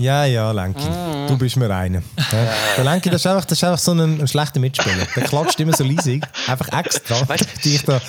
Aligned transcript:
Ja, 0.00 0.24
ja, 0.24 0.50
Lenki. 0.50 0.82
Mm. 0.82 1.28
Du 1.28 1.36
bist 1.36 1.56
mir 1.56 1.70
einer. 1.74 2.02
Ja. 2.32 2.48
Der 2.76 2.84
Lenki, 2.84 3.10
das 3.10 3.20
ist 3.22 3.26
einfach, 3.26 3.44
das 3.44 3.58
ist 3.58 3.64
einfach 3.64 3.78
so 3.78 3.92
ein, 3.92 4.20
ein 4.20 4.28
schlechter 4.28 4.60
Mitspieler. 4.60 5.06
Der 5.14 5.24
klatscht 5.24 5.60
immer 5.60 5.76
so 5.76 5.84
leisig. 5.84 6.24
Einfach 6.46 6.68
extra. 6.72 7.28
Weißt, 7.28 7.64
dich 7.64 7.84
da 7.84 8.00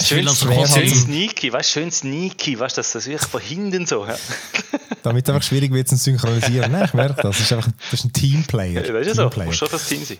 schön, 0.00 0.26
schön 0.28 0.94
sneaky, 0.94 1.52
weißt 1.52 1.70
schön 1.70 1.90
sneaky, 1.90 2.58
weißt 2.58 2.76
du, 2.76 2.80
das 2.80 2.94
ist 2.94 3.06
wirklich 3.06 3.30
von 3.30 3.40
hinten 3.40 3.86
so. 3.86 4.06
Ja. 4.06 4.16
Damit 5.02 5.28
es 5.28 5.34
einfach 5.34 5.46
schwierig 5.46 5.72
wird 5.72 5.88
zu 5.88 5.96
synchronisieren. 5.96 6.72
Nein, 6.72 6.84
ich 6.86 6.94
merke 6.94 7.22
das. 7.22 7.36
Das 7.36 7.40
ist 7.40 7.52
einfach 7.52 7.70
das 7.90 8.00
ist 8.00 8.04
ein 8.04 8.12
Teamplayer. 8.12 8.86
Ja, 8.86 8.92
das 8.92 9.06
ist 9.06 9.16
ja 9.18 9.30
so. 9.30 9.42
Muss 9.42 9.56
schon 9.56 9.68
das 9.70 9.86
Team 9.86 10.04
sein. 10.04 10.18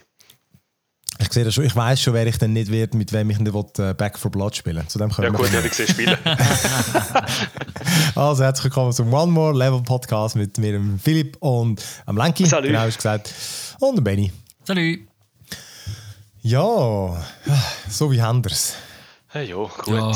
Ich 1.21 1.33
sehe 1.33 1.45
das 1.45 1.55
schon. 1.55 1.65
Ich 1.65 1.75
weiß 1.75 2.01
schon, 2.01 2.15
wer 2.15 2.27
ich 2.27 2.39
dann 2.39 2.53
nicht 2.53 2.71
wird, 2.71 2.95
mit 2.95 3.13
wem 3.13 3.31
ich 3.31 3.41
will, 3.41 3.95
Back 3.95 4.17
for 4.19 4.31
Blood 4.31 4.55
spielen. 4.55 4.89
Zu 4.89 4.99
dem 4.99 5.11
können 5.11 5.33
ja 5.33 5.39
gut, 5.39 5.53
ja, 5.53 5.61
ich 5.61 5.71
gesehen 5.71 5.89
spielen. 5.89 6.17
also 8.15 8.45
herzlich 8.45 8.65
willkommen 8.65 8.93
zum 8.93 9.13
One 9.13 9.33
More 9.33 9.57
Level 9.57 9.83
Podcast 9.83 10.37
mit 10.37 10.57
mir, 10.59 10.73
dem 10.73 10.99
Philipp 11.01 11.37
und 11.41 11.85
am 12.07 12.17
Lenki. 12.17 12.47
Salut. 12.47 12.69
Genau, 12.69 12.87
ist 12.87 12.97
gesagt. 12.99 13.35
Und 13.81 13.97
dem 13.97 14.05
Benny. 14.05 14.33
Salut. 14.65 15.01
Ja, 16.43 17.21
so 17.89 18.13
wie 18.13 18.23
Henders. 18.23 18.77
Hey, 19.27 19.47
jo, 19.51 19.69
gut. 19.85 19.95
Ja. 19.95 20.13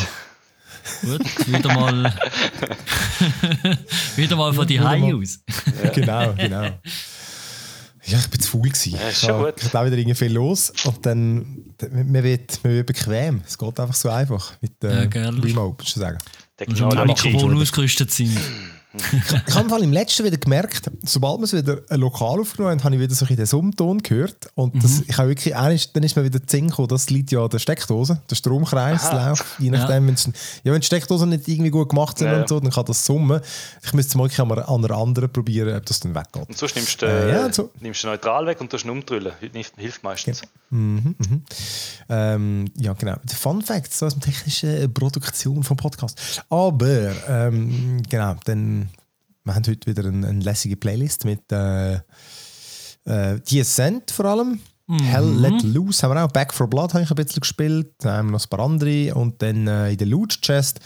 Gut, 1.03 1.47
wieder 1.48 1.75
mal, 1.75 2.14
wieder 4.16 4.37
mal 4.37 4.53
von 4.53 4.66
die 4.66 4.80
High 4.80 5.14
aus. 5.14 5.41
Ja. 5.83 5.91
Genau, 5.91 6.33
genau. 6.34 6.69
Ja, 8.05 8.19
ich 8.19 8.29
bin 8.29 8.41
zu 8.41 8.51
faul 8.51 8.62
gewesen. 8.62 8.95
Ja, 8.95 9.08
ist 9.08 9.20
schon 9.20 9.45
gut. 9.45 9.55
Ich 9.62 9.72
habe 9.72 9.86
wieder 9.86 9.98
irgendwie 9.98 10.17
viel 10.17 10.33
los 10.33 10.72
und 10.84 11.06
dann, 11.06 11.64
man 11.91 12.22
wird, 12.22 12.59
man 12.64 12.72
wird 12.72 12.86
bequem. 12.86 13.42
Es 13.47 13.56
geht 13.56 13.81
einfach 13.81 13.94
so 13.94 14.09
einfach 14.09 14.55
mit 14.61 14.72
äh, 14.83 15.09
ja, 15.09 15.28
Remote, 15.31 15.77
muss 15.78 15.89
ich 15.89 15.94
sagen. 15.94 16.19
Schon 16.75 17.06
Mikrofon 17.06 17.61
ausgerüstet 17.61 18.11
sind 18.11 18.36
ich 18.94 19.54
habe 19.54 19.82
im 19.82 19.92
letzten 19.92 20.24
wieder 20.24 20.36
gemerkt, 20.36 20.90
sobald 21.04 21.38
wir 21.38 21.44
es 21.44 21.52
wieder 21.52 21.80
lokal 21.96 22.40
aufgenommen 22.40 22.72
haben, 22.72 22.84
habe 22.84 22.94
ich 22.94 23.00
wieder 23.00 23.14
so 23.14 23.24
ein 23.26 23.36
den 23.36 23.46
Summton 23.46 24.02
gehört. 24.02 24.50
Und 24.54 24.82
das, 24.82 24.98
mhm. 24.98 25.04
ich 25.08 25.18
habe 25.18 25.28
wirklich, 25.28 25.54
dann 25.54 26.02
ist 26.02 26.16
mir 26.16 26.24
wieder 26.24 26.40
gekommen, 26.40 26.88
das 26.88 27.10
liegt 27.10 27.32
ja 27.32 27.42
an 27.42 27.50
der 27.50 27.58
Steckdose, 27.58 28.20
der 28.28 28.34
Stromkreis 28.34 29.04
Aha. 29.06 29.30
läuft. 29.30 29.44
Je 29.58 29.70
nachdem, 29.70 30.08
ja. 30.08 30.14
ja, 30.64 30.72
wenn 30.72 30.80
die 30.80 30.86
Steckdosen 30.86 31.30
nicht 31.30 31.48
irgendwie 31.48 31.70
gut 31.70 31.88
gemacht 31.88 32.18
sind 32.18 32.28
ja. 32.28 32.40
und 32.40 32.48
so, 32.48 32.60
dann 32.60 32.70
kann 32.70 32.84
das 32.84 33.04
summen. 33.04 33.40
Ich 33.82 33.92
müsste 33.92 34.18
mal 34.18 34.30
an 34.36 34.52
einer 34.84 34.96
anderen 34.96 35.32
probieren, 35.32 35.76
ob 35.76 35.86
das 35.86 36.00
dann 36.00 36.14
weggeht. 36.14 36.48
Und 36.48 36.56
sonst 36.56 36.76
nimmst 36.76 37.00
du, 37.02 37.06
äh, 37.06 37.32
ja, 37.32 37.52
so. 37.52 37.70
nimmst 37.80 38.02
du 38.04 38.08
neutral 38.08 38.46
weg 38.46 38.60
und 38.60 38.70
tust 38.70 38.84
umdrüllen. 38.84 39.32
Hilft 39.76 40.02
meistens. 40.02 40.42
Ja. 40.42 40.48
Mhm, 40.70 41.14
mhm. 41.18 41.42
Ähm, 42.08 42.64
ja, 42.78 42.92
genau. 42.94 43.16
Der 43.24 43.36
Fun 43.36 43.62
Fact, 43.62 43.92
so 43.92 44.06
aus 44.06 44.14
der 44.14 44.22
technischen 44.22 44.92
Produktion 44.92 45.62
vom 45.62 45.76
Podcast. 45.76 46.42
Aber, 46.48 47.12
ähm, 47.28 48.02
genau, 48.08 48.36
dann 48.44 48.81
wir 49.44 49.54
haben 49.54 49.64
heute 49.66 49.86
wieder 49.86 50.08
eine, 50.08 50.26
eine 50.26 50.40
lässige 50.40 50.76
Playlist 50.76 51.24
mit 51.24 51.50
äh, 51.50 51.94
äh, 53.04 53.60
Ascent 53.60 54.10
vor 54.10 54.26
allem. 54.26 54.60
Mhm. 54.86 54.98
Hell 54.98 55.34
Let 55.38 55.62
Loose 55.62 56.02
haben 56.02 56.14
wir 56.14 56.24
auch. 56.24 56.32
Back 56.32 56.52
for 56.52 56.68
Blood 56.68 56.94
habe 56.94 57.04
ich 57.04 57.10
ein 57.10 57.16
bisschen 57.16 57.40
gespielt. 57.40 57.94
Dann 57.98 58.12
haben 58.12 58.26
wir 58.28 58.32
noch 58.32 58.44
ein 58.44 58.48
paar 58.48 58.60
andere. 58.60 59.14
Und 59.14 59.40
dann 59.42 59.66
äh, 59.66 59.92
in 59.92 59.98
der 59.98 60.06
Loot 60.06 60.40
Chest. 60.42 60.80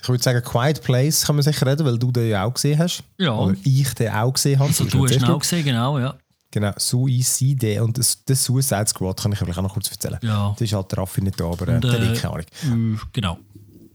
Ich 0.00 0.08
würde 0.08 0.22
sagen, 0.22 0.42
Quiet 0.42 0.82
Place 0.82 1.24
kann 1.24 1.36
man 1.36 1.44
sicher 1.44 1.64
reden, 1.66 1.86
weil 1.86 1.98
du 1.98 2.10
den 2.10 2.28
ja 2.28 2.44
auch 2.44 2.54
gesehen 2.54 2.78
hast. 2.78 3.04
Ja. 3.18 3.34
Oder 3.34 3.56
ich 3.62 3.94
den 3.94 4.10
auch 4.10 4.32
gesehen 4.32 4.58
habe. 4.58 4.68
Also 4.68 4.84
du 4.84 5.04
hast 5.04 5.14
ihn 5.14 5.24
auch 5.24 5.38
gesehen, 5.38 5.64
genau, 5.64 5.98
ja. 5.98 6.16
Genau, 6.50 6.72
Suicide 6.76 7.82
und 7.82 7.96
das, 7.96 8.22
das 8.26 8.44
Suicide 8.44 8.86
Squad 8.86 9.22
kann 9.22 9.32
ich 9.32 9.38
vielleicht 9.38 9.58
auch 9.58 9.62
noch 9.62 9.72
kurz 9.72 9.90
erzählen. 9.90 10.18
Ja. 10.20 10.50
Das 10.50 10.60
ist 10.60 10.74
halt 10.74 10.90
der 10.90 10.98
Raffi 10.98 11.22
nicht 11.22 11.40
da, 11.40 11.44
aber 11.46 11.66
äh, 11.68 11.80
der 11.80 11.92
hat 11.92 12.20
keine 12.20 12.34
Ahnung. 12.34 12.96
Äh, 12.96 12.98
genau. 13.12 13.38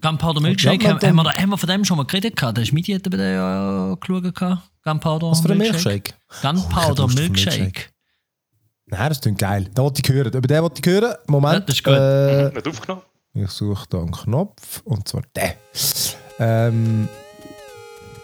Gunpowder 0.08 0.40
Milkshake, 0.40 0.84
ja, 0.84 0.92
haben, 0.92 1.02
wir, 1.02 1.34
haben 1.34 1.50
wir 1.50 1.58
von 1.58 1.68
dem 1.68 1.84
schon 1.84 1.98
mal 1.98 2.06
geredet? 2.06 2.42
Der 2.42 2.64
Schmidi 2.64 2.94
hat 2.94 3.10
bei 3.10 3.18
ja 3.18 3.96
geschaut. 3.96 4.62
Gunpowder 4.84 5.32
Was 5.32 5.42
für 5.42 5.52
ein 5.52 5.58
Milkshake? 5.58 6.14
Gunpowder 6.42 7.04
oh, 7.04 7.08
Milkshake. 7.08 7.90
Nein, 8.86 9.10
das 9.10 9.20
klingt 9.20 9.40
geil. 9.40 9.70
Da 9.74 9.84
wollte 9.84 10.02
ich 10.02 10.10
hören. 10.10 10.32
Über 10.32 10.48
den 10.48 10.62
wollte 10.62 10.80
ich 10.80 10.90
hören. 10.90 11.16
Moment. 11.28 11.56
Ja, 11.56 11.60
das 11.60 11.76
ist 11.76 11.84
gut. 11.84 11.94
Äh, 11.94 12.52
Nicht 12.54 12.68
aufgenommen. 12.70 13.02
Ich 13.34 13.50
suche 13.50 13.86
da 13.90 13.98
einen 13.98 14.12
Knopf. 14.12 14.82
Und 14.86 15.10
zwar 15.10 15.24
den. 15.36 15.52
Ähm, 16.40 17.10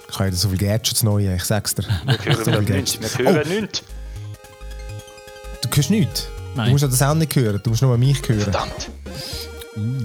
ich 0.09 0.15
habe 0.15 0.29
ja 0.29 0.35
so 0.35 0.47
viel 0.47 0.57
Gadgets 0.59 1.03
neu, 1.03 1.35
ich 1.35 1.43
sag's 1.43 1.75
dir. 1.75 1.83
Wir 2.05 2.35
hören 2.37 2.63
nichts. 2.63 3.17
Wir 3.17 3.25
hören 3.25 3.43
oh. 3.45 3.61
nichts. 3.61 3.83
Du 5.61 5.75
hörst 5.75 5.89
nichts? 5.89 6.29
Nein. 6.55 6.67
Du 6.67 6.71
musst 6.71 6.83
das 6.85 7.01
auch 7.01 7.13
nicht 7.13 7.35
hören. 7.35 7.59
Du 7.61 7.71
musst 7.71 7.81
nur 7.81 7.97
mich 7.97 8.21
hören. 8.29 8.39
Verdammt. 8.39 8.89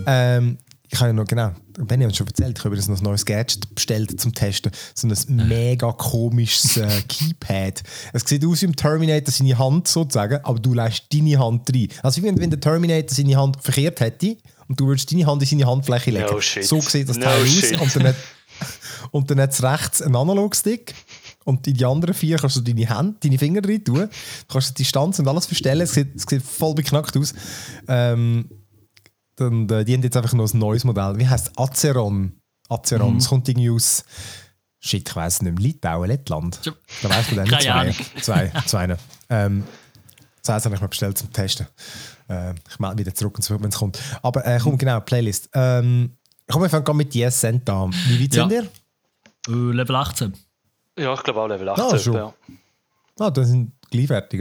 Ähm, 0.07 0.59
ich 0.91 0.99
habe 0.99 1.11
ja 1.11 1.13
noch, 1.13 1.27
genau, 1.27 1.53
Benny 1.79 2.05
hat 2.05 2.17
schon 2.17 2.27
erzählt, 2.27 2.59
ich 2.59 2.65
habe 2.65 2.75
jetzt 2.75 2.89
noch 2.89 2.99
ein 2.99 3.05
neues 3.05 3.25
Gadget 3.25 3.75
bestellt 3.75 4.19
zum 4.19 4.35
Testen. 4.35 4.73
So 4.95 5.07
ein 5.07 5.49
mega 5.49 5.93
komisches 5.93 6.79
äh, 6.79 7.03
Keypad. 7.09 7.83
Es 8.13 8.23
sieht 8.25 8.45
aus 8.45 8.63
wie 8.63 8.67
im 8.67 8.77
Terminator 8.77 9.31
seine 9.31 9.59
Hand 9.59 9.87
sozusagen, 9.87 10.41
aber 10.45 10.59
du 10.59 10.73
lässt 10.73 11.05
deine 11.13 11.39
Hand 11.39 11.69
rein. 11.75 11.89
Also 12.03 12.23
wie 12.23 12.27
wenn 12.27 12.51
der 12.51 12.61
Terminator 12.61 13.15
seine 13.15 13.37
Hand 13.37 13.63
verkehrt 13.63 14.01
hätte 14.01 14.37
und 14.69 14.81
du 14.81 14.87
würdest 14.87 15.13
deine 15.13 15.27
Hand 15.27 15.43
in 15.43 15.49
seine 15.49 15.67
Handfläche 15.67 16.11
legen. 16.11 16.27
No 16.31 16.41
so 16.41 16.81
sieht 16.81 17.09
das 17.09 17.19
Teil 17.19 17.43
aus. 17.43 17.81
Und 17.81 17.97
dann, 17.97 18.07
hat, 18.09 18.17
und 19.11 19.31
dann 19.31 19.41
hat 19.41 19.53
es 19.53 19.63
rechts 19.63 20.01
einen 20.01 20.17
Analogstick. 20.17 20.95
Und 21.45 21.67
in 21.67 21.75
die 21.75 21.85
anderen 21.85 22.15
vier 22.15 22.37
kannst 22.37 22.57
du 22.57 22.61
deine 22.61 22.87
Hände, 22.87 23.17
deine 23.21 23.39
Finger 23.39 23.67
rein 23.67 23.83
tun. 23.83 24.01
Du 24.01 24.53
kannst 24.53 24.71
die 24.71 24.83
Distanz 24.83 25.19
und 25.19 25.29
alles 25.29 25.47
verstellen. 25.47 25.81
Es 25.81 25.93
sieht, 25.93 26.15
es 26.15 26.25
sieht 26.29 26.43
voll 26.43 26.75
beknackt 26.75 27.17
aus. 27.17 27.33
Ähm, 27.89 28.51
und, 29.41 29.71
äh, 29.71 29.85
die 29.85 29.95
haben 29.95 30.03
jetzt 30.03 30.17
einfach 30.17 30.33
noch 30.33 30.53
ein 30.53 30.59
neues 30.59 30.85
Modell. 30.85 31.19
Wie 31.19 31.27
heißt 31.27 31.49
es? 31.49 31.59
Aceron. 31.59 32.41
Aceron. 32.69 33.13
Mhm. 33.13 33.19
Es 33.19 33.29
kommt 33.29 33.49
irgendwie 33.49 33.71
aus. 33.71 34.05
Shit, 34.81 35.09
ich 35.09 35.17
weiß 35.17 35.43
nicht 35.43 35.53
mehr. 35.53 35.63
Litauen, 35.63 36.09
Lettland. 36.09 36.61
Da 37.03 37.11
weißt 37.11 37.33
du 37.33 37.35
dann 37.37 37.49
nicht 37.49 37.63
zwei. 37.63 37.95
Zwei. 38.21 38.53
zwei 38.67 38.97
ähm, 39.29 39.65
das 40.43 40.55
heißt, 40.55 40.65
habe 40.67 40.77
ich 40.77 40.81
mal 40.81 40.87
bestellt 40.87 41.19
zum 41.19 41.33
Testen. 41.33 41.67
Äh, 42.29 42.55
ich 42.71 42.79
melde 42.79 42.99
wieder 42.99 43.15
zurück, 43.15 43.39
wenn 43.39 43.69
es 43.69 43.77
kommt. 43.77 43.99
Aber 44.23 44.47
äh, 44.47 44.59
komm, 44.63 44.79
genau, 44.79 45.01
Playlist. 45.01 45.51
Ähm, 45.53 46.17
komm, 46.51 46.63
wir 46.63 46.71
fangen 46.71 46.97
mit 46.97 47.15
Yes 47.15 47.41
Cent 47.41 47.69
an. 47.69 47.93
Wie 47.93 48.23
weit 48.23 48.35
ja. 48.35 48.49
sind 48.49 48.53
ihr? 48.53 49.53
Uh, 49.53 49.73
Level 49.73 49.97
18. 49.97 50.33
Ja, 50.99 51.15
ich 51.15 51.23
glaube 51.23 51.41
auch 51.41 51.49
Level 51.49 51.69
18. 51.69 51.85
Ah, 51.85 51.99
schon. 51.99 52.15
Ja. 52.15 52.35
Ah, 53.19 53.31
dann 53.31 53.47
sind 53.47 53.73
gleichwertig, 53.91 54.41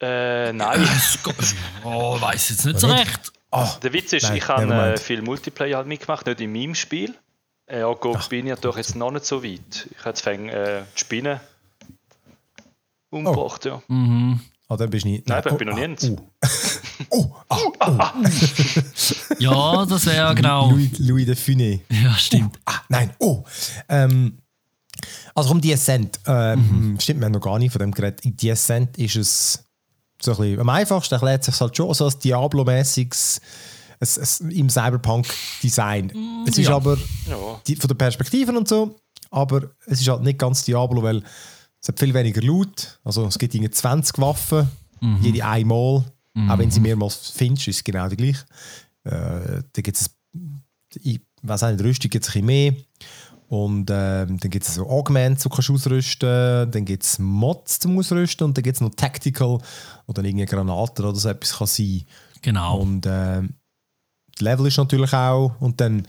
Äh, 0.00 0.52
nein. 0.52 0.88
oh, 1.84 2.20
weiß 2.20 2.50
jetzt 2.50 2.64
nicht 2.64 2.80
so 2.80 2.86
recht. 2.86 3.32
Oh, 3.56 3.68
der 3.82 3.92
Witz 3.92 4.12
ist, 4.12 4.24
nein, 4.24 4.36
ich 4.36 4.48
habe 4.48 4.72
äh, 4.72 4.96
viel 4.96 5.22
Multiplayer 5.22 5.76
halt 5.76 5.86
mitgemacht, 5.86 6.26
nicht 6.26 6.40
in 6.40 6.52
meinem 6.52 6.74
Spiel. 6.74 7.14
Äh, 7.66 7.80
ja, 7.80 7.92
Go 7.92 8.16
bin 8.28 8.48
ich 8.48 8.54
doch 8.56 8.76
jetzt 8.76 8.96
noch 8.96 9.12
nicht 9.12 9.24
so 9.24 9.44
weit. 9.44 9.88
Ich 9.90 9.98
habe 10.00 10.08
jetzt 10.10 10.22
fängt, 10.22 10.50
äh, 10.50 10.82
die 10.94 11.00
Spinne 11.00 11.40
umgebracht, 13.10 13.64
oh. 13.66 13.68
ja. 13.68 13.82
Mhm. 13.86 14.40
Ah, 14.68 14.76
dann 14.76 14.90
bist 14.90 15.04
du 15.04 15.10
nicht. 15.10 15.28
Nein, 15.28 15.42
Nein 15.44 15.52
ich 15.52 15.58
bin 15.58 15.68
oh, 15.68 15.70
noch 15.70 15.78
nirgends. 15.78 16.10
Oh, 17.10 17.32
oh, 17.50 17.72
ah, 17.78 18.12
oh. 18.16 19.34
ja, 19.38 19.86
das 19.86 20.06
wäre 20.06 20.34
genau. 20.34 20.70
Louis, 20.70 20.98
Louis 20.98 21.26
de 21.26 21.36
Funès. 21.36 21.80
Ja, 21.90 22.12
stimmt. 22.14 22.56
Oh, 22.56 22.72
ah, 22.72 22.80
nein, 22.88 23.10
oh. 23.20 23.44
Ähm, 23.88 24.38
also 25.34 25.52
um 25.52 25.60
die 25.60 25.72
Ascent. 25.72 26.18
Ähm, 26.26 26.92
mhm. 26.94 27.00
Stimmt, 27.00 27.20
wir 27.20 27.26
haben 27.26 27.32
noch 27.32 27.40
gar 27.40 27.58
nicht 27.58 27.72
von 27.72 27.80
dem 27.80 27.92
geredet. 27.92 28.20
Die 28.24 28.50
Ascent 28.50 28.98
ist 28.98 29.16
es 29.16 29.64
so 30.24 30.32
ein 30.32 30.38
bisschen, 30.38 30.60
am 30.60 30.68
einfachsten 30.68 31.14
erklärt 31.14 31.44
sich 31.44 31.60
halt 31.60 31.76
schon 31.76 31.92
so 31.94 32.04
als 32.04 32.18
Diablo-mäßiges 32.18 33.40
im 34.50 34.68
Cyberpunk-Design. 34.68 36.06
Mm, 36.06 36.44
es 36.46 36.58
ist 36.58 36.68
ja. 36.68 36.76
aber 36.76 36.96
ja. 37.28 37.60
die, 37.66 37.76
von 37.76 37.88
der 37.88 37.94
Perspektive 37.94 38.52
und 38.52 38.68
so, 38.68 38.96
aber 39.30 39.70
es 39.86 40.00
ist 40.00 40.08
halt 40.08 40.22
nicht 40.22 40.38
ganz 40.38 40.64
Diablo, 40.64 41.02
weil 41.02 41.22
es 41.80 41.88
hat 41.88 41.98
viel 41.98 42.14
weniger 42.14 42.40
Loot. 42.40 42.98
Also 43.04 43.26
es 43.26 43.38
gibt 43.38 43.52
20 43.52 44.18
Waffen, 44.18 44.68
mhm. 45.00 45.18
jede 45.22 45.44
einmal. 45.44 46.04
Mhm. 46.34 46.50
Auch 46.50 46.58
wenn 46.58 46.70
sie 46.70 46.80
mehrmals 46.80 47.32
findest, 47.36 47.68
ist 47.68 47.76
es 47.76 47.84
genau 47.84 48.08
die 48.08 48.16
gleiche. 48.16 48.44
Äh, 49.04 49.62
da 49.72 49.82
gibt 49.82 49.96
es, 49.96 50.10
ich 51.02 51.20
weiß 51.42 51.62
nicht, 51.62 51.84
Rüstung 51.84 52.10
gibt 52.10 52.24
es 52.24 52.30
ein 52.30 52.44
bisschen 52.44 52.46
mehr. 52.46 52.74
Und 53.48 53.90
äh, 53.90 54.26
dann 54.26 54.38
gibt 54.38 54.66
es 54.66 54.74
so 54.74 54.88
Augments, 54.88 55.42
die 55.42 55.48
du 55.48 55.54
kannst 55.54 55.70
ausrüsten 55.70 56.70
Dann 56.70 56.84
gibt 56.84 57.02
es 57.02 57.18
Mods 57.18 57.78
zum 57.78 57.98
Ausrüsten. 57.98 58.46
Und 58.46 58.56
dann 58.56 58.62
gibt 58.62 58.76
es 58.76 58.80
noch 58.80 58.94
Tactical 58.94 59.58
oder 60.06 60.24
irgendeine 60.24 60.46
Granate 60.46 61.02
oder 61.02 61.14
so 61.14 61.28
etwas 61.28 61.58
kann 61.58 61.66
sein. 61.66 62.02
Genau. 62.42 62.78
Und 62.78 63.06
äh, 63.06 63.42
Level 64.38 64.66
ist 64.66 64.78
natürlich 64.78 65.12
auch. 65.12 65.54
Und 65.60 65.80
dann, 65.80 66.00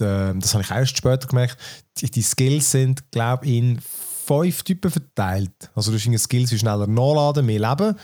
äh, 0.00 0.34
das 0.34 0.54
habe 0.54 0.62
ich 0.62 0.70
erst 0.70 0.96
später 0.96 1.26
gemerkt, 1.26 1.58
die, 1.98 2.10
die 2.10 2.22
Skills 2.22 2.70
sind, 2.70 3.10
glaube 3.10 3.46
ich, 3.46 3.56
in 3.56 3.80
fünf 3.80 4.62
Typen 4.62 4.90
verteilt. 4.90 5.70
Also 5.74 5.90
du 5.90 5.98
hast 5.98 6.22
Skills 6.22 6.52
wie 6.52 6.58
schneller 6.58 6.86
nachladen, 6.86 7.46
mehr 7.46 7.60
Leben. 7.60 7.96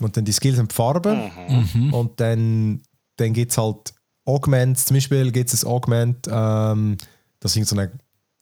Und 0.00 0.16
dann 0.16 0.24
die 0.24 0.32
Skills 0.32 0.58
haben 0.58 0.70
Farben. 0.70 1.30
Mhm. 1.48 1.94
Und 1.94 2.20
dann, 2.20 2.82
dann 3.16 3.32
gibt 3.32 3.52
es 3.52 3.58
halt 3.58 3.94
Augments. 4.24 4.86
Zum 4.86 4.96
Beispiel 4.96 5.30
gibt 5.30 5.52
es 5.52 5.64
ein 5.64 5.70
Augment, 5.70 6.26
ähm, 6.30 6.96
das 7.40 7.56
ist 7.56 7.68
so 7.68 7.76
eine 7.76 7.92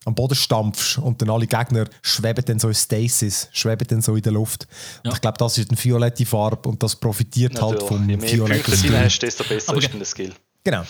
am 0.04 0.14
Boden 0.14 0.34
stampfst 0.34 0.98
und 0.98 1.20
dann 1.22 1.30
alle 1.30 1.46
Gegner 1.46 1.86
schweben 2.02 2.44
dann 2.44 2.58
so 2.58 2.68
in 2.68 2.74
Stasis, 2.74 3.48
schweben 3.52 3.86
dann 3.86 4.02
so 4.02 4.16
in 4.16 4.22
der 4.22 4.32
Luft. 4.32 4.66
Ja. 5.04 5.12
ich 5.12 5.20
glaube, 5.20 5.38
das 5.38 5.58
ist 5.58 5.70
eine 5.70 5.82
violette 5.82 6.26
Farbe 6.26 6.68
und 6.68 6.82
das 6.82 6.96
profitiert 6.96 7.60
halt 7.60 7.74
Natürlich. 7.74 7.90
halt 7.90 8.00
vom 8.00 8.10
Je 8.10 8.16
mehr 8.16 8.32
violetten 8.32 8.76
Skill. 8.76 8.98
hast, 8.98 9.18
desto 9.20 9.44
besser 9.44 9.70
Aber 9.70 9.78
ist 9.78 9.92
der 9.92 10.04
Skill. 10.04 10.32
Genau. 10.64 10.84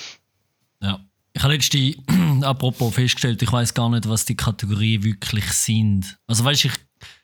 Ja. 0.80 1.00
Ich 1.34 1.42
habe 1.42 1.54
letztens, 1.54 1.96
apropos 2.42 2.94
festgestellt, 2.94 3.40
ich 3.42 3.52
weiß 3.52 3.72
gar 3.74 3.88
nicht, 3.88 4.08
was 4.08 4.24
die 4.24 4.36
Kategorien 4.36 5.02
wirklich 5.02 5.50
sind. 5.52 6.18
Also 6.26 6.44
weißt 6.44 6.64
du, 6.64 6.68
ich, 6.68 6.74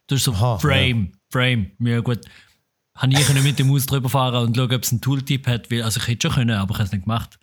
du 0.07 0.17
hast 0.17 0.25
so 0.25 0.33
Aha, 0.33 0.59
Frame, 0.59 1.11
ja. 1.13 1.19
Frame, 1.31 1.71
ja 1.81 2.01
gut. 2.01 2.21
Habe 2.97 3.13
ich 3.13 3.29
nicht 3.29 3.43
mit 3.45 3.59
dem 3.59 3.69
Maus 3.69 3.87
drüber 3.87 4.09
fahren 4.09 4.47
und 4.49 4.57
schauen, 4.57 4.73
ob 4.73 4.83
es 4.83 4.91
einen 4.91 5.01
Tooltip 5.01 5.47
hat, 5.47 5.71
weil, 5.71 5.83
also 5.83 6.01
ich 6.01 6.09
hätte 6.09 6.29
schon 6.29 6.37
können, 6.37 6.57
aber 6.57 6.73
ich 6.73 6.79
habe 6.79 6.87
es 6.87 6.93
nicht 6.93 7.05
gemacht. 7.05 7.39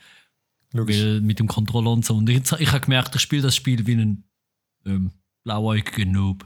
Weil, 0.73 1.21
mit 1.21 1.39
dem 1.39 1.47
Controller 1.47 1.91
und 1.91 2.03
so. 2.03 2.15
Und 2.15 2.29
ich, 2.29 2.51
ich 2.59 2.71
habe 2.71 2.81
gemerkt, 2.81 3.15
ich 3.15 3.21
spiele 3.21 3.43
das 3.43 3.55
Spiel 3.55 3.87
wie 3.87 3.93
ein 3.93 4.25
ähm, 4.85 5.11
blauäugiger 5.43 6.05
Noob. 6.05 6.45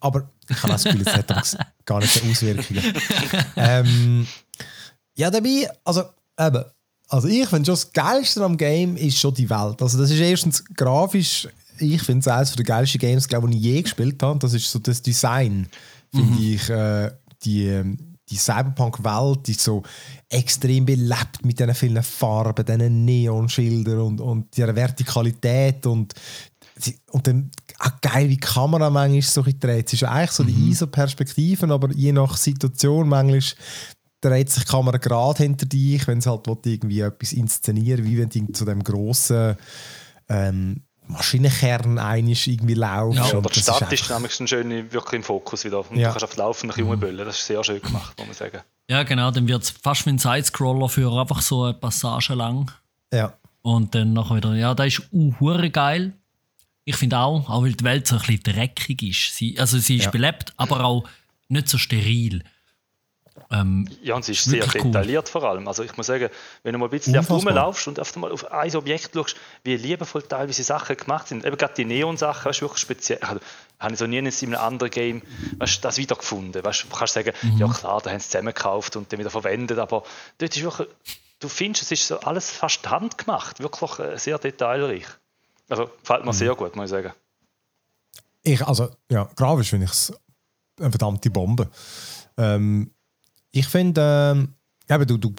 Aber 0.00 0.30
ich 0.48 0.62
habe 0.62 0.72
das 0.72 0.84
Gefühl, 0.84 1.02
es 1.02 1.14
hat 1.14 1.58
gar 1.84 2.00
nicht 2.00 2.12
so 2.12 2.28
Auswirkungen. 2.28 2.82
ähm, 3.56 4.26
ja, 5.16 5.30
dabei, 5.30 5.68
also 5.84 6.04
eben, 6.38 6.64
also 7.08 7.28
ich 7.28 7.48
finde 7.48 7.66
schon 7.66 7.74
das 7.74 7.92
Geilste 7.92 8.44
am 8.44 8.56
Game 8.56 8.96
ist 8.96 9.18
schon 9.18 9.34
die 9.34 9.48
Welt. 9.48 9.80
Also 9.80 9.98
das 9.98 10.10
ist 10.10 10.20
erstens 10.20 10.64
grafisch, 10.64 11.48
ich 11.78 12.02
finde 12.02 12.20
es 12.20 12.28
eines 12.28 12.52
der 12.52 12.64
geilsten 12.64 13.00
Games, 13.00 13.28
glaube 13.28 13.48
ich, 13.48 13.54
die 13.54 13.58
ich 13.58 13.74
je 13.74 13.82
gespielt 13.82 14.22
habe. 14.22 14.38
Das 14.38 14.54
ist 14.54 14.70
so 14.70 14.78
das 14.78 15.02
Design, 15.02 15.68
finde 16.12 16.32
mhm. 16.32 16.54
ich, 16.54 16.70
äh, 16.70 17.10
die, 17.44 17.66
ähm, 17.66 18.16
die 18.28 18.36
Cyberpunk-Welt 18.36 19.48
ist 19.48 19.60
so 19.60 19.82
extrem 20.28 20.86
belebt 20.86 21.44
mit 21.44 21.58
diesen 21.58 21.74
vielen 21.74 22.02
Farben, 22.02 22.64
diesen 22.64 23.04
Neonschildern 23.04 24.00
und, 24.00 24.20
und 24.20 24.56
dieser 24.56 24.74
Vertikalität 24.74 25.84
und, 25.86 26.14
und 27.10 27.26
dann 27.26 27.50
auch 27.78 28.00
geil, 28.00 28.28
wie 28.28 28.34
die 28.34 28.40
Kamera 28.40 28.90
manchmal 28.90 29.22
so 29.22 29.42
dreht. 29.42 29.86
Es 29.86 29.94
ist 29.94 30.04
eigentlich 30.04 30.30
so 30.30 30.44
die 30.44 30.52
mhm. 30.52 30.70
ISO-Perspektiven, 30.70 31.70
aber 31.70 31.92
je 31.92 32.12
nach 32.12 32.36
Situation 32.36 33.08
manchmal 33.08 33.42
dreht 34.20 34.50
sich 34.50 34.64
die 34.64 34.70
Kamera 34.70 34.98
gerade 34.98 35.42
hinter 35.42 35.66
dich, 35.66 36.06
wenn 36.06 36.18
es 36.18 36.26
halt 36.26 36.46
irgendwie 36.46 37.00
etwas 37.00 37.32
inszenieren 37.32 38.04
wie 38.04 38.18
wenn 38.18 38.28
du 38.28 38.52
zu 38.52 38.64
dem 38.64 38.84
grossen 38.84 39.56
ähm, 40.28 40.82
Maschinenkern 41.10 41.98
einisch 41.98 42.46
irgendwie 42.46 42.74
laufst. 42.74 43.18
Ja, 43.18 43.38
aber 43.38 43.50
die 43.50 43.60
Stadt 43.60 43.92
ist, 43.92 44.02
ist 44.02 44.10
nämlich 44.10 44.40
ein 44.40 44.46
schöner, 44.46 44.92
wirklich 44.92 45.18
im 45.18 45.22
Fokus 45.22 45.64
wieder. 45.64 45.78
Und 45.90 45.96
ja. 45.96 46.08
du 46.08 46.12
kannst 46.12 46.24
auf 46.24 46.36
Laufen 46.36 46.68
nach 46.68 46.78
Jungböllen. 46.78 47.24
Das 47.26 47.38
ist 47.38 47.46
sehr 47.46 47.62
schön 47.64 47.82
gemacht, 47.82 48.16
muss 48.18 48.26
man 48.26 48.36
sagen. 48.36 48.60
Ja, 48.88 49.02
genau. 49.02 49.30
Dann 49.30 49.48
wird 49.48 49.62
es 49.62 49.70
fast 49.70 50.06
wie 50.06 50.10
ein 50.10 50.18
Sidescroller 50.18 50.88
für 50.88 51.12
einfach 51.12 51.42
so 51.42 51.64
eine 51.64 51.74
Passage 51.74 52.34
lang. 52.34 52.70
Ja. 53.12 53.34
Und 53.62 53.94
dann 53.94 54.12
nachher 54.12 54.36
wieder, 54.36 54.54
ja, 54.54 54.74
das 54.74 54.86
ist 54.86 55.02
uh, 55.12 55.32
geil. 55.70 56.12
Ich 56.90 56.96
finde 56.96 57.18
auch, 57.18 57.48
auch 57.48 57.62
weil 57.62 57.74
die 57.74 57.84
Welt 57.84 58.08
so 58.08 58.16
ein 58.16 58.22
bisschen 58.22 58.42
dreckig 58.42 59.00
ist. 59.04 59.36
Sie, 59.36 59.56
also 59.60 59.78
sie 59.78 59.98
ist 59.98 60.06
ja. 60.06 60.10
belebt, 60.10 60.52
aber 60.56 60.84
auch 60.84 61.04
nicht 61.48 61.68
so 61.68 61.78
steril. 61.78 62.42
Ähm, 63.52 63.88
ja, 64.02 64.16
und 64.16 64.24
sie 64.24 64.32
ist 64.32 64.42
sehr 64.42 64.66
detailliert 64.66 65.26
cool. 65.26 65.40
vor 65.40 65.48
allem. 65.48 65.68
Also 65.68 65.84
ich 65.84 65.96
muss 65.96 66.06
sagen, 66.06 66.30
wenn 66.64 66.72
du 66.72 66.80
mal 66.80 66.86
ein 66.86 66.90
bisschen 66.90 67.16
auf 67.16 67.30
rumlaufst 67.30 67.86
und 67.86 68.00
auf 68.00 68.12
einmal 68.16 68.32
auf 68.32 68.50
ein 68.50 68.74
Objekt 68.74 69.10
schaust, 69.14 69.36
wie 69.62 69.76
liebevoll 69.76 70.22
teilweise 70.22 70.64
Sachen 70.64 70.96
gemacht 70.96 71.28
sind, 71.28 71.44
eben 71.44 71.56
gerade 71.56 71.74
die 71.74 71.84
Neon-Sachen, 71.84 72.46
weißt 72.46 72.60
du, 72.60 72.64
wirklich 72.64 72.80
speziell. 72.80 73.20
Also, 73.20 73.40
habe 73.78 73.92
ich 73.92 73.98
so 74.00 74.08
nie 74.08 74.18
in 74.18 74.26
einem 74.26 74.54
anderen 74.54 74.90
Game 74.90 75.22
weißt, 75.58 75.84
das 75.84 75.96
wiedergefunden. 75.96 76.64
Weißt, 76.64 76.86
du 76.90 76.96
kannst 76.96 77.14
sagen, 77.14 77.32
mhm. 77.42 77.58
ja 77.58 77.68
klar, 77.68 78.00
da 78.02 78.10
haben 78.10 78.18
sie 78.18 78.26
zusammengekauft 78.26 78.96
und 78.96 79.12
dann 79.12 79.20
wieder 79.20 79.30
verwendet, 79.30 79.78
aber 79.78 80.02
dort 80.38 80.56
ist 80.56 80.62
wirklich, 80.64 80.88
du 81.38 81.48
findest, 81.48 81.84
es 81.84 81.92
ist 81.92 82.08
so 82.08 82.18
alles 82.18 82.50
fast 82.50 82.90
handgemacht, 82.90 83.60
wirklich 83.60 83.96
äh, 84.00 84.18
sehr 84.18 84.38
detailreich. 84.40 85.06
Also 85.70 85.86
gefällt 85.86 86.24
mir 86.24 86.32
mhm. 86.32 86.36
sehr 86.36 86.54
gut, 86.54 86.76
muss 86.76 86.86
ich 86.86 86.90
sagen. 86.90 87.12
Ich, 88.42 88.66
also, 88.66 88.90
ja, 89.10 89.28
grafisch 89.36 89.70
finde 89.70 89.86
ich 89.86 89.92
es 89.92 90.12
eine 90.78 90.90
verdammte 90.90 91.30
Bombe. 91.30 91.68
Ähm, 92.36 92.90
ich 93.52 93.66
finde, 93.66 94.00
ähm, 94.34 94.54
eben, 94.88 95.06
du, 95.06 95.18
du, 95.18 95.34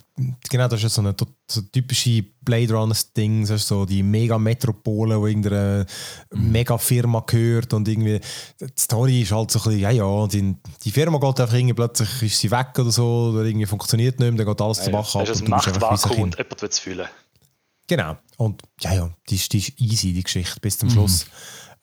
genau, 0.50 0.68
das 0.68 0.84
ist 0.84 0.94
so 0.94 1.02
eine 1.02 1.16
so 1.50 1.62
typische 1.62 2.24
Blade 2.42 2.74
Runner-Ding, 2.74 3.46
so 3.46 3.86
die 3.86 4.04
Mega-Metropole, 4.04 5.20
wo 5.20 5.28
irgendeine 5.28 5.86
mhm. 6.32 6.52
Mega-Firma 6.52 7.24
gehört 7.26 7.74
und 7.74 7.88
irgendwie, 7.88 8.22
die 8.60 8.68
Story 8.78 9.24
ist 9.24 9.32
halt 9.32 9.52
so 9.52 9.60
ein 9.60 9.64
bisschen, 9.64 9.80
ja, 9.80 9.90
ja, 9.90 10.28
die, 10.28 10.56
die 10.84 10.92
Firma 10.92 11.18
geht 11.18 11.40
einfach 11.42 11.56
irgendwie, 11.56 11.74
plötzlich 11.74 12.22
ist 12.22 12.40
sie 12.40 12.52
weg 12.52 12.78
oder 12.78 12.92
so, 12.92 13.32
oder 13.34 13.44
irgendwie 13.44 13.66
funktioniert 13.66 14.20
nicht 14.20 14.32
mehr, 14.32 14.46
dann 14.46 14.54
geht 14.54 14.62
alles 14.62 14.78
ja, 14.78 14.84
zu 14.86 14.92
Bach 14.92 15.16
ab. 15.16 15.26
Das 15.26 15.38
ist 15.38 15.44
ein 15.44 15.50
Machtvakuum 15.50 16.22
und 16.22 16.38
jemand 16.38 16.62
wird 16.62 16.72
es 16.72 16.80
fühlen. 16.80 17.08
Genau, 17.92 18.16
und 18.38 18.62
ja, 18.80 18.94
ja, 18.94 19.10
die 19.28 19.36
ist, 19.36 19.52
die 19.52 19.58
ist 19.58 19.74
easy, 19.78 20.14
die 20.14 20.24
Geschichte, 20.24 20.62
bis 20.62 20.78
zum 20.78 20.88
mhm. 20.88 20.94
Schluss. 20.94 21.26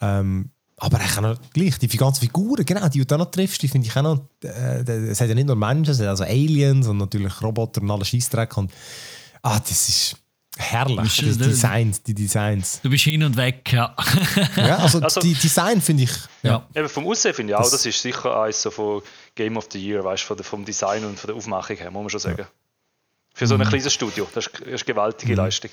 Ähm, 0.00 0.52
aber 0.78 0.98
auch 0.98 1.20
noch 1.20 1.38
gleich, 1.52 1.78
die 1.78 1.86
ganzen 1.86 2.22
Figuren, 2.22 2.64
genau, 2.64 2.88
die 2.88 3.00
du 3.00 3.04
da 3.04 3.18
noch 3.18 3.30
triffst, 3.30 3.60
die 3.60 3.68
finde 3.68 3.88
ich 3.88 3.94
auch 3.94 4.00
noch, 4.00 4.24
äh, 4.42 4.90
es 4.90 5.20
hat 5.20 5.28
ja 5.28 5.34
nicht 5.34 5.48
nur 5.48 5.54
Menschen, 5.54 5.90
es 5.90 6.00
hat 6.00 6.06
also 6.06 6.24
Aliens 6.24 6.86
und 6.86 6.96
natürlich 6.96 7.42
Roboter 7.42 7.82
und 7.82 7.90
alle 7.90 8.06
Scheissdreck 8.06 8.56
und 8.56 8.72
ah, 9.42 9.60
das 9.60 9.86
ist 9.90 10.16
herrlich, 10.56 11.14
die 11.14 11.36
Designs, 11.36 12.02
die 12.02 12.14
Designs. 12.14 12.80
Du 12.82 12.88
bist 12.88 13.04
hin 13.04 13.22
und 13.22 13.36
weg, 13.36 13.70
ja. 13.70 13.94
ja, 14.56 14.78
also, 14.78 15.00
also 15.00 15.20
die 15.20 15.34
Design 15.34 15.82
finde 15.82 16.04
ich, 16.04 16.12
ja. 16.42 16.66
Eben 16.74 16.88
vom 16.88 17.06
Aussehen 17.06 17.34
finde 17.34 17.52
ich 17.52 17.56
auch, 17.58 17.70
das, 17.70 17.84
ist 17.84 18.00
sicher 18.00 18.34
eins 18.44 18.62
so 18.62 18.70
von 18.70 19.02
Game 19.34 19.58
of 19.58 19.68
the 19.70 19.78
Year, 19.78 20.02
weißt 20.02 20.30
du, 20.30 20.42
vom 20.42 20.64
Design 20.64 21.04
und 21.04 21.20
von 21.20 21.28
der 21.28 21.36
Aufmachung 21.36 21.76
her, 21.76 21.90
muss 21.90 22.00
man 22.00 22.08
schon 22.08 22.20
sagen. 22.20 22.38
Ja. 22.38 22.48
Für 23.34 23.46
so 23.46 23.56
ein 23.56 23.60
mhm. 23.60 23.68
kleines 23.68 23.92
Studio, 23.92 24.26
das 24.34 24.46
ist, 24.46 24.54
das 24.54 24.66
ist 24.68 24.68
eine 24.68 24.94
gewaltige 24.94 25.32
mhm. 25.32 25.38
Leistung. 25.38 25.70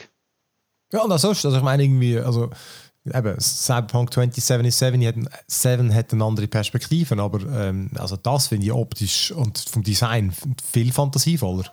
Ja, 0.93 1.01
und 1.01 1.11
auch 1.11 1.19
sonst, 1.19 1.45
also 1.45 1.57
ich 1.57 1.63
meine 1.63 1.83
irgendwie, 1.83 2.19
also 2.19 2.49
eben, 3.05 3.39
Cyberpunk 3.39 4.13
2077 4.13 5.07
hat, 5.07 5.15
7 5.47 5.93
hat 5.93 6.13
eine 6.13 6.23
andere 6.23 6.47
Perspektive, 6.47 7.21
aber 7.21 7.41
ähm, 7.41 7.91
also 7.95 8.17
das 8.17 8.47
finde 8.47 8.65
ich 8.67 8.71
optisch 8.71 9.31
und 9.31 9.57
vom 9.59 9.83
Design 9.83 10.33
viel 10.71 10.91
fantasievoller. 10.91 11.65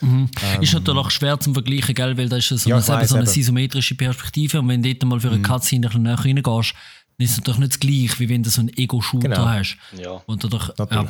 Mhm. 0.00 0.30
Ähm, 0.42 0.62
ist 0.62 0.74
natürlich 0.74 1.10
schwer 1.10 1.40
zum 1.40 1.54
Vergleichen, 1.54 1.94
gell? 1.94 2.16
weil 2.18 2.28
das 2.28 2.50
ist 2.50 2.64
so, 2.64 2.70
ja, 2.70 2.76
eine, 2.76 2.86
weiss, 2.86 3.10
so 3.10 3.16
eine 3.16 3.24
isometrische 3.24 3.94
Perspektive 3.94 4.60
und 4.60 4.68
wenn 4.68 4.82
du 4.82 4.94
dort 4.94 5.08
mal 5.08 5.20
für 5.20 5.28
eine 5.28 5.38
mhm. 5.38 5.42
Cutscene 5.42 5.90
mhm. 5.94 6.02
näher 6.02 6.18
reingehst, 6.18 6.74
dann 7.18 7.24
ist 7.24 7.30
es 7.30 7.36
natürlich 7.38 7.60
nicht 7.60 7.72
das 7.72 7.80
gleiche, 7.80 8.18
wie 8.18 8.28
wenn 8.28 8.42
du 8.42 8.50
so 8.50 8.60
einen 8.60 8.76
Ego-Shooter 8.76 9.28
genau. 9.28 9.46
hast. 9.46 9.78
Ja. 9.96 10.22
Und 10.26 10.44
du 10.44 10.48
doch, 10.48 10.74
ja, 10.78 11.06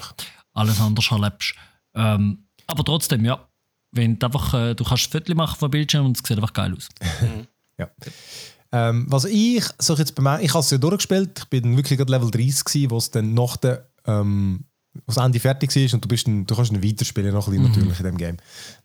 alles 0.55 0.81
anders 0.81 1.11
erlebst. 1.11 1.55
Ähm, 1.95 2.47
aber 2.67 2.85
trotzdem, 2.85 3.25
ja, 3.25 3.46
wenn 3.97 4.19
du 4.19 4.27
einfach, 4.27 4.55
äh, 4.55 4.75
du 4.75 4.85
kannst 4.85 5.11
Viertel 5.11 5.35
machen 5.35 5.59
vom 5.59 5.71
Bildschirm 5.71 6.07
und 6.07 6.17
es 6.17 6.27
sieht 6.27 6.37
einfach 6.37 6.53
geil 6.53 6.75
aus. 6.77 6.89
Mhm. 7.21 7.47
ja. 7.79 7.91
Ähm, 8.73 9.07
was 9.09 9.25
ich 9.25 9.65
so 9.79 9.95
jetzt 9.95 10.15
bemerkt, 10.15 10.45
ich 10.45 10.53
habe 10.53 10.61
es 10.61 10.71
ja 10.71 10.79
durchgespielt, 10.79 11.39
ich 11.39 11.45
bin 11.47 11.77
wirklich 11.77 11.99
gerade 11.99 12.13
Level 12.13 12.31
30 12.31 12.65
gewesen, 12.65 12.91
wo 12.91 12.97
es 12.99 13.11
dann 13.11 13.33
nach 13.35 13.57
der 13.57 13.89
ähm, 14.07 14.65
das 15.07 15.19
Ende 15.19 15.41
fertig 15.41 15.75
ist 15.77 15.95
und 15.95 16.05
du, 16.05 16.09
bist 16.09 16.27
ein, 16.27 16.47
du 16.47 16.55
kannst 16.55 16.73
dann 16.73 16.83
weiterspielen 16.83 17.33
noch 17.33 17.49
ein 17.49 17.53
bisschen 17.53 17.65
mhm. 17.65 17.69
natürlich 17.71 18.01
in 18.01 18.07
dem 18.07 18.17
Game. 18.17 18.37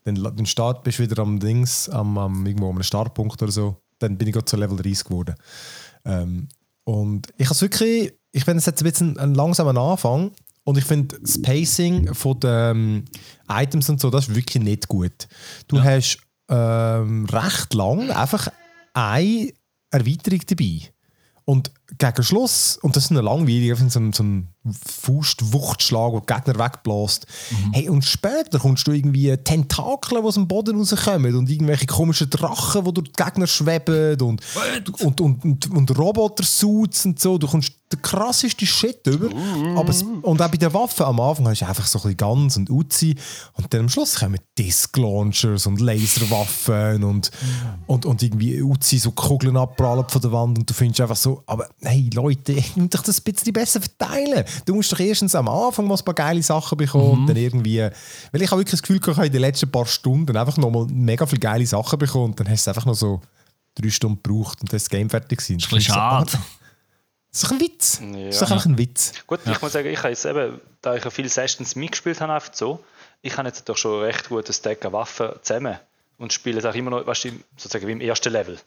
Dann, 0.04 0.22
dann 0.22 0.46
Start 0.46 0.84
bist 0.84 0.98
du 0.98 1.04
wieder 1.04 1.22
am 1.22 1.40
Dings, 1.40 1.88
am, 1.88 2.18
am, 2.18 2.46
irgendwo 2.46 2.68
am 2.68 2.82
Startpunkt 2.82 3.42
oder 3.42 3.52
so. 3.52 3.76
Dann 3.98 4.18
bin 4.18 4.28
ich 4.28 4.34
gerade 4.34 4.44
zu 4.44 4.56
Level 4.56 4.76
30 4.76 5.04
geworden. 5.04 5.34
Ähm, 6.04 6.48
und 6.84 7.28
ich 7.38 7.48
habe 7.48 7.60
wirklich, 7.60 8.12
ich 8.32 8.44
finde 8.44 8.58
es 8.58 8.66
jetzt 8.66 8.82
ein 8.82 8.90
bisschen 8.90 9.18
ein 9.18 9.34
langsamer 9.34 9.78
Anfang 9.80 10.32
und 10.64 10.78
ich 10.78 10.84
finde 10.84 11.18
das 11.20 11.40
Pacing 11.42 12.14
von 12.14 12.38
den 12.40 13.04
Items 13.48 13.88
und 13.88 14.00
so, 14.00 14.10
das 14.10 14.28
ist 14.28 14.34
wirklich 14.34 14.62
nicht 14.62 14.88
gut. 14.88 15.28
Du 15.68 15.76
ja. 15.76 15.84
hast 15.84 16.18
ähm, 16.48 17.26
recht 17.26 17.74
lang 17.74 18.10
einfach 18.10 18.48
ein 18.94 19.50
Erweiterung 19.90 20.40
dabei. 20.46 20.80
Und 21.44 21.72
gegen 21.98 22.22
Schluss, 22.22 22.78
und 22.82 22.96
das 22.96 23.04
ist 23.04 23.10
ein 23.10 23.16
langweiliger, 23.16 23.76
so 23.76 23.98
ein, 23.98 24.12
so 24.12 24.22
ein 24.22 24.48
Faustwuchtschlag, 24.86 26.26
der 26.26 26.36
Gegner 26.36 26.64
wegbläst. 26.64 27.26
Mhm. 27.50 27.72
Hey, 27.72 27.88
und 27.88 28.04
später 28.04 28.58
kommst 28.58 28.86
du 28.86 28.92
irgendwie 28.92 29.36
Tentakel, 29.38 30.20
die 30.20 30.24
aus 30.24 30.34
dem 30.34 30.46
Boden 30.46 30.78
rauskommen 30.78 31.34
und 31.34 31.50
irgendwelche 31.50 31.86
komischen 31.86 32.30
Drachen, 32.30 32.84
die 32.84 32.94
durch 32.94 33.08
die 33.08 33.24
Gegner 33.24 33.46
schweben 33.46 34.20
und, 34.20 34.40
und, 35.00 35.20
und, 35.20 35.44
und, 35.44 35.70
und 35.70 35.98
Roboter-Suits 35.98 37.06
und 37.06 37.20
so. 37.20 37.38
Du 37.38 37.48
kommst 37.48 37.72
der 37.92 38.00
krasseste 38.00 38.66
Shit 38.66 39.06
über. 39.06 39.28
Mm. 39.28 39.76
Aber 39.76 39.90
es, 39.90 40.02
und 40.02 40.40
auch 40.40 40.48
bei 40.48 40.56
den 40.56 40.72
Waffen 40.72 41.04
am 41.04 41.20
Anfang 41.20 41.48
hast 41.48 41.60
du 41.60 41.66
einfach 41.66 41.86
so 41.86 41.98
ein 41.98 42.02
bisschen 42.02 42.16
ganz 42.16 42.56
und 42.56 42.70
Uzi. 42.70 43.16
Und 43.54 43.72
dann 43.72 43.80
am 43.82 43.88
Schluss 43.88 44.16
kommen 44.16 44.38
Disc 44.58 44.96
Launchers 44.96 45.66
und 45.66 45.80
Laserwaffen 45.80 47.04
und, 47.04 47.30
mm. 47.30 47.90
und, 47.90 48.06
und 48.06 48.22
irgendwie 48.22 48.62
Uzi 48.62 48.98
so 48.98 49.10
Kugeln 49.12 49.56
abprallen 49.56 50.04
von 50.08 50.20
der 50.20 50.32
Wand. 50.32 50.58
Und 50.58 50.70
du 50.70 50.74
findest 50.74 51.00
einfach 51.00 51.16
so, 51.16 51.42
aber 51.46 51.68
hey 51.84 52.10
Leute, 52.14 52.52
ich 52.52 52.76
muss 52.76 52.90
dich 52.90 53.00
das 53.00 53.18
ein 53.20 53.32
bisschen 53.32 53.52
besser 53.52 53.80
verteilen. 53.80 54.44
Du 54.64 54.74
musst 54.74 54.92
doch 54.92 55.00
erstens 55.00 55.34
am 55.34 55.48
Anfang 55.48 55.86
mal 55.86 55.96
ein 55.96 56.04
paar 56.04 56.14
geile 56.14 56.42
Sachen 56.42 56.78
bekommen 56.78 57.04
mhm. 57.04 57.20
und 57.20 57.26
dann 57.26 57.36
irgendwie. 57.36 57.80
Weil 57.80 58.42
ich 58.42 58.50
habe 58.50 58.60
wirklich 58.60 58.80
das 58.80 58.82
Gefühl, 58.82 59.00
ich 59.00 59.16
habe 59.16 59.26
in 59.26 59.32
den 59.32 59.40
letzten 59.40 59.70
paar 59.70 59.86
Stunden 59.86 60.36
einfach 60.36 60.56
nochmal 60.56 60.86
mega 60.90 61.26
viele 61.26 61.40
geile 61.40 61.66
Sachen 61.66 61.98
bekommen 61.98 62.26
und 62.26 62.40
dann 62.40 62.48
hast 62.48 62.66
du 62.66 62.70
einfach 62.70 62.86
noch 62.86 62.94
so 62.94 63.20
drei 63.74 63.90
Stunden 63.90 64.22
gebraucht 64.22 64.60
und 64.60 64.72
dann 64.72 64.76
ist 64.76 64.84
das 64.86 64.90
Game 64.90 65.10
fertig 65.10 65.38
gewesen. 65.38 65.58
Das 65.58 65.66
ist 65.66 65.72
ein 65.72 65.76
bisschen 65.76 65.94
schade. 65.94 66.32
Das 67.32 67.44
ist 67.44 67.50
ein 67.50 67.60
Witz. 67.60 68.00
Ja. 68.00 68.26
Das 68.26 68.36
ist 68.36 68.42
einfach 68.42 68.66
ein 68.66 68.78
Witz. 68.78 69.12
Gut, 69.26 69.40
ja. 69.46 69.52
ich 69.52 69.62
muss 69.62 69.72
sagen, 69.72 69.88
ich 69.88 69.98
habe 69.98 70.10
jetzt 70.10 70.26
eben, 70.26 70.60
da 70.82 70.94
ich 70.94 71.04
viele 71.10 71.30
Sessions 71.30 71.76
mitgespielt 71.76 72.20
habe, 72.20 72.34
einfach 72.34 72.52
so, 72.52 72.84
ich 73.22 73.36
habe 73.38 73.48
jetzt 73.48 73.66
doch 73.68 73.76
schon 73.76 74.00
ein 74.00 74.04
recht 74.04 74.28
gutes 74.28 74.60
Deck 74.60 74.84
an 74.84 74.92
Waffen 74.92 75.30
zusammen 75.40 75.78
und 76.18 76.32
spiele 76.32 76.58
es 76.58 76.64
auch 76.66 76.74
immer 76.74 76.90
noch, 76.90 77.06
weißt 77.06 77.24
du, 77.24 77.30
sozusagen 77.56 77.86
wie 77.86 77.92
im 77.92 78.00
ersten 78.02 78.32
Level. 78.32 78.58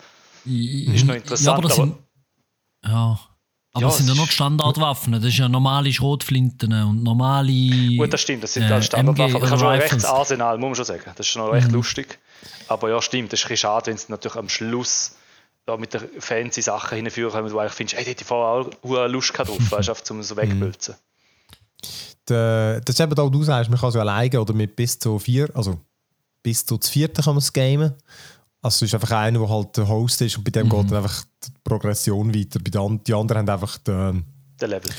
Mhm. 0.46 0.96
Ist 0.96 1.06
noch 1.06 1.16
interessant. 1.16 1.64
Ja, 1.64 1.78
aber, 1.78 1.98
ja. 2.88 3.20
Aber 3.74 3.82
ja, 3.82 3.90
es 3.90 3.98
sind 3.98 4.08
ja 4.08 4.16
noch 4.16 4.30
Standardwaffen. 4.30 5.12
Das 5.12 5.26
ist 5.26 5.38
ja 5.38 5.50
normale 5.50 5.92
Schrotflinten 5.92 6.72
und 6.72 7.04
normale. 7.04 7.98
Gut, 7.98 8.14
das 8.14 8.22
stimmt. 8.22 8.42
Das 8.44 8.54
sind 8.54 8.64
äh, 8.64 8.82
Standardwaffen. 8.82 9.36
Aber 9.36 9.46
ich 9.46 9.52
habe 9.52 9.60
schon 9.60 9.68
ein 9.68 9.82
rechtes 9.82 10.06
Arsenal, 10.06 10.58
muss 10.58 10.70
man 10.70 10.76
schon 10.76 10.86
sagen. 10.86 11.12
Das 11.14 11.26
ist 11.26 11.34
schon 11.34 11.50
recht 11.50 11.68
mhm. 11.68 11.74
lustig. 11.74 12.18
Aber 12.70 12.90
ja, 12.90 13.02
stimmt. 13.02 13.34
Das 13.34 13.42
ist 13.42 13.46
ein 13.46 13.50
bisschen 13.50 13.70
schade, 13.70 13.88
wenn 13.88 13.96
es 13.96 14.08
natürlich 14.08 14.38
am 14.38 14.48
Schluss 14.48 15.16
da 15.66 15.76
mit 15.76 15.94
den 15.94 16.02
fancy 16.20 16.62
Sachen 16.62 16.96
hinführen 16.96 17.32
können, 17.32 17.48
wo 17.48 17.50
du 17.50 17.60
eigentlich 17.60 17.74
findest, 17.74 17.98
ey, 17.98 18.04
die 18.06 18.12
hätte 18.12 18.22
ich 18.22 18.28
vorher 18.28 18.70
auch 18.82 19.08
Lust 19.08 19.34
gehabt 19.34 19.50
drauf, 19.50 19.72
weißt 19.72 20.10
du, 20.10 20.14
um 20.14 20.24
so 20.24 20.38
wegbülzen. 20.38 20.96
Das 22.26 22.82
ist 22.88 23.00
eben 23.00 23.16
da, 23.16 23.28
du 23.28 23.44
sagst, 23.44 23.70
man 23.70 23.80
kann 23.80 23.92
so 23.92 24.00
alleine 24.00 24.42
oder 24.42 24.54
mit 24.54 24.76
bis 24.76 24.98
zu 24.98 25.20
vier, 25.20 25.50
also 25.54 25.80
bis 26.42 26.66
zu 26.66 26.80
vierte 26.82 27.22
kann 27.22 27.34
man 27.34 27.40
es 27.40 27.52
gamen. 27.52 27.94
Also 28.66 28.84
es 28.84 28.94
ist 28.94 28.96
einfach 28.96 29.12
einer, 29.12 29.38
der 29.38 29.48
halt 29.48 29.78
der 29.78 29.88
Host 29.88 30.22
ist 30.22 30.38
und 30.40 30.44
bei 30.44 30.50
dem 30.50 30.66
mhm. 30.66 30.72
geht 30.72 30.92
dann 30.92 30.98
einfach 30.98 31.24
die 31.46 31.52
Progression 31.64 32.34
weiter. 32.34 32.60
Bei 32.60 32.72
den, 32.72 33.04
die 33.04 33.14
anderen 33.14 33.42
haben 33.42 33.50
einfach 33.50 33.78
den, 33.78 34.26
den 34.60 34.70
Level. 34.72 34.92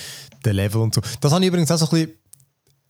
Den 0.44 0.54
Level 0.54 0.82
und 0.82 0.94
so. 0.94 1.00
Das 1.20 1.32
habe 1.32 1.42
ich 1.42 1.48
übrigens 1.48 1.72
auch 1.72 1.78
so 1.78 1.86
ein 1.86 1.90
bisschen 1.90 2.12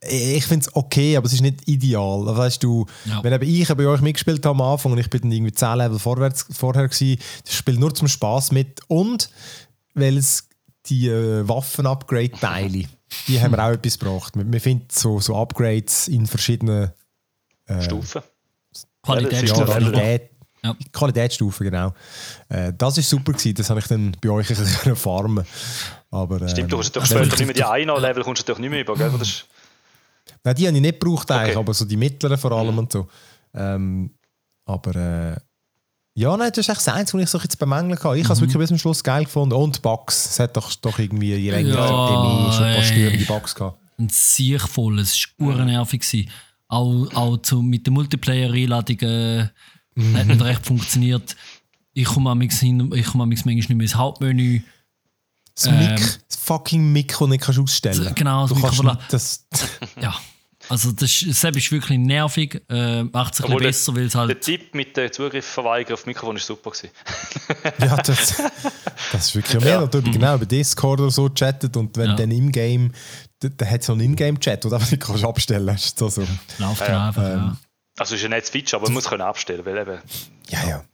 ich 0.08 0.44
finde 0.44 0.66
es 0.66 0.76
okay, 0.76 1.16
aber 1.16 1.26
es 1.26 1.32
ist 1.32 1.40
nicht 1.40 1.66
ideal. 1.66 2.26
Weißt 2.26 2.62
du, 2.62 2.84
ja. 3.06 3.24
wenn 3.24 3.32
eben 3.32 3.48
ich 3.48 3.66
bei 3.74 3.86
euch 3.86 4.02
mitgespielt 4.02 4.44
habe 4.44 4.62
am 4.62 4.70
Anfang 4.70 4.92
und 4.92 4.98
ich 4.98 5.08
bin 5.08 5.22
dann 5.22 5.32
irgendwie 5.32 5.54
10 5.54 5.78
Level 5.78 5.98
vorwärts, 5.98 6.44
vorher 6.52 6.86
gewesen, 6.86 7.18
das 7.42 7.54
spielt 7.54 7.80
nur 7.80 7.94
zum 7.94 8.06
Spaß 8.06 8.52
mit 8.52 8.80
und 8.88 9.30
weil 9.94 10.18
es 10.18 10.46
die 10.84 11.08
äh, 11.08 11.48
Waffen-Upgrade-Teile, 11.48 12.84
die 13.26 13.40
haben 13.40 13.52
wir 13.52 13.58
auch 13.64 13.70
etwas 13.70 13.98
gebracht. 13.98 14.36
Wir, 14.36 14.52
wir 14.52 14.60
finden 14.60 14.88
so, 14.92 15.18
so 15.20 15.34
Upgrades 15.34 16.08
in 16.08 16.26
verschiedenen 16.26 16.92
äh, 17.64 17.80
Stufen. 17.80 18.20
Qualitätsstufen. 19.02 19.66
Ja, 19.66 19.78
Qualität, 19.78 20.35
ja. 20.66 20.76
Qualitätsstufen, 20.92 21.70
genau. 21.70 21.94
Äh, 22.48 22.72
das 22.76 22.96
war 22.96 23.02
super 23.02 23.32
gewesen, 23.32 23.54
das 23.54 23.70
habe 23.70 23.80
ich 23.80 23.86
dann 23.86 24.16
bei 24.20 24.30
euch 24.30 24.50
ein 24.50 24.56
bisschen 24.56 24.96
farmen. 24.96 25.44
Aber, 26.10 26.42
äh, 26.42 26.48
Stimmt, 26.48 26.72
du 26.72 26.78
hast 26.78 26.94
natürlich 26.94 27.26
später 27.26 27.36
nicht 27.36 27.46
mehr 27.46 27.54
die 27.54 27.64
einen 27.64 28.00
Level 28.00 28.22
kommst 28.22 28.42
du 28.42 28.52
natürlich 28.52 28.60
nicht 28.60 28.70
mehr 28.70 28.80
über, 28.80 28.96
gell? 28.96 29.10
Das 29.18 29.28
ist 29.28 29.46
Nein, 30.46 30.54
die 30.54 30.66
habe 30.68 30.76
ich 30.76 30.82
nicht 30.82 31.00
gebraucht 31.00 31.30
eigentlich, 31.30 31.56
okay. 31.56 31.58
aber 31.58 31.74
so 31.74 31.84
die 31.84 31.96
mittleren 31.96 32.38
vor 32.38 32.52
allem 32.52 32.72
mhm. 32.72 32.78
und 32.78 32.92
so. 32.92 33.08
Ähm, 33.52 34.10
aber 34.64 34.94
äh, 34.94 35.36
ja, 36.14 36.36
nein, 36.36 36.50
das 36.50 36.58
ist 36.58 36.68
echt 36.68 36.78
das 36.78 36.88
Einzige, 36.88 37.18
was 37.18 37.24
ich 37.24 37.30
so 37.30 37.38
jetzt 37.38 37.58
bemängeln 37.58 37.98
kann. 37.98 38.16
Ich 38.16 38.22
mhm. 38.22 38.28
habe 38.28 38.34
es 38.34 38.40
wirklich 38.40 38.58
bis 38.58 38.68
zum 38.68 38.78
Schluss 38.78 39.02
geil 39.02 39.24
gefunden. 39.24 39.54
Und 39.54 39.82
Bugs. 39.82 40.30
Es 40.30 40.38
hat 40.38 40.56
doch, 40.56 40.72
doch 40.76 40.98
irgendwie 40.98 41.34
je 41.34 41.50
länger 41.50 41.74
ja, 41.74 41.86
Pandemie 41.86 42.52
schon 42.52 42.64
ein 42.64 42.74
paar 42.76 42.84
störende 42.84 43.24
Bugs 43.24 43.54
gehabt. 43.54 43.78
Ein 43.98 44.08
siechvolles, 44.08 45.14
es 45.14 45.28
war 45.38 45.64
nervig. 45.64 46.28
Auch, 46.68 47.06
auch 47.14 47.36
zu, 47.38 47.60
mit 47.60 47.86
den 47.86 47.94
Multiplayer-Einladungen 47.94 49.50
mhm. 49.96 50.16
hat 50.16 50.26
nicht 50.26 50.42
recht 50.42 50.64
funktioniert. 50.64 51.36
Ich 51.92 52.04
komme 52.04 52.34
manchmal 52.34 53.54
nicht 53.54 53.68
mehr 53.68 53.80
ins 53.80 53.94
Hauptmenü 53.96 54.60
das, 55.56 55.66
ähm, 55.66 55.78
Mik 55.78 55.96
das 56.28 56.38
fucking 56.38 56.92
Mikro 56.92 57.26
nicht 57.26 57.42
kannst 57.42 57.58
ausstellen 57.58 58.14
Genau, 58.14 58.46
das 58.46 58.56
Mikro 58.56 58.82
nicht, 58.82 59.00
das 59.10 59.46
Ja. 60.00 60.14
Also 60.68 60.90
das, 60.90 61.24
das 61.24 61.44
ist 61.44 61.72
wirklich 61.72 61.98
nervig, 61.98 62.60
äh, 62.68 63.04
macht 63.04 63.34
es 63.34 63.40
ein 63.40 63.46
bisschen 63.46 63.58
besser, 63.60 63.94
weil 63.94 64.04
es 64.06 64.14
halt... 64.16 64.30
Der 64.30 64.40
Tipp 64.40 64.74
mit 64.74 64.96
dem 64.96 65.12
Zugriffverweigerung 65.12 65.94
auf 65.94 66.06
Mikrofon 66.06 66.34
war 66.34 66.42
super. 66.42 66.72
ja, 67.78 67.96
das, 67.98 68.42
das 69.12 69.26
ist 69.26 69.36
wirklich 69.36 69.62
mehr. 69.62 69.74
Ja. 69.74 69.80
Natürlich, 69.82 70.10
genau, 70.10 70.34
über 70.34 70.46
Discord 70.46 71.00
oder 71.00 71.10
so 71.10 71.28
chattet 71.28 71.76
und 71.76 71.96
wenn 71.96 72.10
ja. 72.10 72.16
dann 72.16 72.32
im 72.32 72.50
Game, 72.50 72.90
dann 73.38 73.70
hat 73.70 73.80
es 73.80 73.86
so 73.86 73.92
einen 73.92 74.02
Ingame-Chat, 74.02 74.64
wo 74.64 74.70
du 74.70 74.74
einfach 74.74 74.90
nicht 74.90 75.02
kannst 75.02 75.24
abstellen 75.24 75.66
kannst. 75.68 75.98
So, 76.00 76.08
so. 76.08 76.26
Läuft 76.58 76.80
ja. 76.80 77.08
einfach, 77.08 77.22
ähm, 77.22 77.36
ja. 77.36 77.56
Also 77.98 78.14
ist 78.14 78.24
ein 78.24 78.30
nettes 78.30 78.50
Feature, 78.50 78.80
aber 78.80 78.88
man 78.88 78.94
muss 78.94 79.08
können 79.08 79.22
abstellen, 79.22 79.64
weil 79.64 79.78
eben... 79.78 79.98
Ja, 80.48 80.68
ja. 80.68 80.84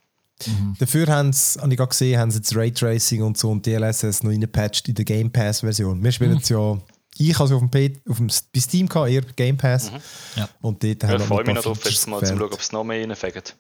Mhm. 0.47 0.77
Dafür 0.79 1.07
haben 1.09 1.33
sie, 1.33 1.61
habe 1.61 1.71
ich 1.71 1.77
gerade 1.77 1.89
gesehen, 1.89 2.19
haben 2.19 2.31
sie 2.31 2.39
jetzt 2.39 2.55
Raytracing 2.55 3.23
und 3.23 3.39
so 3.39 3.51
und 3.51 3.67
DLSS 3.67 4.23
noch 4.23 4.31
reingepatcht 4.31 4.89
in 4.89 4.95
der 4.95 5.05
Game 5.05 5.31
Pass-Version. 5.31 6.03
Wir 6.03 6.13
spielen 6.13 6.33
mhm. 6.33 6.37
jetzt 6.39 6.49
ja, 6.49 6.79
ich 7.19 7.39
also 7.39 7.57
auf 7.57 7.61
dem, 7.61 7.71
P 7.71 7.93
auf 8.09 8.17
dem 8.17 8.29
bei 8.29 8.61
Steam 8.61 8.89
gehabt, 8.89 9.11
eher 9.11 9.23
Game 9.23 9.57
Pass. 9.57 9.91
Mhm. 9.91 9.99
Ja. 10.37 10.49
Und 10.61 10.83
dort 10.83 11.03
ja, 11.03 11.09
haben 11.09 11.19
wir 11.19 11.27
freue 11.27 11.45
mich 11.45 11.55
noch 11.55 11.63
drauf, 11.63 11.85
jetzt 11.85 12.07
mal 12.09 12.21
zu 12.21 12.37
schauen, 12.37 12.53
ob 12.53 12.61
es 12.61 12.73
noch 12.73 12.85
mehr 12.85 13.01
reinfängt. 13.01 13.57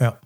Ja. 0.00 0.18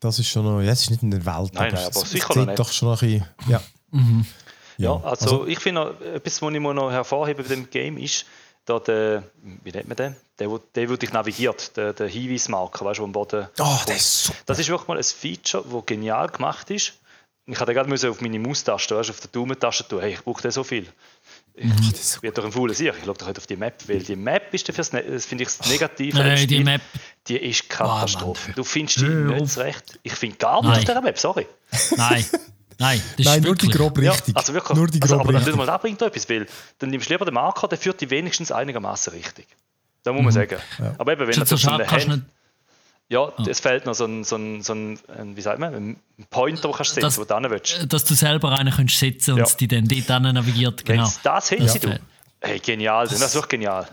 Das 0.00 0.18
ist 0.18 0.28
schon 0.28 0.44
noch, 0.44 0.60
ja, 0.60 0.72
es 0.72 0.82
ist 0.82 0.90
nicht 0.90 1.02
in 1.02 1.10
der 1.10 1.24
Welt, 1.24 1.54
nein, 1.54 1.72
aber, 1.72 1.76
nein, 1.76 1.86
aber 1.86 2.02
es, 2.02 2.10
sicher 2.10 2.30
es 2.30 2.36
noch 2.36 2.54
doch 2.54 2.72
schon 2.72 2.88
noch 2.88 3.02
ein 3.02 3.08
bisschen, 3.08 3.28
ja. 3.48 3.62
Mhm. 3.90 4.26
Ja, 4.76 4.96
also, 4.96 5.06
also, 5.06 5.46
ich 5.46 5.60
finde, 5.60 5.96
etwas, 6.14 6.42
was 6.42 6.52
ich 6.52 6.60
noch 6.60 6.90
hervorheben 6.90 7.44
bei 7.44 7.54
dem 7.54 7.70
Game 7.70 7.96
ist, 7.96 8.26
da 8.64 8.78
der, 8.78 9.24
wie 9.62 9.70
nennt 9.70 9.88
man 9.88 9.96
den? 9.96 10.16
Der, 10.38 10.48
der, 10.48 10.58
der, 10.74 10.86
der 10.86 10.96
dich 10.96 11.12
navigiert, 11.12 11.76
der, 11.76 11.92
der 11.92 12.08
Hinweismarker, 12.08 12.84
weißt 12.84 13.00
du, 13.00 13.04
am 13.04 13.12
Boden. 13.12 13.48
Oh, 13.58 13.78
das 13.86 13.96
ist 13.96 14.24
super. 14.24 14.38
Das 14.46 14.58
ist 14.58 14.68
wirklich 14.68 14.88
mal 14.88 14.96
ein 14.96 15.04
Feature, 15.04 15.64
das 15.70 15.86
genial 15.86 16.28
gemacht 16.28 16.70
ist. 16.70 16.94
Ich 17.46 17.60
hatte 17.60 17.74
gerade 17.74 18.10
auf 18.10 18.20
meine 18.22 18.38
Maustaste, 18.38 18.96
weißt, 18.96 19.10
auf 19.10 19.20
der 19.20 19.30
Daumentaste 19.30 19.86
tun, 19.86 20.00
hey, 20.00 20.14
ich 20.14 20.24
brauche 20.24 20.40
den 20.40 20.50
so 20.50 20.64
viel. 20.64 20.86
Ich 21.56 21.66
mhm. 21.66 22.22
werde 22.22 22.40
doch 22.40 22.44
ein 22.46 22.52
fauler 22.52 22.72
Sieg. 22.74 22.94
Ich 22.98 23.04
schaue 23.04 23.14
doch 23.14 23.26
heute 23.26 23.38
auf 23.38 23.46
die 23.46 23.56
Map, 23.56 23.86
weil 23.86 24.02
die 24.02 24.16
Map 24.16 24.52
ist 24.54 24.68
dafür, 24.68 24.84
ne-, 24.92 25.02
das 25.02 25.26
finde 25.26 25.44
ich 25.44 25.56
das 25.56 25.68
Negative. 25.68 26.18
Nein, 26.18 26.48
die 26.48 26.64
Map. 26.64 26.80
Die 27.28 27.36
ist 27.36 27.68
Katastrophe. 27.68 28.50
Oh, 28.50 28.56
du 28.56 28.64
findest 28.64 29.00
die 29.00 29.04
nicht 29.04 29.58
recht. 29.58 29.98
Ich 30.02 30.14
finde 30.14 30.36
gar 30.36 30.62
nichts 30.62 30.78
auf 30.78 30.84
dieser 30.84 31.02
Map, 31.02 31.18
sorry. 31.18 31.46
Nein. 31.96 32.24
Nein, 32.78 33.00
das 33.16 33.26
Nein, 33.26 33.42
nur 33.42 33.54
die 33.54 33.68
grob 33.68 33.98
richtig. 33.98 34.34
Ja, 34.34 34.40
also 34.40 34.54
wirklich, 34.54 34.76
nur 34.76 34.86
die 34.86 35.00
grob 35.00 35.20
also, 35.20 35.28
aber 35.28 35.38
richtig. 35.38 35.56
Mal, 35.56 35.66
das 35.66 35.80
bringt 35.80 36.02
etwas, 36.02 36.28
weil 36.28 36.46
dann 36.78 36.90
nimmst 36.90 37.08
du 37.08 37.14
lieber 37.14 37.24
den 37.24 37.34
Marker, 37.34 37.68
der 37.68 37.78
führt 37.78 38.00
dich 38.00 38.10
wenigstens 38.10 38.52
einigermaßen 38.52 39.12
richtig. 39.12 39.46
Da 40.02 40.12
muss 40.12 40.22
man 40.22 40.30
mhm. 40.32 40.34
sagen. 40.34 40.56
Ja. 40.78 40.94
Aber 40.98 41.12
eben, 41.12 41.26
wenn 41.26 41.40
du 41.40 41.56
so 41.56 41.70
eine 41.70 41.90
Hand, 41.90 42.24
ja, 43.08 43.20
ah. 43.20 43.44
es 43.48 43.60
fehlt 43.60 43.84
noch 43.84 43.94
so 43.94 44.06
ein, 44.06 44.24
so 44.24 44.36
ein, 44.36 44.62
so 44.62 44.72
ein, 44.72 44.98
wie 45.36 45.40
sagt 45.40 45.58
man, 45.58 45.74
ein 45.74 45.96
Pointer, 46.30 46.68
den 46.68 46.72
kannst 46.72 46.96
du 46.96 47.00
setzen, 47.00 47.20
wo 47.20 47.24
du 47.24 47.50
willst. 47.50 47.92
Dass 47.92 48.04
du 48.04 48.14
selber 48.14 48.52
einen 48.52 48.72
kannst 48.72 48.98
setzen 48.98 49.34
und 49.34 49.40
ja. 49.40 49.46
die 49.60 49.68
dann 49.68 49.86
dort 49.86 50.22
navigiert. 50.34 50.84
Genau. 50.84 51.04
Wenn 51.04 51.12
das 51.22 51.50
hättest 51.50 51.84
ja. 51.84 51.90
du, 51.90 52.00
hey, 52.40 52.58
genial, 52.58 53.06
das 53.06 53.20
ist 53.20 53.34
wirklich 53.34 53.50
genial. 53.50 53.88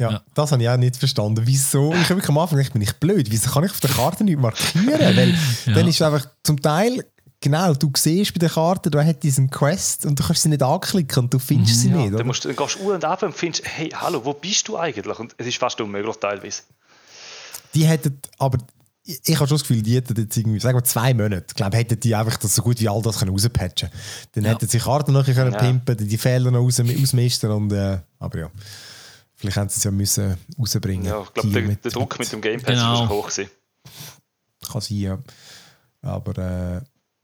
Ja, 0.00 0.12
ja, 0.12 0.22
das 0.32 0.52
habe 0.52 0.62
ich 0.62 0.68
auch 0.68 0.76
nicht 0.76 0.96
verstanden. 0.96 1.42
Wieso? 1.44 1.92
Ich 1.92 2.08
habe 2.08 2.22
am 2.24 2.38
Anfang 2.38 2.58
gedacht, 2.58 2.72
bin 2.72 2.82
ich 2.82 2.92
blöd. 2.94 3.26
Wieso 3.30 3.50
kann 3.50 3.64
ich 3.64 3.72
auf 3.72 3.80
der 3.80 3.90
Karte 3.90 4.22
nicht 4.22 4.38
markieren? 4.38 4.86
Weil 5.16 5.30
ja. 5.30 5.72
dann 5.72 5.88
ist 5.88 5.96
es 5.96 6.02
einfach 6.02 6.24
zum 6.44 6.62
Teil 6.62 7.04
Genau, 7.40 7.72
du 7.72 7.92
siehst 7.96 8.34
bei 8.34 8.38
der 8.38 8.48
Karte, 8.48 8.90
du 8.90 8.98
hast 9.02 9.20
diesen 9.20 9.48
Quest 9.48 10.06
und 10.06 10.18
du 10.18 10.24
kannst 10.24 10.42
sie 10.42 10.48
nicht 10.48 10.62
anklicken 10.62 11.24
und 11.24 11.34
du 11.34 11.38
findest 11.38 11.76
mhm, 11.76 11.80
sie 11.80 11.90
ja, 11.90 11.96
nicht. 11.96 12.14
Dann, 12.14 12.26
musst, 12.26 12.44
dann 12.44 12.56
gehst 12.56 12.78
du 12.80 12.92
und 12.92 13.04
ab 13.04 13.22
und 13.22 13.32
findest, 13.32 13.64
hey, 13.64 13.90
hallo, 13.90 14.24
wo 14.24 14.32
bist 14.32 14.66
du 14.66 14.76
eigentlich? 14.76 15.18
Und 15.18 15.34
es 15.38 15.46
ist 15.46 15.58
fast 15.58 15.80
unmöglich 15.80 16.16
teilweise. 16.16 16.62
Die 17.74 17.86
hätten, 17.86 18.20
aber 18.38 18.58
ich, 19.04 19.20
ich 19.24 19.36
habe 19.36 19.46
schon 19.46 19.56
das 19.56 19.62
Gefühl, 19.62 19.82
die 19.82 19.94
hätten 19.94 20.20
jetzt 20.20 20.36
irgendwie, 20.36 20.58
sagen 20.58 20.78
wir 20.78 20.84
zwei 20.84 21.14
Monate, 21.14 21.46
ich 21.48 21.54
glaube, 21.54 21.76
hätten 21.76 22.00
die 22.00 22.14
einfach 22.14 22.38
das 22.38 22.56
so 22.56 22.62
gut 22.62 22.80
wie 22.80 22.88
all 22.88 23.02
das 23.02 23.20
können 23.20 23.30
rauspatchen 23.30 23.88
können. 23.88 24.02
Dann 24.34 24.44
ja. 24.44 24.50
hätten 24.50 24.66
sie 24.66 24.78
Karten 24.78 25.12
noch 25.12 25.24
können 25.24 25.52
ja. 25.52 25.58
pimpen, 25.58 25.96
die 25.96 26.18
Fehler 26.18 26.50
noch 26.50 26.60
raus, 26.60 26.80
ausmisten 26.80 27.50
und, 27.52 27.72
äh, 27.72 27.98
aber 28.18 28.38
ja. 28.38 28.50
Vielleicht 29.36 29.56
hätten 29.56 29.68
sie 29.68 29.76
es 29.78 29.84
ja 29.84 29.92
müssen 29.92 30.36
rausbringen. 30.58 31.06
Ja, 31.06 31.22
ich 31.22 31.32
glaube, 31.32 31.50
der, 31.50 31.76
der, 31.76 31.90
Druck 31.92 32.18
mit 32.18 32.32
dem 32.32 32.40
Game 32.40 32.60
Pass 32.60 32.74
genau. 32.74 33.04
ist 33.04 33.08
hoch 33.08 33.28
gewesen. 33.28 33.50
Kann 34.72 34.80
sein, 34.80 34.96
ja. 34.96 35.18
Aber 36.02 36.38
äh, 36.38 36.80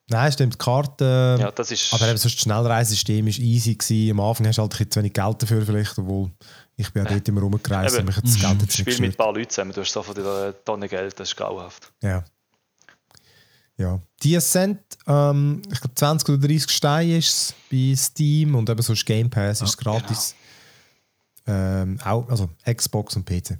Nein, 0.09 0.33
stimmt, 0.33 0.55
die 0.55 0.59
Karte. 0.59 1.39
Ja, 1.41 1.51
das 1.51 1.71
ist 1.71 1.93
aber 1.95 2.09
eben 2.09 2.19
so 2.19 2.29
das 2.29 2.39
Schnellreisesystem 2.39 3.25
war 3.25 3.33
easy. 3.33 3.75
Gewesen. 3.75 4.11
Am 4.11 4.21
Anfang 4.21 4.47
hast 4.47 4.59
du 4.59 4.63
halt 4.63 4.93
zu 4.93 5.01
wenig 5.01 5.15
Geld 5.15 5.43
dafür, 5.43 5.65
vielleicht, 5.65 5.99
obwohl 5.99 6.31
ich 6.77 6.93
bin 6.93 7.05
ja 7.05 7.11
dort 7.11 7.27
immer 7.29 7.41
rumgereist 7.41 7.99
und 7.99 8.07
mich 8.07 8.21
das 8.21 8.39
Geld 8.39 8.61
jetzt 8.63 8.77
Spiel 8.77 9.01
mit 9.01 9.13
ein 9.13 9.17
paar 9.17 9.33
Leuten 9.33 9.49
zusammen, 9.49 9.73
du 9.73 9.81
hast 9.81 9.93
sofort 9.93 10.19
eine 10.19 10.55
Tonne 10.65 10.89
Geld, 10.89 11.19
das 11.19 11.31
ist 11.31 11.37
grauenhaft. 11.37 11.91
Ja. 12.03 12.25
Ja. 13.77 13.99
Die 14.23 14.39
sind, 14.41 14.79
ähm, 15.07 15.63
ich 15.73 15.81
glaube, 15.81 15.95
20 15.95 16.29
oder 16.29 16.49
30 16.49 16.71
Steine 16.71 17.19
ist 17.19 17.29
es 17.29 17.55
bei 17.71 17.95
Steam 17.97 18.55
und 18.55 18.69
eben 18.69 18.83
so 18.83 18.93
ist 18.93 19.07
Game 19.07 19.31
Pass, 19.31 19.63
ist 19.63 19.77
oh, 19.79 19.83
gratis. 19.83 20.35
Genau. 21.45 21.59
Ähm, 21.59 21.99
auch, 22.05 22.29
also 22.29 22.51
Xbox 22.65 23.17
und 23.17 23.27
PC. 23.27 23.59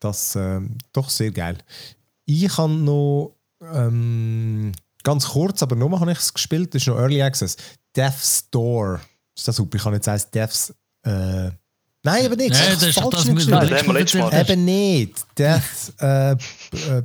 Das 0.00 0.36
ähm, 0.36 0.76
doch 0.92 1.08
sehr 1.08 1.30
geil. 1.30 1.58
Ich 2.24 2.56
habe 2.56 2.72
noch. 2.72 3.36
Ähm, 3.60 4.72
Ganz 5.04 5.28
kurz, 5.28 5.62
aber 5.62 5.76
nur 5.76 5.98
habe 6.00 6.12
ich 6.12 6.18
es 6.18 6.34
gespielt, 6.34 6.74
das 6.74 6.82
ist 6.82 6.88
noch 6.88 6.98
Early 6.98 7.22
Access. 7.22 7.56
Death's 7.96 8.48
Door. 8.50 9.00
Ist 9.36 9.46
das 9.46 9.56
super? 9.56 9.76
Ich 9.76 9.82
kann 9.82 9.94
jetzt 9.94 10.04
sagen, 10.04 10.22
Death's. 10.32 10.74
Äh, 11.04 11.50
Nein, 12.04 12.24
eben 12.24 12.36
nicht. 12.36 12.52
Nein, 12.52 12.62
das 12.74 12.82
ist 12.84 13.00
falsch 13.00 13.24
nicht 13.24 13.48
geschrieben. 14.06 14.32
Eben 14.32 14.64
nicht. 14.64 15.14
Death 15.36 15.92
äh, 16.00 16.30
äh, 16.30 16.36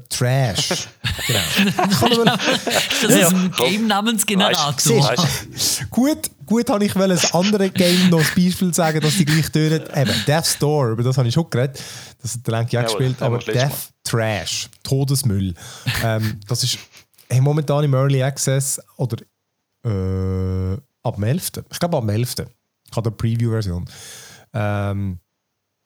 Trash. 0.08 0.88
genau. 1.28 2.38
das 3.02 3.12
ist 3.12 3.34
ein 3.34 3.52
Game-Namensgenerator. 3.52 5.16
gut, 5.90 6.30
gut 6.46 6.70
habe 6.70 6.86
ich 6.86 6.96
ein 6.96 7.12
anderes 7.34 7.74
Game 7.74 8.10
noch 8.10 8.20
als 8.20 8.36
Beispiel 8.36 8.74
sagen, 8.74 9.02
dass 9.02 9.18
die 9.18 9.26
gleich 9.26 9.50
tönen. 9.50 9.84
Eben, 9.96 10.14
Death 10.28 10.58
Door, 10.60 10.92
über 10.92 11.04
das 11.04 11.18
habe 11.18 11.28
ich 11.28 11.34
schon 11.34 11.50
geredet. 11.50 11.82
Das 12.22 12.36
hat 12.36 12.48
der 12.48 12.60
Lenk 12.60 12.72
ja 12.72 12.84
gespielt. 12.84 13.20
Aber 13.22 13.40
Death 13.40 13.90
Trash. 14.04 14.70
Todesmüll. 14.84 15.56
ähm, 16.04 16.40
das 16.48 16.64
ist 16.64 16.78
hey, 17.34 17.42
momentan 17.42 17.84
im 17.84 17.94
Early 17.94 18.22
Access 18.22 18.80
oder 18.98 19.18
äh, 19.86 20.78
ab 21.02 21.16
dem 21.16 21.24
11. 21.24 21.52
Ich 21.72 21.80
glaube 21.80 21.98
ab 21.98 22.04
dem 22.04 22.10
11. 22.10 22.36
Ich 22.90 22.96
habe 22.96 23.10
eine 23.10 23.16
Preview-Version. 23.16 23.86
Ähm, 24.54 25.20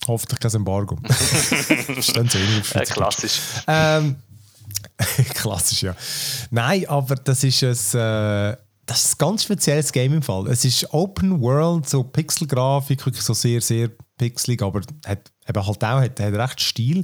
hoffentlich 0.06 0.40
kein 0.40 0.54
Embargo. 0.54 0.98
Stehen 2.02 2.30
eh 2.34 2.80
äh, 2.80 2.86
Klassisch. 2.86 3.40
Ähm, 3.66 4.18
klassisch, 5.34 5.84
ja. 5.84 5.96
Nein, 6.52 6.86
aber 6.88 7.16
das 7.16 7.44
ist 7.44 7.64
ein. 7.64 8.00
Äh, 8.00 8.58
das 8.86 9.04
ist 9.04 9.16
ein 9.16 9.18
ganz 9.18 9.44
spezielles 9.44 9.92
Game 9.92 10.14
im 10.14 10.22
Fall. 10.22 10.48
Es 10.48 10.64
ist 10.64 10.94
Open 10.94 11.42
World, 11.42 11.90
so 11.90 12.04
Pixelgrafik, 12.04 13.06
wirklich 13.06 13.24
so 13.24 13.34
sehr, 13.34 13.60
sehr 13.60 13.90
pixelig, 14.18 14.62
aber 14.62 14.80
hat 15.06 15.30
eben 15.48 15.66
halt 15.66 15.84
auch 15.84 16.02
hat, 16.02 16.20
hat 16.20 16.34
recht 16.34 16.62
Stil. 16.62 17.04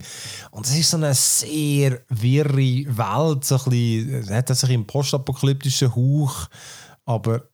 Und 0.51 0.65
es 0.65 0.77
ist 0.77 0.89
so 0.89 0.97
eine 0.97 1.13
sehr 1.13 2.01
wirre 2.09 2.85
Welt, 2.97 3.45
so 3.45 3.55
ein 3.55 3.69
bisschen, 3.69 4.29
hat 4.29 4.49
das 4.49 4.63
einen 4.63 4.85
postapokalyptischen 4.85 5.95
Hauch, 5.95 6.47
aber 7.05 7.49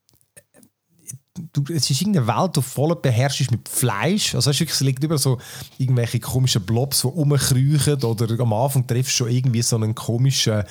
du, 1.54 1.64
es 1.74 1.90
ist 1.90 2.02
irgendeine 2.02 2.28
Welt, 2.28 2.56
die 2.56 2.62
voll 2.62 2.96
beherrscht 2.96 3.52
mit 3.52 3.68
Fleisch. 3.68 4.36
Also 4.36 4.52
es, 4.52 4.62
es 4.62 4.80
liegt 4.82 5.04
über 5.04 5.18
so 5.18 5.38
irgendwelche 5.78 6.20
komischen 6.20 6.66
Blobs, 6.66 7.02
die 7.02 7.08
rumkriechen 7.08 8.04
oder 8.04 8.40
am 8.40 8.54
Anfang 8.54 8.86
triffst 8.86 9.14
du 9.14 9.26
schon 9.26 9.32
irgendwie 9.32 9.62
so 9.62 9.76
einen 9.76 9.96
komischen 9.96 10.64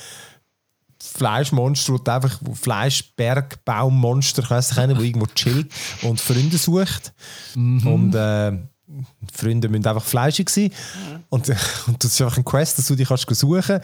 Fleischmonster 1.01 1.93
oder 1.93 2.15
einfach 2.15 2.39
Fleischbergbaummonster, 2.53 4.43
ich 4.43 4.49
weiß 4.49 4.75
nicht, 4.75 4.89
der 4.89 4.99
irgendwo 4.99 5.27
chillt 5.27 5.71
und 6.01 6.19
Freunde 6.19 6.57
sucht. 6.57 7.13
Mhm. 7.55 7.87
Und 7.87 8.15
äh, 8.15 8.51
Freunde 9.31 9.69
müssen 9.69 9.87
einfach 9.87 10.03
fleischig 10.03 10.49
sein. 10.49 10.65
Mhm. 10.65 11.23
Und, 11.29 11.49
und 11.87 12.03
das 12.03 12.13
ist 12.13 12.21
einfach 12.21 12.37
ein 12.37 12.45
Quest, 12.45 12.77
dass 12.77 12.87
du 12.87 12.95
dich 12.95 13.07
kannst 13.07 13.29
suchen 13.35 13.79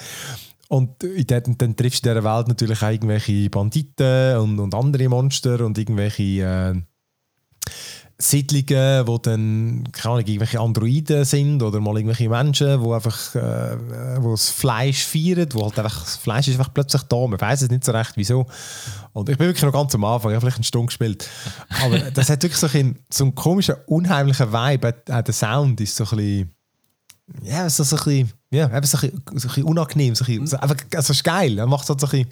und 0.67 0.89
dann, 1.27 1.57
dann 1.57 1.75
triffst 1.75 2.05
du 2.05 2.09
in 2.09 2.15
dieser 2.15 2.24
Welt 2.24 2.47
natürlich 2.47 2.81
auch 2.81 2.89
irgendwelche 2.89 3.50
Banditen 3.50 4.38
und, 4.38 4.59
und 4.59 4.74
andere 4.74 5.07
Monster 5.09 5.63
und 5.63 5.77
irgendwelche 5.77 6.24
äh, 6.24 6.81
Siedlungen, 8.17 9.07
wo 9.07 9.17
dann 9.17 9.84
keine 9.91 10.13
Ahnung, 10.13 10.25
irgendwelche 10.25 10.60
Androiden 10.62 11.25
sind 11.25 11.62
oder 11.62 11.81
mal 11.81 11.98
irgendwelche 11.98 12.29
Menschen, 12.29 12.81
wo 12.81 12.93
einfach 12.93 13.36
äh, 13.36 13.77
wo 14.22 14.31
das 14.31 14.50
Fleisch 14.50 15.03
feiern, 15.03 15.50
wo 15.51 15.63
halt 15.63 15.77
einfach 15.77 16.01
das 16.01 16.15
Fleisch 16.15 16.48
ist 16.48 16.57
einfach 16.57 16.74
plötzlich 16.74 17.01
da. 17.03 17.27
Man 17.27 17.41
weiß 17.41 17.63
es 17.63 17.69
nicht 17.69 17.84
so 17.84 17.91
recht, 17.91 18.13
wieso. 18.15 18.45
Und 19.12 19.27
ich 19.27 19.38
bin 19.38 19.48
wirklich 19.48 19.63
noch 19.63 19.74
ganz 19.74 19.93
am 19.95 20.05
Anfang, 20.05 20.31
ich 20.31 20.36
habe 20.36 20.45
vielleicht 20.45 20.57
eine 20.57 20.63
Stunde 20.63 20.88
gespielt. 20.88 21.27
Aber 21.84 22.00
das 22.13 22.29
hat 22.29 22.41
wirklich 22.41 22.60
so 22.60 22.67
einen, 22.67 23.00
so 23.12 23.25
einen 23.25 23.36
komischen, 23.36 23.75
unheimlichen 23.86 24.51
Vibe. 24.51 24.95
Auch 25.12 25.22
der 25.22 25.34
Sound 25.34 25.81
ist 25.81 25.98
so 25.98 26.05
ein 26.05 26.17
bisschen, 26.17 26.55
ja, 27.43 27.69
so, 27.69 27.84
so 27.84 27.98
ein 27.98 28.03
bisschen, 28.03 28.31
ja, 28.51 28.77
eben 28.77 28.86
so 28.86 28.98
ein 28.98 29.12
bisschen, 29.12 29.24
so 29.25 29.34
ein 29.34 29.50
bisschen 29.50 29.63
unangenehm. 29.63 30.15
So 30.15 30.24
ein 30.24 30.27
bisschen, 30.27 30.48
so, 30.48 30.57
einfach, 30.57 30.77
also 30.93 31.12
es 31.12 31.17
ist 31.17 31.24
geil, 31.25 31.57
er 31.57 31.67
macht 31.67 31.89
halt 31.89 32.00
so 32.00 32.07
ein 32.07 32.12
bisschen 32.12 32.29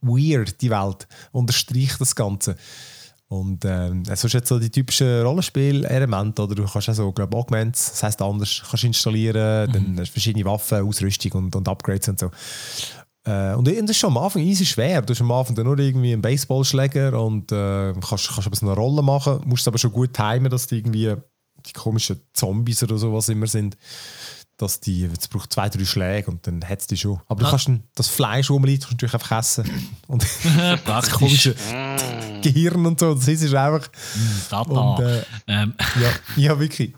weird, 0.00 0.60
die 0.60 0.70
Welt. 0.70 1.06
Unterstreicht 1.30 2.00
das 2.00 2.16
Ganze. 2.16 2.56
Und 3.28 3.64
ähm, 3.64 4.04
jetzt 4.06 4.46
so 4.46 4.58
die 4.58 4.70
typischen 4.70 5.22
Rollenspiel-Elemente, 5.22 6.42
oder 6.42 6.54
du 6.54 6.64
kannst 6.64 6.88
auch 6.88 6.94
so, 6.94 7.12
glaube 7.12 7.36
Augments, 7.36 7.90
das 7.90 8.02
heisst 8.04 8.22
anders, 8.22 8.62
kannst 8.68 8.84
installieren, 8.84 9.68
mhm. 9.68 9.72
dann 9.72 9.96
hast 9.98 10.08
du 10.08 10.12
verschiedene 10.12 10.44
Waffen, 10.44 10.86
Ausrüstung 10.86 11.32
und, 11.32 11.56
und 11.56 11.68
Upgrades 11.68 12.08
und 12.08 12.20
so. 12.20 12.30
Äh, 13.24 13.54
und 13.54 13.66
das 13.66 13.74
ist 13.74 13.96
schon 13.98 14.16
am 14.16 14.22
Anfang 14.22 14.42
easy 14.42 14.64
schwer. 14.64 15.02
Du 15.02 15.12
hast 15.12 15.20
am 15.20 15.32
Anfang 15.32 15.56
nur 15.56 15.78
irgendwie 15.78 16.12
einen 16.12 16.22
Baseballschläger 16.22 17.20
und 17.20 17.50
äh, 17.50 17.92
kannst, 17.94 18.28
kannst 18.28 18.46
aber 18.46 18.56
so 18.56 18.66
eine 18.66 18.76
Rolle 18.76 19.02
machen, 19.02 19.40
musst 19.44 19.66
aber 19.66 19.78
schon 19.78 19.92
gut 19.92 20.14
timen, 20.14 20.48
dass 20.48 20.68
du 20.68 20.76
irgendwie 20.76 21.14
die 21.66 21.72
komischen 21.72 22.20
Zombies 22.32 22.84
oder 22.84 22.96
so 22.96 23.12
was 23.12 23.28
immer 23.28 23.48
sind, 23.48 23.76
dass 24.56 24.80
die, 24.80 25.04
es 25.04 25.28
braucht 25.28 25.52
zwei, 25.52 25.68
drei 25.68 25.84
Schläge 25.84 26.30
und 26.30 26.46
dann 26.46 26.64
hat 26.66 26.80
es 26.80 26.86
die 26.86 26.96
schon. 26.96 27.20
Aber 27.28 27.44
du 27.44 27.50
kannst 27.50 27.70
das 27.94 28.08
Fleisch, 28.08 28.50
rumliegt, 28.50 28.90
natürlich 28.90 29.14
einfach 29.14 29.38
essen. 29.38 29.70
Und 30.08 30.24
das 30.86 31.10
komische 31.12 31.54
Gehirn 32.42 32.86
und 32.86 33.00
so, 33.00 33.14
das 33.14 33.26
ist 33.26 33.54
einfach... 33.54 33.88
Tata. 34.48 34.70
Und, 34.70 35.00
äh, 35.00 35.22
ähm. 35.48 35.74
ja, 36.00 36.10
ja, 36.36 36.60
wirklich. 36.60 36.94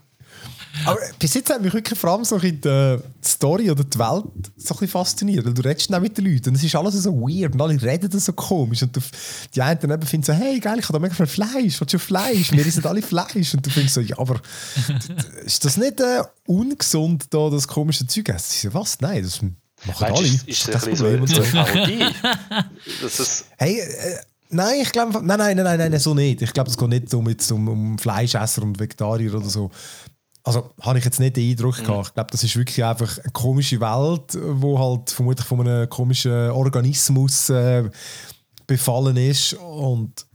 Aber 0.85 0.99
bis 1.19 1.35
jetzt 1.35 1.51
hat 1.51 1.63
mich 1.63 1.73
wirklich 1.73 1.99
vor 1.99 2.11
allem 2.11 2.25
so 2.25 2.37
in 2.37 2.61
die 2.61 2.99
Story 3.25 3.71
oder 3.71 3.85
die 3.85 3.99
Welt 3.99 4.25
so 4.57 4.77
ein 4.81 4.89
fasziniert, 4.89 5.45
weil 5.45 5.55
du 5.55 5.63
redest 5.63 5.91
dann 5.93 6.03
mit 6.03 6.17
den 6.17 6.25
Leuten 6.25 6.51
und 6.51 6.55
es 6.57 6.65
ist 6.65 6.75
alles 6.75 6.95
so 6.95 7.13
weird 7.15 7.55
und 7.55 7.61
alle 7.61 7.81
reden 7.81 8.11
das 8.11 8.25
so 8.25 8.33
komisch 8.33 8.83
und 8.83 8.97
du, 8.97 9.01
die 9.55 9.63
einen 9.63 9.81
dann 9.81 10.03
finden 10.03 10.25
so, 10.25 10.33
hey 10.33 10.59
geil, 10.61 10.79
ich 10.79 10.85
habe 10.85 10.95
da 10.95 10.99
mega 10.99 11.15
viel 11.15 11.27
Fleisch, 11.27 11.81
willst 11.81 11.93
du 11.93 11.99
Fleisch? 11.99 12.53
Wir 12.53 12.65
sind 12.65 12.87
alle 12.87 13.03
Fleisch 13.03 13.55
und 13.55 13.65
du 13.65 13.71
findest 13.71 13.95
so, 13.95 14.01
ja, 14.01 14.19
aber 14.19 14.41
ist 15.45 15.65
das 15.65 15.77
nicht 15.77 16.01
äh, 16.01 16.23
ungesund, 16.47 17.27
da 17.31 17.51
das 17.51 17.67
komische 17.69 18.07
Zeug 18.07 18.29
essen? 18.31 18.73
Was? 18.75 19.01
Nein, 19.01 19.23
das 19.23 19.41
machen 19.87 20.05
alle. 20.05 20.27
Ist, 20.27 20.49
ist 20.49 20.69
das, 20.69 20.85
das 20.85 21.03
ein 21.03 21.21
bisschen 21.21 21.27
so 21.27 21.59
eine 21.59 21.65
Parodie? 21.65 22.07
hey, 23.57 23.81
äh, 23.81 24.19
Nein, 24.51 24.81
ich 24.81 24.93
glaube, 24.93 25.21
nein, 25.23 25.39
nein, 25.39 25.57
nein, 25.57 25.79
nein, 25.79 26.01
so 26.01 26.15
nicht. 26.15 26.41
Ich 26.41 26.53
glaube, 26.53 26.71
es 26.71 26.77
geht 26.79 26.89
nicht 26.89 27.13
um, 27.13 27.29
jetzt 27.29 27.53
um, 27.53 27.69
um 27.69 27.99
Fleischesser 27.99 28.63
und 28.63 28.79
Vegetarier 28.79 29.35
oder 29.35 29.49
so. 29.49 29.71
Also 30.49 30.71
habe 30.81 30.99
ich 30.99 31.05
jetzt 31.05 31.21
nicht 31.21 31.37
den 31.37 31.51
Eindruck 31.51 31.79
mhm. 31.81 31.85
gehabt. 31.85 32.09
Ich 32.09 32.15
glaube, 32.15 32.31
das 32.31 32.43
ist 32.43 32.57
wirklich 32.57 32.85
einfach 32.85 33.19
eine 33.19 33.33
komische 33.33 33.81
Welt, 33.81 34.39
wo 34.43 34.79
halt 34.79 35.11
vermutlich 35.11 35.47
von 35.47 35.61
einem 35.61 35.89
komischen 35.89 36.51
Organismus 36.51 37.51
äh, 37.51 37.89
befallen 38.67 39.17
ist 39.17 39.55
und 39.55 40.27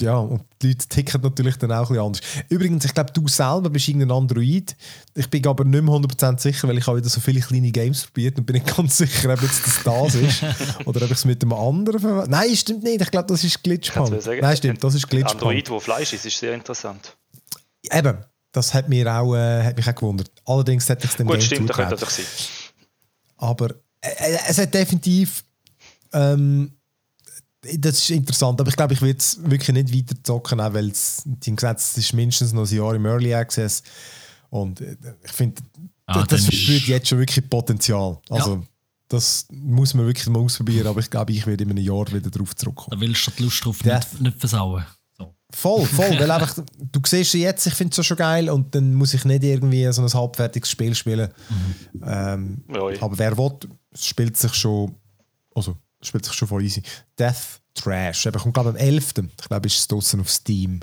ja, 0.00 0.16
und 0.16 0.42
die 0.60 0.68
Leute 0.68 0.88
ticken 0.88 1.20
natürlich 1.20 1.56
dann 1.56 1.70
auch 1.70 1.82
ein 1.82 1.88
bisschen 1.88 2.04
anders. 2.04 2.20
Übrigens, 2.48 2.84
ich 2.84 2.94
glaube, 2.94 3.12
du 3.12 3.28
selber 3.28 3.70
bist 3.70 3.86
irgendein 3.86 4.10
Android. 4.10 4.74
Ich 5.14 5.30
bin 5.30 5.46
aber 5.46 5.64
nicht 5.64 5.82
mehr 5.82 5.94
100% 5.94 6.40
sicher, 6.40 6.66
weil 6.66 6.78
ich 6.78 6.86
habe 6.86 6.98
wieder 6.98 7.08
so 7.08 7.20
viele 7.20 7.40
kleine 7.40 7.70
Games 7.70 8.04
probiert 8.04 8.36
und 8.36 8.44
bin 8.44 8.54
nicht 8.54 8.76
ganz 8.76 8.96
sicher, 8.98 9.32
ob 9.32 9.40
jetzt 9.40 9.64
das 9.64 9.82
das 9.84 10.14
ist 10.16 10.42
oder 10.84 11.02
ob 11.02 11.10
ich 11.10 11.16
es 11.16 11.24
mit 11.24 11.42
einem 11.42 11.52
anderen 11.52 12.00
verwende. 12.00 12.30
Nein, 12.30 12.56
stimmt 12.56 12.82
nicht. 12.82 13.02
Ich 13.02 13.10
glaube, 13.10 13.28
das 13.28 13.44
ist 13.44 13.62
Glitchpunk. 13.62 14.26
Nein, 14.40 14.56
stimmt, 14.56 14.82
das 14.82 14.94
ist 14.94 15.08
Glitchpunk. 15.08 15.42
Android, 15.42 15.70
wo 15.70 15.78
Fleisch 15.78 16.12
ist, 16.12 16.26
ist 16.26 16.38
sehr 16.38 16.54
interessant. 16.54 17.16
Eben, 17.92 18.18
das 18.54 18.72
hat, 18.72 18.88
mir 18.88 19.12
auch, 19.12 19.34
äh, 19.34 19.64
hat 19.64 19.76
mich 19.76 19.88
auch 19.88 19.94
gewundert. 19.94 20.30
Allerdings 20.46 20.88
hat 20.88 21.02
ich 21.04 21.10
es 21.10 21.16
dem 21.16 21.26
Gut, 21.26 21.38
Game 21.38 21.44
stimmt, 21.44 21.70
das 21.70 21.76
könnte 21.76 21.96
doch 21.96 22.08
sein. 22.08 22.24
Aber 23.36 23.70
äh, 24.00 24.08
äh, 24.08 24.38
es 24.48 24.58
hat 24.58 24.72
definitiv. 24.72 25.44
Ähm, 26.12 26.70
das 27.78 27.98
ist 27.98 28.10
interessant, 28.10 28.60
aber 28.60 28.68
ich 28.68 28.76
glaube, 28.76 28.92
ich 28.92 29.02
werde 29.02 29.18
es 29.18 29.38
wirklich 29.42 29.74
nicht 29.74 29.92
weiter 29.92 30.22
zocken, 30.22 30.60
auch 30.60 30.72
weil 30.72 30.90
es, 30.90 31.22
die 31.24 31.54
gesagt, 31.54 31.80
es 31.80 31.96
ist 31.98 32.12
mindestens 32.12 32.52
noch 32.52 32.70
ein 32.70 32.76
Jahr 32.76 32.94
im 32.94 33.06
Early 33.06 33.34
Access. 33.34 33.82
Und 34.50 34.80
äh, 34.80 34.96
ich 35.24 35.32
finde, 35.32 35.60
ah, 36.06 36.24
das 36.24 36.44
verspürt 36.44 36.82
jetzt 36.82 37.08
schon 37.08 37.18
wirklich 37.18 37.48
Potenzial. 37.50 38.20
Also, 38.28 38.56
ja. 38.56 38.62
das 39.08 39.48
muss 39.50 39.94
man 39.94 40.06
wirklich 40.06 40.28
mal 40.28 40.40
ausprobieren, 40.40 40.86
aber 40.86 41.00
ich 41.00 41.10
glaube, 41.10 41.32
ich 41.32 41.44
werde 41.44 41.64
in 41.64 41.70
einem 41.70 41.82
Jahr 41.82 42.06
wieder 42.12 42.30
darauf 42.30 42.54
zurückkommen. 42.54 42.90
Da 42.92 43.00
willst 43.00 43.26
du 43.26 43.30
die 43.32 43.42
Lust 43.42 43.64
drauf 43.64 43.82
nicht, 43.82 44.20
nicht 44.20 44.38
versauen. 44.38 44.84
Voll, 45.54 45.86
voll. 45.86 46.18
weil 46.18 46.30
einfach, 46.30 46.56
du 46.78 47.00
siehst 47.06 47.34
jetzt, 47.34 47.66
ich 47.66 47.74
finde 47.74 47.98
es 47.98 48.06
schon 48.06 48.16
geil 48.16 48.50
und 48.50 48.74
dann 48.74 48.94
muss 48.94 49.14
ich 49.14 49.24
nicht 49.24 49.44
irgendwie 49.44 49.90
so 49.92 50.02
ein 50.02 50.12
halbfertiges 50.12 50.70
Spiel 50.70 50.94
spielen. 50.94 51.30
Mhm. 51.48 52.02
Ähm, 52.04 52.64
aber 53.00 53.18
wer 53.18 53.36
will, 53.38 53.58
spielt 53.94 54.36
sich 54.36 54.54
schon, 54.54 54.94
also 55.54 55.76
spielt 56.02 56.24
sich 56.24 56.34
schon 56.34 56.48
voll 56.48 56.64
easy. 56.64 56.82
Death 57.18 57.60
Trash, 57.74 58.26
eben, 58.26 58.38
kommt 58.38 58.54
glaube 58.54 58.70
am 58.70 58.76
11. 58.76 59.14
Ich 59.18 59.48
glaube, 59.48 59.66
ist 59.66 59.78
es 59.78 59.88
draußen 59.88 60.20
auf 60.20 60.30
Steam. 60.30 60.80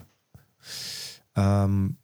Ähm, 1.35 1.97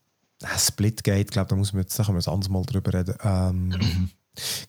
Splitgate, 0.57 1.31
glaube 1.31 1.49
da 1.49 1.55
muss 1.55 1.73
man 1.73 1.81
jetzt, 1.81 1.97
da 1.97 2.03
können 2.03 2.17
wir 2.17 2.27
ein 2.27 2.33
anderes 2.33 2.49
Mal 2.51 2.63
drüber 2.63 2.93
reden. 2.93 3.15
Ähm, 3.23 3.67
mhm. 3.69 4.09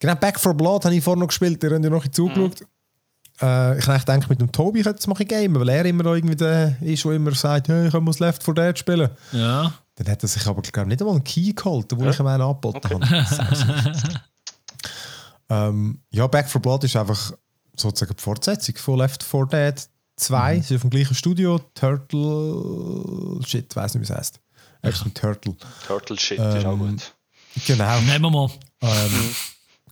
Genau, 0.01 0.15
Back 0.15 0.41
for 0.41 0.55
Blood 0.55 0.87
habe 0.87 0.95
ich 0.95 1.05
vorhin 1.05 1.21
noch 1.21 1.27
gespielt, 1.27 1.63
ihr 1.63 1.71
habt 1.71 1.85
ja 1.85 1.91
noch 1.91 2.03
ein 2.03 2.11
zugeschaut. 2.11 2.59
Mhm. 2.59 2.67
Äh, 3.41 3.79
ich 3.79 4.05
denke, 4.05 4.27
mit 4.29 4.41
dem 4.41 4.51
Tobi 4.51 4.83
könnte 4.83 4.99
es 4.99 5.07
mal 5.07 5.15
game, 5.15 5.55
weil 5.55 5.69
er 5.69 5.85
immer 5.85 6.07
irgendwie 6.07 6.37
der 6.37 6.77
ist, 6.83 7.05
der 7.05 7.13
immer 7.13 7.35
sagt, 7.35 7.69
hey, 7.69 7.89
ich 7.89 7.95
muss 7.95 8.19
Left 8.19 8.43
4 8.43 8.55
Dead 8.55 8.79
spielen. 8.79 9.11
Ja. 9.33 9.73
Dann 9.95 10.09
hat 10.09 10.23
er 10.23 10.29
sich 10.29 10.47
aber 10.47 10.63
glaube 10.63 10.89
nicht 10.89 11.01
einmal 11.01 11.17
einen 11.17 11.25
Key 11.25 11.53
geholt, 11.53 11.91
den 11.91 12.01
ja. 12.01 12.11
ich 12.11 12.19
ihm 12.19 12.27
einen 12.27 12.43
angeboten 12.43 12.79
okay. 12.79 13.01
habe. 13.01 13.93
ähm, 15.51 16.01
ja, 16.11 16.27
Back 16.27 16.49
4 16.49 16.61
Blood 16.61 16.85
ist 16.85 16.97
einfach 16.97 17.33
sozusagen 17.77 18.15
die 18.17 18.23
Fortsetzung 18.23 18.77
von 18.77 18.99
Left 18.99 19.23
4 19.23 19.47
Dead 19.47 19.89
2. 20.17 20.57
Mhm. 20.57 20.63
Sie 20.63 20.75
ist 20.75 20.81
vom 20.81 20.91
gleichen 20.91 21.15
Studio, 21.15 21.61
Turtle... 21.75 23.41
Shit, 23.47 23.67
ich 23.71 23.77
weiß 23.77 23.95
nicht, 23.95 24.09
wie 24.09 24.13
es 24.13 24.19
heißt. 24.19 24.41
Echt 24.83 25.05
ein 25.05 25.15
Turtle. 25.15 25.57
Turtle 25.87 26.19
Shit 26.19 26.39
ähm, 26.39 26.57
ist 26.57 26.67
auch 26.67 26.73
ähm, 26.73 26.79
gut. 26.79 27.15
Genau. 27.67 28.01
Nehmen 28.01 28.23
wir 28.23 28.31
mal. 28.31 28.51
Ähm, 28.83 29.35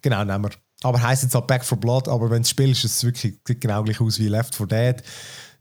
genau, 0.03 0.25
nehmen 0.25 0.45
wir. 0.45 0.51
Aber 0.83 1.03
heisst 1.03 1.23
jetzt 1.23 1.35
halt 1.35 1.47
Back 1.47 1.65
for 1.65 1.79
Blood, 1.79 2.09
aber 2.09 2.31
wenn 2.31 2.43
du 2.43 2.49
spielst, 2.49 2.85
ist 2.85 2.97
es 2.97 3.05
wirklich 3.05 3.39
genau 3.45 3.83
gleich 3.83 4.01
aus 4.01 4.19
wie 4.19 4.29
Left 4.29 4.55
4 4.55 4.67
Dead. 4.67 5.03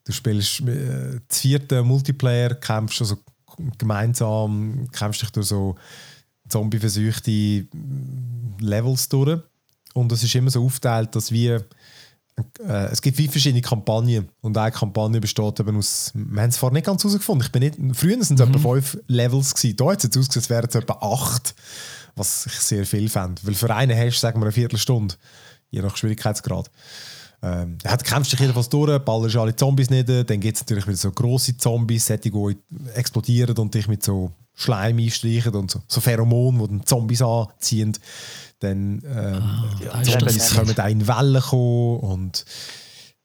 Du 0.04 0.12
spielst 0.12 0.62
äh, 0.62 1.20
das 1.28 1.40
vierte 1.40 1.84
Multiplayer, 1.84 2.56
kämpfst 2.56 3.02
also 3.02 3.18
gemeinsam, 3.78 4.88
kämpfst 4.92 5.22
dich 5.22 5.30
durch 5.32 5.48
so 5.48 5.76
zombie-verseuchte 6.50 7.66
Levels 8.60 9.10
durch. 9.10 9.40
Und 9.94 10.12
es 10.12 10.24
ist 10.24 10.36
immer 10.36 10.52
so 10.52 10.64
aufgeteilt, 10.64 11.16
dass 11.16 11.32
wir 11.32 11.66
äh, 12.60 12.92
es 12.92 13.02
gibt 13.02 13.18
wie 13.18 13.28
verschiedene 13.28 13.62
Kampagnen 13.62 14.30
und 14.42 14.58
eine 14.58 14.72
Kampagne 14.72 15.22
besteht 15.22 15.60
eben 15.60 15.78
aus, 15.78 16.12
wir 16.14 16.42
haben 16.42 16.50
es 16.50 16.58
vorher 16.58 16.74
nicht 16.74 16.86
ganz 16.86 17.04
herausgefunden, 17.04 17.46
ich 17.46 17.52
bin 17.52 17.62
nicht, 17.62 17.98
früher 17.98 18.24
sind 18.24 18.40
es 18.40 18.48
mhm. 18.48 18.56
etwa 18.56 18.74
fünf 18.74 18.98
Levels 19.08 19.54
gewesen, 19.54 19.78
da 19.78 19.86
hat 19.92 19.98
es 19.98 20.04
jetzt 20.04 20.18
ausgesehen, 20.18 20.44
es 20.44 20.50
wären 20.50 20.70
es 20.70 20.76
etwa 20.76 20.94
acht 21.02 21.56
was 22.16 22.46
ich 22.46 22.54
sehr 22.54 22.86
viel 22.86 23.10
fände. 23.10 23.42
Weil 23.44 23.54
für 23.54 23.74
einen 23.74 23.98
hast 23.98 24.16
du, 24.16 24.20
sagen 24.20 24.40
wir, 24.40 24.46
eine 24.46 24.52
Viertelstunde, 24.52 25.16
je 25.70 25.82
nach 25.82 25.98
Schwierigkeitsgrad. 25.98 26.72
Ähm, 27.42 27.78
er 27.84 27.98
kämpft 27.98 28.32
sich 28.32 28.40
jedenfalls 28.40 28.70
durch, 28.70 28.98
ballerst 29.00 29.36
alle 29.36 29.56
Zombies 29.56 29.90
nieder, 29.90 30.24
dann 30.24 30.40
gibt 30.40 30.56
es 30.56 30.64
natürlich 30.64 30.88
wieder 30.88 30.98
so 30.98 31.12
grosse 31.12 31.58
Zombies, 31.58 32.08
die 32.08 32.56
explodieren 32.96 33.58
und 33.58 33.74
dich 33.74 33.88
mit 33.88 34.04
so 34.04 34.32
Schleim 34.54 34.98
einstreichen 34.98 35.54
und 35.54 35.70
so, 35.70 35.82
so 35.88 36.00
Pheromonen, 36.00 36.62
die 36.62 36.68
dann 36.68 36.86
Zombies 36.86 37.22
anziehen. 37.22 37.98
Dann 38.60 39.02
ähm, 39.06 39.44
ah, 39.44 39.66
ja, 39.84 40.04
Zombies 40.04 40.56
kommen 40.56 40.80
auch 40.80 40.88
in 40.88 41.08
Wellen 41.08 41.42
kommen 41.42 42.00
und 42.00 42.46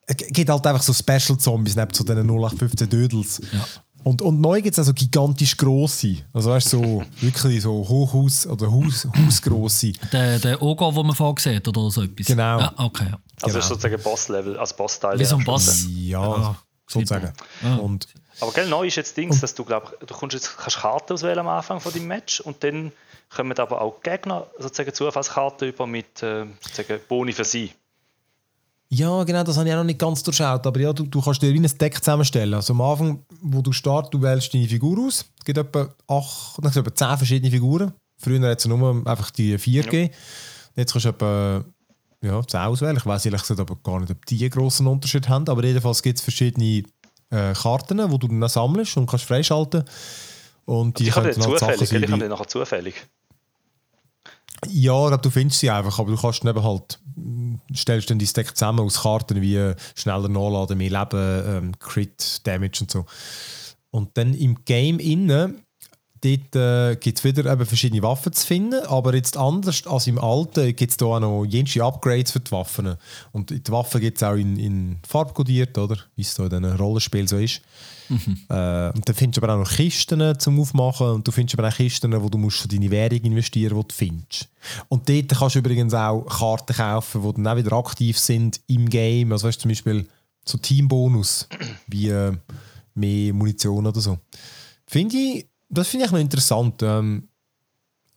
es 0.06 0.16
gibt 0.16 0.50
halt 0.50 0.66
einfach 0.66 0.82
so 0.82 0.92
Special-Zombies 0.92 1.76
neben 1.76 1.94
so 1.94 2.02
diesen 2.02 2.28
0815 2.28 2.88
Dödels. 2.88 3.40
Ja. 3.52 3.64
Und, 4.02 4.22
und 4.22 4.40
neu 4.40 4.62
gibt 4.62 4.72
es 4.72 4.78
also 4.78 4.94
gigantisch 4.94 5.56
grosse. 5.56 6.16
Also 6.32 6.50
weißt 6.50 6.70
so 6.70 7.02
wirklich 7.20 7.62
so 7.62 7.86
Hochhaus- 7.86 8.46
oder 8.46 8.70
Haus, 8.70 9.06
Hausgrosse. 9.16 9.92
Der, 10.12 10.38
der 10.38 10.60
Ogo, 10.62 10.90
den 10.90 11.06
man 11.06 11.14
vorgesehen 11.14 11.56
hat, 11.56 11.68
oder 11.68 11.90
so 11.90 12.02
etwas? 12.02 12.26
Genau. 12.26 12.58
Ja, 12.58 12.72
okay. 12.78 13.06
Ja. 13.10 13.18
Also 13.42 13.58
genau. 13.58 13.68
sozusagen 13.68 14.02
Boss-Level, 14.02 14.58
als 14.58 14.74
Boss-Teil. 14.74 15.18
Wie 15.18 15.24
so 15.24 15.36
ein 15.36 15.44
Boss. 15.44 15.86
Ja, 15.88 16.22
ja 16.22 16.56
sozusagen. 16.90 17.32
Ja. 17.62 17.76
Und, 17.76 18.08
Aber 18.40 18.52
gell, 18.52 18.68
neu 18.68 18.86
ist 18.86 18.96
jetzt 18.96 19.16
Dings, 19.16 19.40
dass 19.40 19.54
du 19.54 19.64
glaub, 19.64 19.98
du 20.00 20.14
kannst 20.14 20.34
jetzt 20.34 20.56
kannst 20.56 20.78
Karten 20.78 21.12
auswählen 21.12 21.38
am 21.38 21.48
Anfang 21.48 21.80
von 21.80 21.92
deinem 21.92 22.06
Match 22.06 22.40
und 22.40 22.62
dann 22.64 22.92
kommen 23.30 23.56
aber 23.58 23.80
auch 23.80 24.00
Gegner 24.02 24.46
sozusagen 24.58 24.92
Zufallskarten 24.92 25.68
über 25.68 25.86
mit 25.86 26.22
äh, 26.22 26.46
sozusagen 26.60 27.00
Boni 27.08 27.32
für 27.32 27.44
sie. 27.44 27.72
Ja, 28.92 29.22
genau, 29.22 29.44
das 29.44 29.56
habe 29.56 29.68
ich 29.68 29.72
auch 29.72 29.78
noch 29.78 29.84
nicht 29.84 30.00
ganz 30.00 30.20
durchschaut. 30.24 30.66
Aber 30.66 30.80
ja, 30.80 30.92
du, 30.92 31.04
du 31.04 31.22
kannst 31.22 31.40
dir 31.40 31.54
wie 31.54 31.60
ein 31.60 31.78
Deck 31.78 31.98
zusammenstellen. 31.98 32.54
Also 32.54 32.72
am 32.72 32.80
Anfang, 32.80 33.24
wo 33.40 33.62
du 33.62 33.70
startest, 33.70 34.12
du 34.12 34.20
wählst 34.20 34.52
deine 34.52 34.66
Figur 34.66 34.98
aus. 35.06 35.26
Es 35.38 35.44
gibt 35.44 35.58
etwa, 35.58 35.94
acht, 36.08 36.58
etwa 36.58 36.94
zehn 36.94 37.16
verschiedene 37.16 37.52
Figuren. 37.52 37.92
Früher 38.18 38.50
hat 38.50 38.58
es 38.58 38.66
nur 38.66 39.06
einfach 39.06 39.30
die 39.30 39.56
vier 39.58 39.82
ja. 39.84 39.90
gegeben. 39.90 40.14
Jetzt 40.74 40.92
kannst 40.92 41.04
du 41.04 41.10
etwa 41.10 41.64
ja, 42.20 42.44
zehn 42.44 42.60
auswählen. 42.60 42.96
Ich 42.96 43.06
weiß 43.06 43.26
ehrlich 43.26 43.42
gesagt 43.42 43.60
aber 43.60 43.76
gar 43.76 44.00
nicht, 44.00 44.10
ob 44.10 44.26
die 44.26 44.40
einen 44.40 44.50
grossen 44.50 44.88
Unterschied 44.88 45.28
haben. 45.28 45.48
Aber 45.48 45.62
jedenfalls 45.62 46.02
gibt 46.02 46.18
es 46.18 46.24
verschiedene 46.24 46.82
äh, 47.30 47.52
Karten, 47.54 47.98
die 47.98 48.18
du 48.18 48.26
dann 48.26 48.48
sammelst 48.48 48.96
und 48.96 49.06
kannst 49.06 49.24
freischalten. 49.24 49.84
Und 50.64 50.98
die, 50.98 51.04
die 51.04 51.10
können 51.10 51.32
dann 51.32 51.42
zufällig, 51.42 51.88
Sachen 51.88 52.00
die, 52.00 52.06
die 52.06 52.28
nachher 52.28 52.48
zufällig. 52.48 53.06
Ja, 54.68 55.16
du 55.16 55.30
findest 55.30 55.60
sie 55.60 55.70
einfach, 55.70 55.98
aber 55.98 56.10
du 56.10 56.20
kannst 56.20 56.44
eben 56.44 56.62
halt, 56.62 57.00
stellst 57.74 58.10
dann 58.10 58.18
dein 58.18 58.28
Deck 58.28 58.56
zusammen 58.56 58.80
aus 58.80 59.02
Karten 59.02 59.40
wie 59.40 59.74
schneller 59.94 60.28
nachladen, 60.28 60.78
mehr 60.78 60.90
Leben, 60.90 61.44
ähm, 61.46 61.78
Crit, 61.78 62.46
Damage 62.46 62.78
und 62.82 62.90
so. 62.90 63.06
Und 63.90 64.16
dann 64.16 64.34
im 64.34 64.64
Game 64.64 64.98
innen 64.98 65.64
Dort 66.22 66.54
äh, 66.54 66.96
gibt 66.96 67.18
es 67.18 67.24
wieder 67.24 67.50
eben 67.50 67.64
verschiedene 67.64 68.02
Waffen 68.02 68.32
zu 68.32 68.46
finden, 68.46 68.84
aber 68.86 69.14
jetzt 69.14 69.38
anders 69.38 69.86
als 69.86 70.06
im 70.06 70.18
Alten 70.18 70.76
gibt 70.76 70.90
es 70.90 70.96
da 70.98 71.06
auch 71.06 71.20
noch 71.20 71.44
jenste 71.46 71.82
Upgrades 71.82 72.32
für 72.32 72.40
die 72.40 72.52
Waffen. 72.52 72.96
Und 73.32 73.50
die 73.50 73.72
Waffen 73.72 74.02
gibt 74.02 74.18
es 74.18 74.22
auch 74.22 74.34
in, 74.34 74.58
in 74.58 74.98
farbkodiert, 75.08 75.78
oder? 75.78 75.96
Wie 76.16 76.22
es 76.22 76.34
so 76.34 76.44
in 76.44 76.50
diesen 76.50 76.76
Rollenspielen 76.76 77.26
so 77.26 77.38
ist. 77.38 77.62
Mhm. 78.10 78.38
Äh, 78.48 78.90
und 78.90 79.08
dann 79.08 79.14
findest 79.14 79.38
du 79.38 79.42
aber 79.42 79.54
auch 79.54 79.58
noch 79.58 79.70
Kisten 79.70 80.38
zum 80.38 80.60
Aufmachen 80.60 81.06
und 81.08 81.26
du 81.26 81.32
findest 81.32 81.58
aber 81.58 81.68
auch 81.68 81.74
Kisten, 81.74 82.22
wo 82.22 82.28
du 82.28 82.36
musst 82.36 82.58
für 82.58 82.68
deine 82.68 82.90
Währung 82.90 83.20
investieren 83.20 83.74
die 83.74 83.88
du 83.88 83.94
findest. 83.94 84.48
Und 84.88 85.08
dort 85.08 85.28
kannst 85.28 85.54
du 85.54 85.60
übrigens 85.60 85.94
auch 85.94 86.26
Karten 86.26 86.74
kaufen, 86.74 87.22
die 87.22 87.32
dann 87.34 87.46
auch 87.46 87.56
wieder 87.56 87.72
aktiv 87.72 88.18
sind 88.18 88.60
im 88.66 88.88
Game. 88.88 89.32
Also 89.32 89.48
weißt 89.48 89.58
du 89.58 89.62
zum 89.62 89.70
Beispiel 89.70 90.06
so 90.44 90.58
Teambonus, 90.58 91.48
wie 91.86 92.08
äh, 92.08 92.36
mehr 92.94 93.32
Munition 93.32 93.86
oder 93.86 94.00
so. 94.00 94.18
Finde 94.86 95.16
ich 95.16 95.46
das 95.70 95.88
finde 95.88 96.06
ich 96.06 96.12
noch 96.12 96.18
interessant. 96.18 96.82
Ähm, 96.82 97.28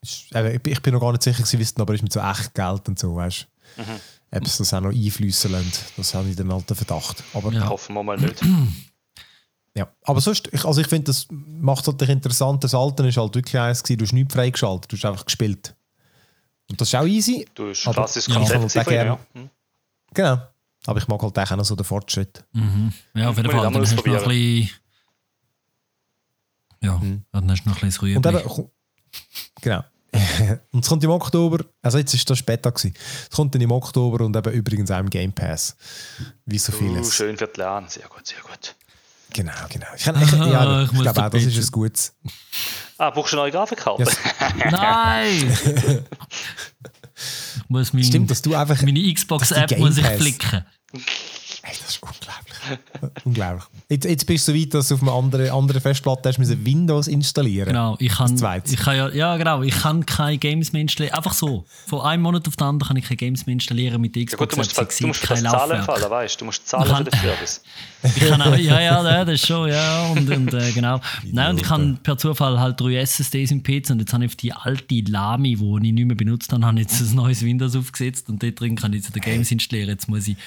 ich 0.01 0.81
bin 0.81 0.93
noch 0.93 0.99
gar 0.99 1.11
nicht 1.11 1.23
sicher, 1.23 1.43
wie 1.57 1.61
es 1.61 1.77
aber 1.77 1.93
ist 1.93 2.01
mit 2.01 2.11
so 2.11 2.19
echt 2.19 2.53
Geld 2.53 2.89
und 2.89 2.99
so, 2.99 3.15
weißt 3.15 3.47
du? 3.77 3.81
Mhm. 3.81 3.99
Ob 4.35 4.45
es 4.45 4.57
das 4.57 4.73
auch 4.73 4.81
noch 4.81 4.91
einflüssen 4.91 5.51
lässt. 5.51 5.93
Das 5.95 6.13
habe 6.13 6.27
ich 6.27 6.35
den 6.35 6.51
alten 6.51 6.75
Verdacht. 6.75 7.23
Aber, 7.33 7.53
ja. 7.53 7.69
Hoffen 7.69 7.93
wir 7.93 8.03
mal 8.03 8.17
nicht. 8.17 8.41
Ja, 9.75 9.87
aber 10.03 10.21
sonst, 10.21 10.49
also 10.65 10.81
ich 10.81 10.87
finde, 10.87 11.05
das 11.05 11.27
macht 11.29 11.87
halt 11.87 12.01
interessant. 12.03 12.63
Das 12.63 12.75
Alte 12.75 13.07
ist 13.07 13.17
halt 13.17 13.33
wirklich 13.33 13.59
eins 13.59 13.81
gewesen, 13.81 13.97
du 13.97 14.05
hast 14.05 14.13
nichts 14.13 14.33
freigeschaltet, 14.33 14.91
du 14.91 14.97
hast 14.97 15.05
einfach 15.05 15.25
gespielt. 15.25 15.75
Und 16.69 16.79
das 16.79 16.89
ist 16.89 16.95
auch 16.95 17.05
easy. 17.05 17.45
Du 17.55 17.69
hast 17.69 17.83
klassisches 17.83 18.33
Konzept 18.33 18.75
halt 18.75 18.91
ja. 18.91 19.19
Hm. 19.33 19.49
Genau. 20.13 20.37
Aber 20.85 20.99
ich 20.99 21.07
mag 21.07 21.21
halt 21.21 21.39
auch 21.39 21.55
noch 21.55 21.65
so 21.65 21.75
den 21.75 21.85
Fortschritt. 21.85 22.43
Mhm. 22.51 22.93
Ja, 23.15 23.29
auf 23.29 23.37
jeden 23.37 23.49
Fall. 23.49 23.63
Dann 23.63 23.81
hast 23.81 23.91
du 23.91 23.95
noch 23.95 24.05
ein 24.05 24.27
bisschen 24.27 24.69
ja, 26.83 26.97
mhm. 26.97 27.23
dann 27.31 27.49
hast 27.49 27.63
du 27.63 27.69
noch 27.69 27.81
ein 27.81 27.87
bisschen 27.87 28.17
Und 28.17 28.25
eben, 28.25 28.69
genau. 29.61 29.83
und 30.71 30.83
es 30.83 30.89
kommt 30.89 31.03
im 31.03 31.09
Oktober, 31.09 31.65
also 31.81 31.97
jetzt 31.97 32.13
ist 32.13 32.29
das 32.29 32.37
später 32.37 32.71
gewesen. 32.71 32.93
Es 33.31 33.35
kommt 33.35 33.55
dann 33.55 33.61
im 33.61 33.71
Oktober 33.71 34.25
und 34.25 34.35
eben 34.35 34.53
übrigens 34.53 34.91
auch 34.91 34.99
im 34.99 35.09
Game 35.09 35.31
Pass. 35.31 35.75
Wie 36.45 36.59
so 36.59 36.71
vieles. 36.71 37.07
Uh, 37.07 37.11
schön 37.11 37.37
für 37.37 37.47
die 37.47 37.59
Lernen, 37.59 37.87
sehr 37.87 38.07
gut, 38.07 38.27
sehr 38.27 38.41
gut. 38.41 38.75
Genau, 39.31 39.51
genau. 39.69 39.87
Ich, 39.95 40.05
ich, 40.05 40.21
ich, 40.21 40.31
ja, 40.31 40.83
ich, 40.83 40.91
ich 40.91 40.99
glaube 40.99 41.25
auch, 41.25 41.29
das 41.29 41.43
ist 41.43 41.67
ein 41.67 41.71
gutes. 41.71 42.13
Ah, 42.97 43.09
brauchst 43.09 43.33
du 43.33 43.37
eine 43.37 43.43
neue 43.43 43.51
Grafikkarte? 43.51 44.03
Yes. 44.03 44.17
Nein! 44.71 45.57
muss 47.67 47.93
mein, 47.93 48.03
Stimmt, 48.03 48.29
dass 48.31 48.41
du 48.41 48.55
einfach. 48.55 48.81
Meine 48.81 49.13
Xbox-App 49.13 49.77
muss 49.79 49.97
ich. 49.97 50.05
Hey, 51.73 51.79
das 51.81 51.95
ist 51.95 52.03
unglaublich. 52.03 53.15
unglaublich. 53.25 53.63
Jetzt, 53.89 54.05
jetzt 54.05 54.27
bist 54.27 54.47
du 54.47 54.51
so 54.51 54.59
weit, 54.59 54.73
dass 54.73 54.87
du 54.89 54.95
auf 54.95 55.01
einer 55.01 55.13
anderen, 55.13 55.49
anderen 55.49 55.81
Festplatte 55.81 56.29
hast 56.29 56.37
müssen 56.37 56.63
Windows 56.63 57.07
installieren 57.07 57.67
Genau, 57.67 57.95
ich 57.99 58.11
kann, 58.11 58.35
ich 58.65 58.77
kann 58.77 58.95
ja, 58.95 59.09
ja, 59.09 59.37
genau, 59.37 59.63
ich 59.63 59.73
kann 59.73 60.05
keine 60.05 60.37
Games 60.37 60.71
mehr 60.71 60.83
installieren. 60.83 61.15
Einfach 61.15 61.33
so. 61.33 61.65
Von 61.87 62.01
einem 62.01 62.21
Monat 62.21 62.47
auf 62.47 62.55
den 62.55 62.67
anderen 62.67 62.89
kann 62.89 62.97
ich 62.97 63.05
keine 63.05 63.17
Games 63.17 63.47
mehr 63.47 63.53
installieren 63.53 64.01
mit 64.01 64.13
Xbox. 64.13 64.31
Ja, 64.31 64.37
gut, 64.37 64.51
du 64.51 64.57
musst, 64.57 64.77
App, 64.77 64.89
du 64.99 65.07
musst 65.07 65.23
kein 65.23 65.43
Zahlen 65.43 65.83
fallen, 65.83 66.09
weißt 66.11 66.41
du? 66.41 66.45
musst 66.45 66.67
zahlen 66.67 66.87
kann, 66.87 67.05
für 67.05 67.11
den 67.11 67.19
Service. 67.19 67.61
ich 68.03 68.15
kann 68.27 68.41
auch, 68.41 68.55
ja, 68.55 68.79
ja, 68.79 69.25
das 69.25 69.33
ist 69.33 69.47
schon, 69.47 69.69
ja. 69.69 70.07
Und, 70.11 70.29
und 70.29 70.53
äh, 70.53 70.71
genau. 70.73 71.01
Nein, 71.31 71.51
und 71.51 71.61
ich 71.61 71.67
kann 71.67 71.97
per 72.03 72.19
Zufall 72.19 72.59
halt 72.59 72.79
drei 72.79 72.97
SSDs 72.97 73.49
im 73.49 73.63
PC 73.63 73.89
und 73.89 73.99
jetzt 73.99 74.13
habe 74.13 74.25
ich 74.25 74.31
auf 74.31 74.35
die 74.35 74.53
alte 74.53 75.01
Lami, 75.07 75.55
die 75.55 75.87
ich 75.87 75.93
nicht 75.93 76.05
mehr 76.05 76.15
benutzt 76.15 76.53
habe, 76.53 76.63
habe 76.63 76.79
jetzt 76.79 77.01
ein 77.01 77.15
neues 77.15 77.41
Windows 77.41 77.75
aufgesetzt 77.75 78.29
und 78.29 78.43
dort 78.43 78.59
drin 78.59 78.75
kann 78.75 78.93
ich 78.93 79.03
jetzt 79.03 79.15
die 79.15 79.19
Games 79.19 79.51
installieren. 79.51 79.89
Jetzt 79.89 80.07
muss 80.07 80.27
ich 80.27 80.37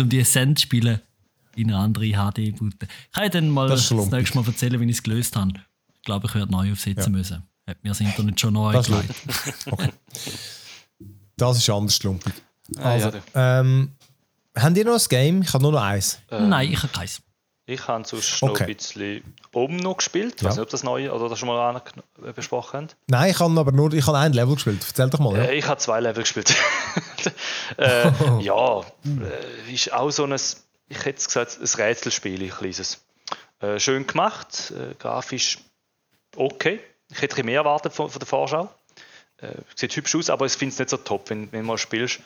um 0.00 0.08
die 0.08 0.20
Ascent 0.20 0.60
spielen 0.60 1.00
in 1.56 1.70
eine 1.70 1.78
andere 1.78 2.06
HD 2.06 2.56
booten. 2.56 2.88
Ich 3.06 3.12
kann 3.12 3.30
dann 3.30 3.50
mal 3.50 3.68
das, 3.68 3.88
das 3.88 4.10
nächste 4.10 4.38
Mal 4.38 4.46
erzählen, 4.46 4.80
wie 4.80 4.84
ich 4.86 4.96
es 4.96 5.02
gelöst 5.02 5.36
habe. 5.36 5.52
Ich 5.94 6.02
glaube, 6.02 6.26
ich 6.26 6.34
werde 6.34 6.50
neu 6.50 6.72
aufsetzen 6.72 7.12
ja. 7.12 7.18
müssen. 7.18 7.42
Hat 7.66 7.82
mir 7.82 7.90
das 7.90 8.00
Internet 8.00 8.40
schon 8.40 8.54
neu 8.54 8.72
das 8.72 8.86
gelegt. 8.86 9.14
okay. 9.70 9.90
Das 11.36 11.58
ist 11.58 11.70
anders 11.70 11.96
schlumpig. 11.96 12.32
Also, 12.78 13.08
ah, 13.08 13.12
ja, 13.34 13.60
ähm, 13.60 13.92
habt 14.56 14.76
ihr 14.76 14.84
noch 14.84 15.00
ein 15.00 15.08
Game? 15.08 15.42
Ich 15.42 15.52
habe 15.52 15.62
nur 15.62 15.72
noch 15.72 15.82
eins. 15.82 16.20
Ähm, 16.30 16.48
Nein, 16.48 16.72
ich 16.72 16.82
habe 16.82 16.92
keins. 16.92 17.20
Ich 17.64 17.86
habe 17.86 18.04
sonst 18.04 18.42
okay. 18.42 18.52
noch 18.52 18.60
ein 18.60 18.74
bisschen 18.74 19.34
oben 19.52 19.76
noch 19.76 19.96
gespielt. 19.98 20.34
Ich 20.36 20.42
ja. 20.42 20.48
weiß 20.48 20.56
nicht, 20.56 20.64
ob 20.64 20.70
das 20.70 20.82
neu 20.82 21.12
oder 21.12 21.28
das 21.28 21.38
schon 21.38 21.48
mal 21.48 21.80
besprochen 22.34 22.76
haben. 22.76 22.88
Nein, 23.06 23.30
ich 23.30 23.38
habe 23.38 23.58
aber 23.58 23.70
nur 23.70 23.92
ich 23.92 24.06
habe 24.06 24.18
ein 24.18 24.32
Level 24.32 24.54
gespielt. 24.54 24.84
Erzähl 24.84 25.10
doch 25.10 25.20
mal. 25.20 25.36
Ja. 25.36 25.44
Äh, 25.44 25.58
ich 25.58 25.66
habe 25.66 25.78
zwei 25.78 26.00
Level 26.00 26.22
gespielt. 26.22 26.52
äh, 27.76 28.10
ja, 28.40 28.80
äh, 28.80 29.72
ist 29.72 29.92
auch 29.92 30.10
so 30.10 30.24
ein, 30.24 30.32
ich 30.32 31.04
hätte 31.04 31.24
gesagt, 31.24 31.58
ein 31.60 31.80
Rätselspiel, 31.82 32.42
ein 32.42 32.50
kleines. 32.50 33.00
Äh, 33.60 33.78
schön 33.78 34.08
gemacht, 34.08 34.72
äh, 34.72 34.94
grafisch 34.98 35.58
okay. 36.34 36.80
Ich 37.12 37.22
hätte 37.22 37.44
mehr 37.44 37.60
erwartet 37.60 37.92
von, 37.92 38.10
von 38.10 38.18
der 38.18 38.26
Vorschau. 38.26 38.70
Äh, 39.36 39.52
sieht 39.76 39.94
hübsch 39.94 40.16
aus, 40.16 40.30
aber 40.30 40.46
ich 40.46 40.52
finde 40.52 40.72
es 40.72 40.78
nicht 40.80 40.90
so 40.90 40.96
top, 40.96 41.30
wenn, 41.30 41.52
wenn 41.52 41.60
du 41.60 41.66
mal 41.66 41.78
spielst. 41.78 42.20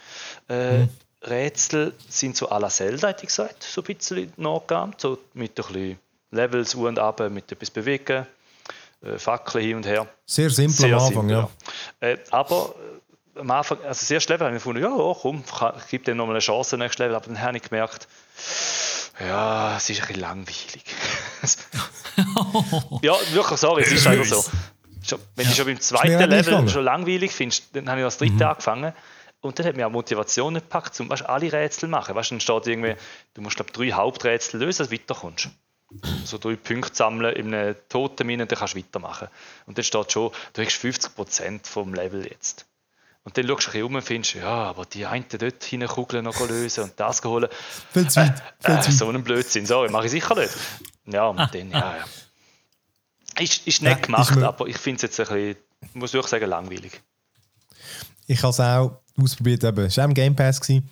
Mhm. 0.49 0.88
Rätsel 1.26 1.92
sind 2.08 2.36
so 2.36 2.48
la 2.48 2.68
Zelda, 2.68 3.08
hätte 3.08 3.22
ich 3.22 3.28
gesagt, 3.28 3.62
so 3.62 3.82
ein 3.82 3.94
bisschen 3.94 4.32
nachgeahmt, 4.36 5.00
so 5.00 5.18
mit 5.34 5.50
ein 5.50 5.54
bisschen 5.54 5.98
Levels 6.30 6.74
u 6.74 6.86
und 6.86 6.98
ab, 6.98 7.20
mit 7.30 7.50
etwas 7.50 7.70
bewegen, 7.70 8.26
äh, 9.02 9.18
Fackeln 9.18 9.64
hin 9.64 9.76
und 9.76 9.86
her. 9.86 10.06
Sehr 10.24 10.50
simpel 10.50 10.74
Sehr 10.74 10.96
am 10.96 11.02
Anfang, 11.02 11.28
simpel, 11.28 11.48
ja. 12.00 12.08
Äh, 12.08 12.18
aber 12.30 12.74
äh, 13.36 13.40
am 13.40 13.50
Anfang, 13.50 13.78
also 13.78 13.88
das 13.88 14.10
erste 14.10 14.32
Level 14.32 14.46
habe 14.46 14.56
ich 14.56 14.62
gefunden, 14.62 14.82
ja, 14.82 14.90
oh, 14.90 15.14
komm, 15.14 15.42
ich 15.78 15.88
gebe 15.88 16.04
dem 16.04 16.16
nochmal 16.16 16.36
eine 16.36 16.40
Chance, 16.40 16.76
nächstes 16.78 16.98
Level, 16.98 17.16
aber 17.16 17.26
dann 17.26 17.40
habe 17.40 17.56
ich 17.56 17.62
gemerkt, 17.62 18.08
ja, 19.20 19.76
es 19.76 19.88
ist 19.88 20.00
ein 20.00 20.06
bisschen 20.06 20.20
langweilig. 20.20 20.84
ja, 23.02 23.14
wirklich, 23.32 23.58
sorry, 23.58 23.82
es 23.82 23.92
ist 23.92 24.06
einfach 24.06 24.24
so. 24.24 24.44
Wenn 25.36 25.46
du 25.46 25.54
schon 25.54 25.66
beim 25.66 25.80
zweiten 25.80 26.30
Level 26.30 26.68
schon 26.68 26.84
langweilig 26.84 27.32
findest, 27.32 27.64
dann 27.74 27.88
habe 27.88 28.00
ich 28.00 28.06
das 28.06 28.18
dritte 28.18 28.34
mhm. 28.34 28.42
angefangen 28.42 28.92
und 29.46 29.59
dann 29.59 29.66
hat 29.66 29.76
mir 29.76 29.87
auch 29.87 29.90
Motivation 29.90 30.54
gepackt, 30.54 30.98
um 31.00 31.09
weißt, 31.09 31.26
alle 31.26 31.52
Rätsel 31.52 31.80
zu 31.80 31.88
machen. 31.88 32.14
Weißt, 32.14 32.30
dann 32.30 32.40
steht 32.40 32.66
irgendwie, 32.66 32.96
du 33.35 33.42
musst 33.42 33.56
glaub, 33.56 33.72
drei 33.72 33.92
Haupträtsel 33.92 34.61
lösen, 34.61 34.78
dass 34.78 34.88
du 34.88 34.94
weiterkommst. 34.94 35.48
So 36.24 36.38
drei 36.38 36.56
Punkte 36.56 36.94
sammeln 36.94 37.35
in 37.37 37.54
einem 37.54 37.76
Totenmine 37.88 38.42
und 38.42 38.52
dann 38.52 38.59
kannst 38.59 38.74
du 38.74 38.78
weitermachen. 38.78 39.28
Und 39.66 39.78
dann 39.78 39.85
steht 39.85 40.12
schon, 40.12 40.32
du 40.52 40.62
hast 40.62 40.85
50% 40.85 41.66
vom 41.66 41.94
Level 41.94 42.26
jetzt. 42.26 42.66
Und 43.26 43.37
dann 43.37 43.46
schaust 43.48 43.74
du 43.74 43.85
um 43.85 43.94
und 43.96 44.02
findest, 44.02 44.35
ja, 44.35 44.46
aber 44.46 44.85
die 44.85 45.04
eine 45.04 45.24
dort 45.24 45.64
hineinkugeln 45.64 46.24
noch 46.24 46.38
lösen 46.48 46.85
und 46.85 46.92
das 47.00 47.24
holen. 47.24 47.48
Viel 47.92 48.09
zu 48.09 48.20
weit. 48.20 48.40
Äh, 48.62 48.72
äh, 48.72 48.90
so 48.92 49.09
einen 49.09 49.24
Blödsinn, 49.24 49.66
sorry, 49.66 49.90
mache 49.90 50.06
ich 50.06 50.12
sicher 50.12 50.37
nicht. 50.37 50.54
Ja, 51.06 51.26
und 51.26 51.38
dann, 51.38 51.70
ja, 51.70 51.96
ja. 51.96 52.04
Ist, 53.42 53.66
ist 53.66 53.82
nett 53.82 54.04
gemacht, 54.04 54.40
aber 54.40 54.66
ich 54.66 54.78
finde 54.78 54.96
es 54.96 55.02
jetzt 55.02 55.20
ein 55.20 55.26
bisschen, 55.26 55.56
muss 55.94 56.14
ich 56.14 56.26
sagen, 56.26 56.48
langweilig. 56.48 57.02
Ich 58.26 58.42
habe 58.42 58.50
es 58.50 58.60
auch 58.60 59.00
ausprobiert, 59.20 59.64
eben, 59.64 59.86
es 59.86 59.96
war 59.96 60.04
auch 60.04 60.08
im 60.08 60.14
Game 60.14 60.36
Pass. 60.36 60.60
Gewesen. 60.60 60.88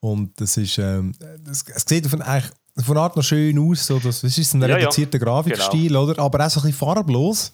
Und 0.00 0.38
das 0.40 0.56
ist, 0.56 0.78
ähm, 0.78 1.14
das, 1.44 1.64
es 1.66 1.84
sieht 1.86 2.06
von, 2.06 2.20
eigentlich 2.20 2.52
von 2.84 2.98
Art 2.98 3.16
noch 3.16 3.22
schön 3.22 3.58
aus. 3.58 3.86
So, 3.86 3.98
das, 3.98 4.20
das 4.20 4.36
ist 4.36 4.54
ein 4.54 4.62
reduzierter 4.62 5.18
ja, 5.18 5.24
Grafikstil, 5.24 5.88
genau. 5.88 6.04
oder? 6.04 6.18
aber 6.18 6.44
auch 6.44 6.50
so 6.50 6.60
ein 6.60 6.66
bisschen 6.66 6.78
farblos. 6.78 7.52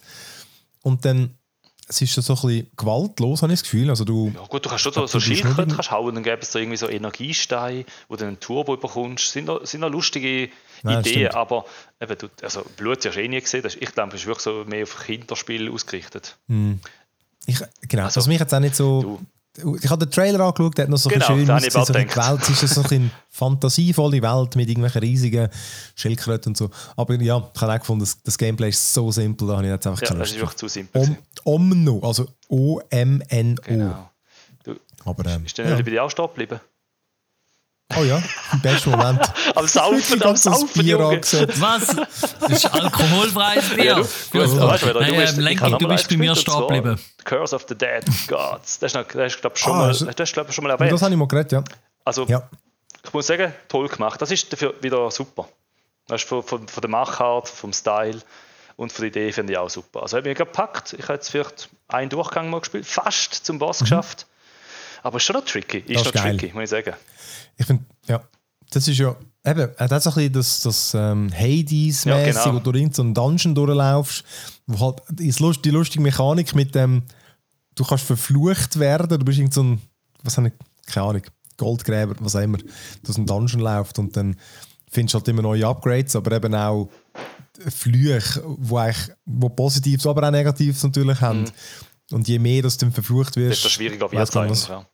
Und 0.82 1.04
dann 1.04 1.36
es 1.90 2.00
ist 2.00 2.14
so 2.14 2.20
ein 2.32 2.40
bisschen 2.40 2.70
gewaltlos, 2.76 3.42
habe 3.42 3.52
ich 3.52 3.58
das 3.58 3.64
Gefühl. 3.64 3.90
Also 3.90 4.04
du, 4.04 4.32
ja 4.32 4.46
gut, 4.46 4.64
du 4.64 4.68
kannst 4.68 4.84
schon 4.84 4.92
so, 4.92 5.06
so 5.06 5.18
Schildkröten 5.18 5.74
kannst 5.74 5.90
hauen, 5.90 6.14
dann 6.14 6.22
gäbe 6.22 6.40
es 6.40 6.52
so 6.52 6.60
irgendwie 6.60 6.76
so 6.76 6.88
Energiesteine, 6.88 7.84
wo 8.08 8.14
du 8.14 8.26
einen 8.26 8.38
Turbo 8.38 8.76
bekommst. 8.76 9.32
Sind 9.32 9.46
noch, 9.46 9.66
sind 9.66 9.80
noch 9.80 9.90
lustige 9.90 10.50
Nein, 10.84 11.00
Ideen, 11.00 11.32
aber 11.32 11.64
eben, 12.00 12.16
du, 12.16 12.28
also 12.42 12.64
Blut 12.76 13.04
hast 13.04 13.16
du 13.16 13.20
eh 13.20 13.26
nie 13.26 13.40
gesehen. 13.40 13.64
Ich 13.80 13.92
glaube, 13.92 14.14
es 14.14 14.20
ist 14.20 14.26
wirklich 14.26 14.44
so 14.44 14.64
mehr 14.66 14.84
auf 14.84 15.04
Kinderspiel 15.04 15.68
ausgerichtet. 15.68 16.38
Hm. 16.48 16.80
Ich, 17.46 17.60
genau, 17.88 18.04
also, 18.04 18.20
was 18.20 18.26
mich 18.26 18.40
jetzt 18.40 18.54
auch 18.54 18.60
nicht 18.60 18.76
so... 18.76 19.02
Du, 19.02 19.76
ich 19.76 19.90
habe 19.90 20.06
den 20.06 20.12
Trailer 20.12 20.40
angeschaut, 20.40 20.78
der 20.78 20.84
hat 20.84 20.90
noch 20.90 20.96
so 20.96 21.08
genau, 21.10 21.26
schön 21.26 21.50
ausgesehen, 21.50 21.84
so 21.84 21.92
die 21.92 22.16
Welt 22.16 22.48
ist 22.48 22.74
so 22.74 22.82
eine 22.82 23.10
fantasievolle 23.30 24.22
Welt 24.22 24.54
mit 24.54 24.68
irgendwelchen 24.68 25.00
riesigen 25.00 25.48
Schildkröten 25.96 26.50
und 26.50 26.56
so. 26.56 26.70
Aber 26.96 27.14
ja, 27.14 27.50
ich 27.52 27.60
habe 27.60 27.72
auch 27.72 27.78
gefunden, 27.78 28.04
das, 28.04 28.22
das 28.22 28.38
Gameplay 28.38 28.68
ist 28.68 28.94
so 28.94 29.10
simpel, 29.10 29.48
da 29.48 29.56
habe 29.56 29.64
ich 29.64 29.72
jetzt 29.72 29.86
einfach 29.88 30.02
ja, 30.02 30.08
keine 30.08 30.20
Lust. 30.20 30.30
das 30.30 30.36
ist 30.36 30.40
wirklich 30.40 30.56
zu 30.56 30.68
simpel. 30.68 31.16
Om, 31.44 31.72
Omno, 31.72 32.00
also 32.00 32.28
O-M-N-O. 32.48 33.62
Genau. 33.64 34.10
Du, 34.62 34.76
Aber, 35.04 35.26
ähm, 35.26 35.44
ist 35.44 35.58
der 35.58 35.68
ja. 35.68 35.82
dir 35.82 36.04
auch 36.04 36.10
stehen 36.10 36.26
geblieben? 36.26 36.60
Oh 37.98 38.04
ja, 38.04 38.22
im 38.52 38.60
besten 38.60 38.90
Moment. 38.90 39.20
am 39.54 39.66
Saufen, 39.66 40.22
am 40.22 40.36
Saufen, 40.36 40.82
Bier 40.82 40.98
Was? 40.98 41.96
Das 42.40 42.50
ist 42.50 42.66
alkoholfreies 42.72 43.70
Bier. 43.70 43.84
Ja, 43.84 43.94
du, 43.96 44.02
gut, 44.02 44.32
ja. 44.32 44.68
weißt, 44.68 44.82
du, 44.84 44.92
Nein, 44.92 45.08
du, 45.08 45.16
bist, 45.16 45.38
ähm, 45.38 45.40
Lenki, 45.40 45.76
du 45.78 45.88
bist 45.88 46.08
bei 46.08 46.16
mir 46.16 46.36
stehen 46.36 46.60
geblieben. 46.60 47.00
Curse 47.24 47.56
of 47.56 47.66
the 47.68 47.74
Dead 47.74 48.04
Gods. 48.28 48.78
Das 48.78 48.94
ist, 48.94 49.14
das 49.14 49.32
ist 49.32 49.40
glaube 49.40 49.56
ich, 49.56 49.62
schon, 49.62 49.72
ah, 49.72 49.76
mal, 49.76 50.14
das 50.14 50.32
glaub, 50.32 50.52
schon 50.52 50.64
mal 50.64 50.70
erwähnt. 50.70 50.92
Das 50.92 51.02
habe 51.02 51.12
ich 51.12 51.18
mal 51.18 51.26
geredet, 51.26 51.52
ja. 51.52 51.64
Also, 52.04 52.26
ja. 52.26 52.48
ich 53.04 53.12
muss 53.12 53.26
sagen, 53.26 53.52
toll 53.68 53.88
gemacht. 53.88 54.22
Das 54.22 54.30
ist 54.30 54.52
dafür 54.52 54.74
wieder 54.80 55.10
super. 55.10 55.48
Das 56.06 56.22
ist 56.22 56.28
von, 56.28 56.42
von, 56.42 56.68
von 56.68 56.80
der 56.80 56.90
Machart, 56.90 57.48
vom 57.48 57.72
Style 57.72 58.20
und 58.76 58.92
von 58.92 59.02
der 59.02 59.08
Idee 59.08 59.32
finde 59.32 59.52
ich 59.54 59.58
auch 59.58 59.70
super. 59.70 60.02
Also, 60.02 60.16
habe 60.16 60.28
ich 60.28 60.38
mich 60.38 60.38
gepackt. 60.38 60.92
Ich 60.92 61.02
habe 61.04 61.14
jetzt 61.14 61.30
vielleicht 61.30 61.68
einen 61.88 62.08
Durchgang 62.08 62.50
mal 62.50 62.60
gespielt, 62.60 62.86
fast 62.86 63.34
zum 63.34 63.58
Boss 63.58 63.80
mhm. 63.80 63.84
geschafft. 63.84 64.26
Aber 65.02 65.16
ist 65.16 65.24
schon 65.24 65.36
noch 65.36 65.44
tricky. 65.44 65.78
Ist, 65.78 66.00
ist 66.00 66.04
noch 66.06 66.12
geil. 66.12 66.36
tricky, 66.36 66.52
muss 66.52 66.64
ich 66.64 66.70
sagen. 66.70 66.94
Ich 67.56 67.66
finde, 67.66 67.84
ja, 68.06 68.22
das 68.70 68.88
ist 68.88 68.98
ja, 68.98 69.16
eben, 69.44 69.68
das 69.76 70.06
ist 70.06 70.06
ein 70.06 70.14
bisschen 70.14 70.32
das, 70.32 70.60
das 70.60 70.94
ähm, 70.94 71.30
Hades-mäßig, 71.32 72.06
ja, 72.06 72.24
genau. 72.24 72.54
wo 72.54 72.58
du 72.72 72.78
in 72.78 72.92
so 72.92 73.02
einen 73.02 73.14
Dungeon 73.14 73.54
durchlaufst, 73.54 74.24
wo 74.66 74.86
halt 74.86 75.02
die 75.10 75.70
lustige 75.70 76.00
Mechanik 76.00 76.54
mit 76.54 76.74
dem, 76.74 77.02
du 77.74 77.84
kannst 77.84 78.04
verflucht 78.04 78.78
werden, 78.78 79.18
du 79.18 79.24
bist 79.24 79.38
irgend 79.38 79.54
so 79.54 79.62
ein, 79.62 79.80
was 80.22 80.36
habe 80.36 80.48
ich, 80.48 80.92
keine 80.92 81.06
Ahnung, 81.06 81.22
Goldgräber, 81.56 82.14
was 82.20 82.36
auch 82.36 82.40
immer, 82.40 82.58
aus 83.06 83.16
einem 83.16 83.26
Dungeon 83.26 83.60
läuft 83.60 83.98
und 83.98 84.16
dann 84.16 84.36
findest 84.90 85.14
du 85.14 85.18
halt 85.18 85.28
immer 85.28 85.42
neue 85.42 85.66
Upgrades, 85.66 86.16
aber 86.16 86.32
eben 86.32 86.54
auch 86.54 86.88
Flüche, 87.68 88.42
wo, 88.44 88.78
eigentlich, 88.78 89.10
wo 89.26 89.48
Positives, 89.48 90.06
aber 90.06 90.26
auch 90.26 90.30
Negatives 90.30 90.82
natürlich 90.82 91.20
haben. 91.20 91.42
Mhm. 91.42 91.52
Und 92.12 92.28
je 92.28 92.38
mehr 92.38 92.62
dass 92.62 92.76
du 92.76 92.86
dann 92.86 92.92
verflucht 92.92 93.36
wirst, 93.36 93.64
desto 93.64 93.68
schwieriger 93.68 94.10
wird 94.10 94.34
es 94.34 94.68
ja. 94.68 94.86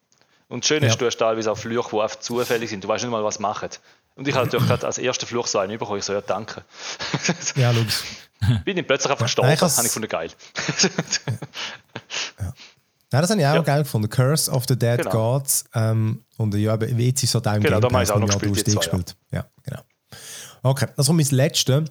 Und 0.49 0.65
schön 0.65 0.83
ist, 0.83 0.93
ja. 0.93 0.97
du 0.97 1.07
hast 1.07 1.17
teilweise 1.17 1.51
auch 1.51 1.59
Flüche, 1.59 1.89
die 1.91 2.01
einfach 2.01 2.21
zufällig 2.21 2.71
sind. 2.71 2.85
Du 2.85 2.89
weißt 2.89 3.05
nicht 3.05 3.11
mal, 3.11 3.25
was 3.25 3.41
machen. 3.41 3.69
Und 4.15 4.29
ich 4.29 4.35
habe 4.35 4.47
natürlich 4.47 4.67
gerade 4.67 4.87
als 4.87 4.99
erster 4.99 5.27
Fluch 5.27 5.47
so 5.47 5.59
einen 5.59 5.79
bekommen. 5.79 5.99
Ich 5.99 6.05
so, 6.05 6.13
ja, 6.13 6.21
danke. 6.21 6.65
ja, 7.57 7.71
logisch. 7.71 8.03
Bin 8.65 8.77
ich 8.77 8.87
plötzlich 8.87 9.11
einfach 9.11 9.27
gestorben. 9.27 9.49
Nein, 9.49 9.61
habe 9.61 9.73
ich 9.77 9.83
gefunden, 9.83 10.09
geil. 10.09 10.31
ja. 12.39 12.53
Nein, 13.13 13.23
das 13.23 13.31
habe 13.31 13.41
ich 13.41 13.47
auch 13.47 13.55
ja. 13.55 13.63
geil 13.63 13.83
gefunden. 13.83 14.09
Curse 14.09 14.51
of 14.51 14.65
the 14.69 14.79
Dead 14.79 14.99
genau. 14.99 15.11
Gods. 15.11 15.65
Ähm, 15.75 16.25
und 16.37 16.55
ja, 16.55 16.77
jetzt 16.77 17.23
ist 17.23 17.33
so 17.33 17.41
dein 17.41 17.61
genau, 17.63 17.81
Game 17.81 17.91
Pass, 17.91 18.11
auch 18.11 18.19
noch 18.19 18.27
gespielt, 18.29 18.59
zwei, 18.59 18.75
gespielt. 18.75 19.17
Ja. 19.31 19.39
ja, 19.39 19.47
genau. 19.65 19.83
Okay, 20.63 20.87
das 20.97 21.09
war 21.09 21.15
mein 21.15 21.27
letztes 21.27 21.91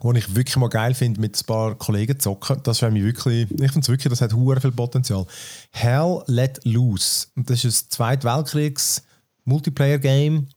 wo 0.00 0.12
ich 0.12 0.34
wirklich 0.34 0.56
mal 0.56 0.68
geil 0.68 0.94
finde, 0.94 1.20
mit 1.20 1.36
ein 1.36 1.46
paar 1.46 1.74
Kollegen 1.74 2.18
zocken. 2.20 2.60
Das 2.62 2.82
wäre 2.82 2.92
mir 2.92 3.04
wirklich, 3.04 3.50
ich 3.50 3.56
finde 3.56 3.80
es 3.80 3.88
wirklich, 3.88 4.10
das 4.10 4.20
hat 4.20 4.32
hure 4.32 4.60
viel 4.60 4.72
Potenzial. 4.72 5.26
Hell 5.70 6.22
Let 6.26 6.60
Loose. 6.64 7.26
Und 7.34 7.50
das 7.50 7.64
ist 7.64 7.86
ein 7.86 7.90
Zweite 7.90 8.24
Weltkriegs 8.24 9.02
Multiplayer 9.44 9.98
Game. 9.98 10.48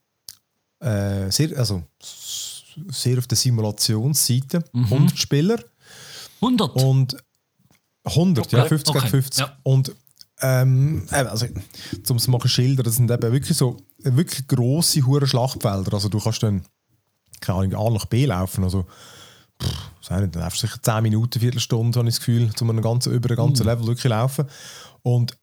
Äh, 0.79 1.31
sehr, 1.31 1.57
also 1.57 1.83
sehr 2.89 3.17
auf 3.17 3.27
der 3.27 3.37
Simulationsseite. 3.37 4.63
Mhm. 4.73 4.83
100 4.83 5.17
Spieler. 5.17 5.59
100? 6.41 6.75
Und 6.75 7.17
100, 8.03 8.45
okay. 8.45 8.57
ja, 8.57 8.65
50 8.65 8.89
okay. 8.89 8.99
gegen 8.99 9.11
50. 9.11 9.39
Ja. 9.39 9.57
Und 9.63 9.95
ähm, 10.41 11.05
also, 11.11 11.45
um 12.09 12.15
es 12.15 12.27
mal 12.27 12.39
zu 12.39 12.47
schildern, 12.47 12.83
das 12.83 12.95
sind 12.95 13.11
eben 13.11 13.31
wirklich 13.31 13.57
so 13.57 13.77
wirklich 13.99 14.47
grosse 14.47 15.05
hure 15.05 15.27
Schlachtfelder. 15.27 15.93
Also 15.93 16.09
du 16.09 16.19
kannst 16.19 16.41
dann 16.41 16.63
keine 17.41 17.59
Ahnung, 17.59 17.75
A 17.75 17.89
nach 17.89 18.05
B 18.05 18.25
laufen. 18.25 18.63
Also 18.63 18.85
dann 20.07 20.31
läufst 20.33 20.63
du 20.63 20.67
sicher 20.67 20.81
10 20.81 21.03
Minuten, 21.03 21.39
Viertelstunde, 21.39 21.99
habe 21.99 22.09
ich 22.09 22.15
das 22.15 22.25
Gefühl, 22.25 22.51
um 22.59 22.69
einen 22.69 22.81
ganzen, 22.81 23.13
über 23.13 23.29
ein 23.29 23.35
ganzes 23.35 23.65
mm. 23.65 23.69
Level 23.69 23.87
wirklich 23.87 24.09
laufen. 24.09 24.45
Und 25.03 25.37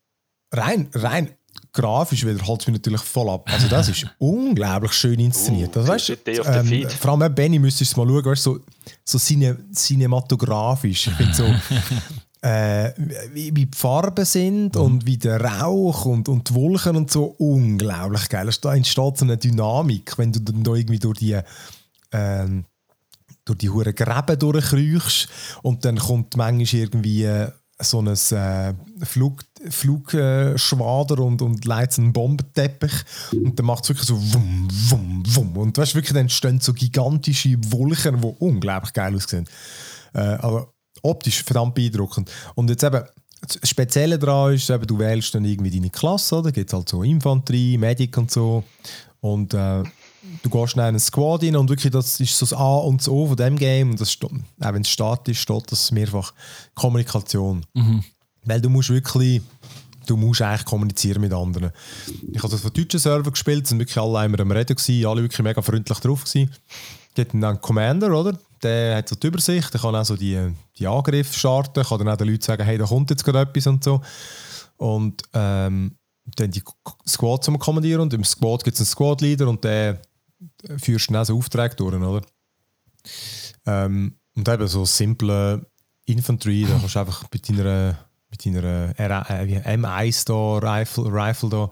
rein, 0.53 0.89
rein 0.95 1.31
grafisch 1.73 2.25
wieder 2.27 2.45
holt 2.47 2.61
es 2.61 2.67
mich 2.67 2.77
natürlich 2.77 3.01
voll 3.03 3.29
ab. 3.29 3.49
Also 3.53 3.69
das 3.69 3.89
ist 3.89 4.07
unglaublich 4.19 4.93
schön 4.93 5.21
inszeniert. 5.21 5.77
Uh, 5.77 5.81
das, 5.81 5.89
weißt, 5.89 6.19
ähm, 6.27 6.89
vor 6.89 7.13
allem 7.13 7.35
Benny 7.35 7.59
müsstest 7.59 7.97
du 7.97 8.05
mal 8.05 8.09
schauen, 8.09 8.25
weißt, 8.25 8.43
so, 8.43 8.61
so 9.05 9.19
cine, 9.19 9.57
cinematografisch. 9.73 11.07
Ich 11.09 11.15
finde 11.15 11.35
so, 11.35 11.45
äh, 12.47 12.93
wie, 13.33 13.55
wie, 13.55 13.67
die 13.67 13.77
Farben 13.77 14.25
sind 14.25 14.75
mhm. 14.75 14.81
und 14.81 15.07
wie 15.07 15.19
der 15.19 15.41
Rauch 15.41 16.07
und, 16.07 16.29
und 16.29 16.49
die 16.49 16.55
Wolken 16.55 16.97
und 16.97 17.11
so, 17.11 17.35
unglaublich 17.39 18.29
geil. 18.29 18.51
Da 18.61 18.75
entsteht 18.75 19.19
so 19.19 19.25
eine 19.25 19.37
Dynamik, 19.37 20.19
wenn 20.19 20.33
du 20.33 20.41
dann 20.41 20.63
da 20.63 20.75
irgendwie 20.75 20.99
durch 20.99 21.19
die 21.19 21.39
ähm, 22.13 22.65
durch 23.49 23.59
die 23.59 23.71
hure 23.71 23.95
Gräben 23.95 24.39
durchkriechst 24.39 25.29
und 25.63 25.85
dann 25.85 25.99
kommt 25.99 26.37
manchmal 26.37 26.83
irgendwie 26.83 27.25
äh, 27.25 27.51
so 27.81 28.01
ein 28.01 28.09
äh, 28.09 28.75
Flug, 29.05 29.45
Flugschwader 29.71 31.21
und, 31.21 31.43
und 31.43 31.65
leitet 31.65 31.99
einen 31.99 32.13
Bombenteppich 32.13 32.93
und 33.33 33.59
dann 33.59 33.67
macht 33.67 33.85
es 33.85 33.91
wirklich 33.91 34.09
so 34.09 34.17
wum, 34.17 34.69
wum, 34.71 35.23
wum. 35.27 35.57
Und 35.57 35.79
weißt, 35.79 35.95
wirklich, 35.95 36.13
dann 36.13 36.23
entstehen 36.23 36.61
so 36.61 36.73
gigantische 36.73 37.57
Wolken, 37.71 38.21
die 38.21 38.35
unglaublich 38.41 38.93
geil 38.93 39.15
aussehen. 39.15 39.49
Äh, 40.13 40.19
aber 40.19 40.73
optisch 41.03 41.45
verdammt 41.45 41.75
beeindruckend. 41.75 42.31
Und 42.55 42.71
jetzt 42.71 42.83
eben, 42.83 43.03
das 43.41 43.69
Spezielle 43.69 44.19
daran 44.19 44.55
ist, 44.55 44.69
eben, 44.71 44.87
du 44.87 44.99
wählst 44.99 45.35
dann 45.35 45.45
irgendwie 45.45 45.71
deine 45.71 45.91
Klasse, 45.91 46.43
da 46.43 46.51
gibt 46.51 46.71
es 46.71 46.75
halt 46.75 46.89
so 46.89 47.05
Infanterie, 47.05 47.79
Medic 47.79 48.17
und 48.19 48.31
so. 48.31 48.65
Und 49.21 49.55
äh, 49.55 49.85
du 50.43 50.51
gehst 50.51 50.75
in 50.75 50.81
einen 50.81 50.99
Squad 50.99 51.43
rein 51.43 51.57
und 51.57 51.69
wirklich 51.69 51.93
das 51.93 52.19
ist 52.21 52.37
so 52.37 52.47
das 52.47 52.53
A 52.53 52.77
und 52.79 53.01
das 53.01 53.09
O 53.09 53.27
von 53.27 53.37
dem 53.37 53.57
Game 53.57 53.91
und 53.91 54.01
das, 54.01 54.17
auch 54.23 54.73
wenn 54.73 54.83
es 54.83 54.89
statisch 54.89 55.41
steht, 55.41 55.71
das 55.71 55.91
mehrfach 55.91 56.33
Kommunikation. 56.75 57.65
Mhm. 57.75 58.05
Weil 58.45 58.61
du 58.61 58.69
musst 58.69 58.91
wirklich, 58.91 59.43
du 60.07 60.17
musst 60.17 60.43
eigentlich 60.43 60.65
kommunizieren 60.65 61.21
mit 61.21 61.33
anderen. 61.33 61.71
Ich 62.33 62.43
habe 62.43 62.51
das 62.51 62.61
von 62.61 62.73
deutschen 62.73 63.01
Server 63.01 63.31
gespielt, 63.31 63.67
sind 63.67 63.79
wirklich 63.79 63.99
alle 63.99 64.25
immer 64.25 64.41
am 64.41 64.51
Reden 64.51 64.77
gewesen, 64.77 65.07
alle 65.07 65.23
wirklich 65.23 65.43
mega 65.43 65.63
freundlich 65.63 65.99
drauf 65.99 66.25
gewesen. 66.25 66.51
Gibt 67.15 67.35
dann 67.35 67.45
einen 67.45 67.61
Commander, 67.61 68.13
oder? 68.19 68.39
Der 68.63 68.97
hat 68.97 69.09
so 69.09 69.17
die 69.17 69.27
Übersicht, 69.27 69.73
der 69.73 69.81
kann 69.81 69.95
auch 69.95 70.05
so 70.05 70.17
die, 70.17 70.53
die 70.79 70.87
Angriffe 70.87 71.39
starten, 71.39 71.85
kann 71.85 71.99
dann 71.99 72.09
auch 72.09 72.17
den 72.17 72.29
Leuten 72.29 72.43
sagen, 72.43 72.65
hey, 72.65 72.79
da 72.79 72.87
kommt 72.87 73.11
jetzt 73.11 73.25
gerade 73.25 73.41
etwas 73.41 73.67
und 73.67 73.85
so. 73.85 74.01
Und 74.79 75.23
ähm, 75.33 75.95
dann 76.37 76.51
die 76.51 76.63
Squad 77.07 77.45
zum 77.45 77.59
Kommandieren 77.59 78.03
und 78.03 78.13
im 78.13 78.25
Squad 78.25 78.65
gibt 78.65 78.75
es 78.75 78.81
einen 78.81 78.87
Squad-Leader 78.87 79.49
und 79.49 79.65
der 79.65 80.01
führst 80.79 81.11
dann 81.11 81.17
auch 81.17 81.25
so 81.25 81.37
Aufträge 81.37 81.77
durch, 81.77 81.95
oder? 81.95 82.23
Ähm, 83.67 84.19
und 84.35 84.49
eben 84.49 84.69
so 84.69 84.85
simple 84.85 85.67
Infantry, 86.05 86.67
da 86.69 86.79
kannst 86.79 86.95
du 86.95 86.99
einfach 87.01 87.25
mit 87.33 87.49
deiner, 87.49 87.99
mit 88.31 88.47
deiner 88.47 88.95
äh, 88.99 89.77
M1 89.77 90.27
da, 90.27 90.59
Rifle, 90.59 91.05
Rifle 91.07 91.49
da, 91.49 91.71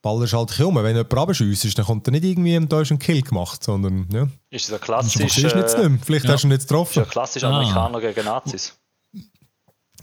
ballerst 0.00 0.32
halt 0.32 0.60
um. 0.60 0.76
Wenn 0.76 0.96
jemand 0.96 1.14
abschießt, 1.14 1.78
dann 1.78 1.86
kommt 1.86 2.06
er 2.08 2.12
nicht 2.12 2.24
irgendwie 2.24 2.54
im 2.54 2.68
Deutschen 2.68 2.98
Kill 2.98 3.22
gemacht, 3.22 3.62
sondern 3.62 4.08
ja. 4.12 4.28
Ist 4.50 4.68
das 4.68 4.80
ein 4.80 4.80
klassisch... 4.80 5.16
Ist 5.16 5.54
nicht 5.54 5.56
äh, 5.56 5.98
Vielleicht 6.04 6.24
ja. 6.26 6.32
hast 6.32 6.42
du 6.42 6.48
ihn 6.48 6.52
jetzt 6.52 6.68
getroffen. 6.68 7.00
Ist 7.00 7.08
ein 7.08 7.10
klassisch 7.10 7.44
Amerikaner 7.44 7.98
ah. 7.98 8.00
gegen 8.00 8.24
Nazis. 8.24 8.74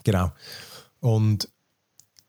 Genau. 0.04 0.32
Und 1.02 1.50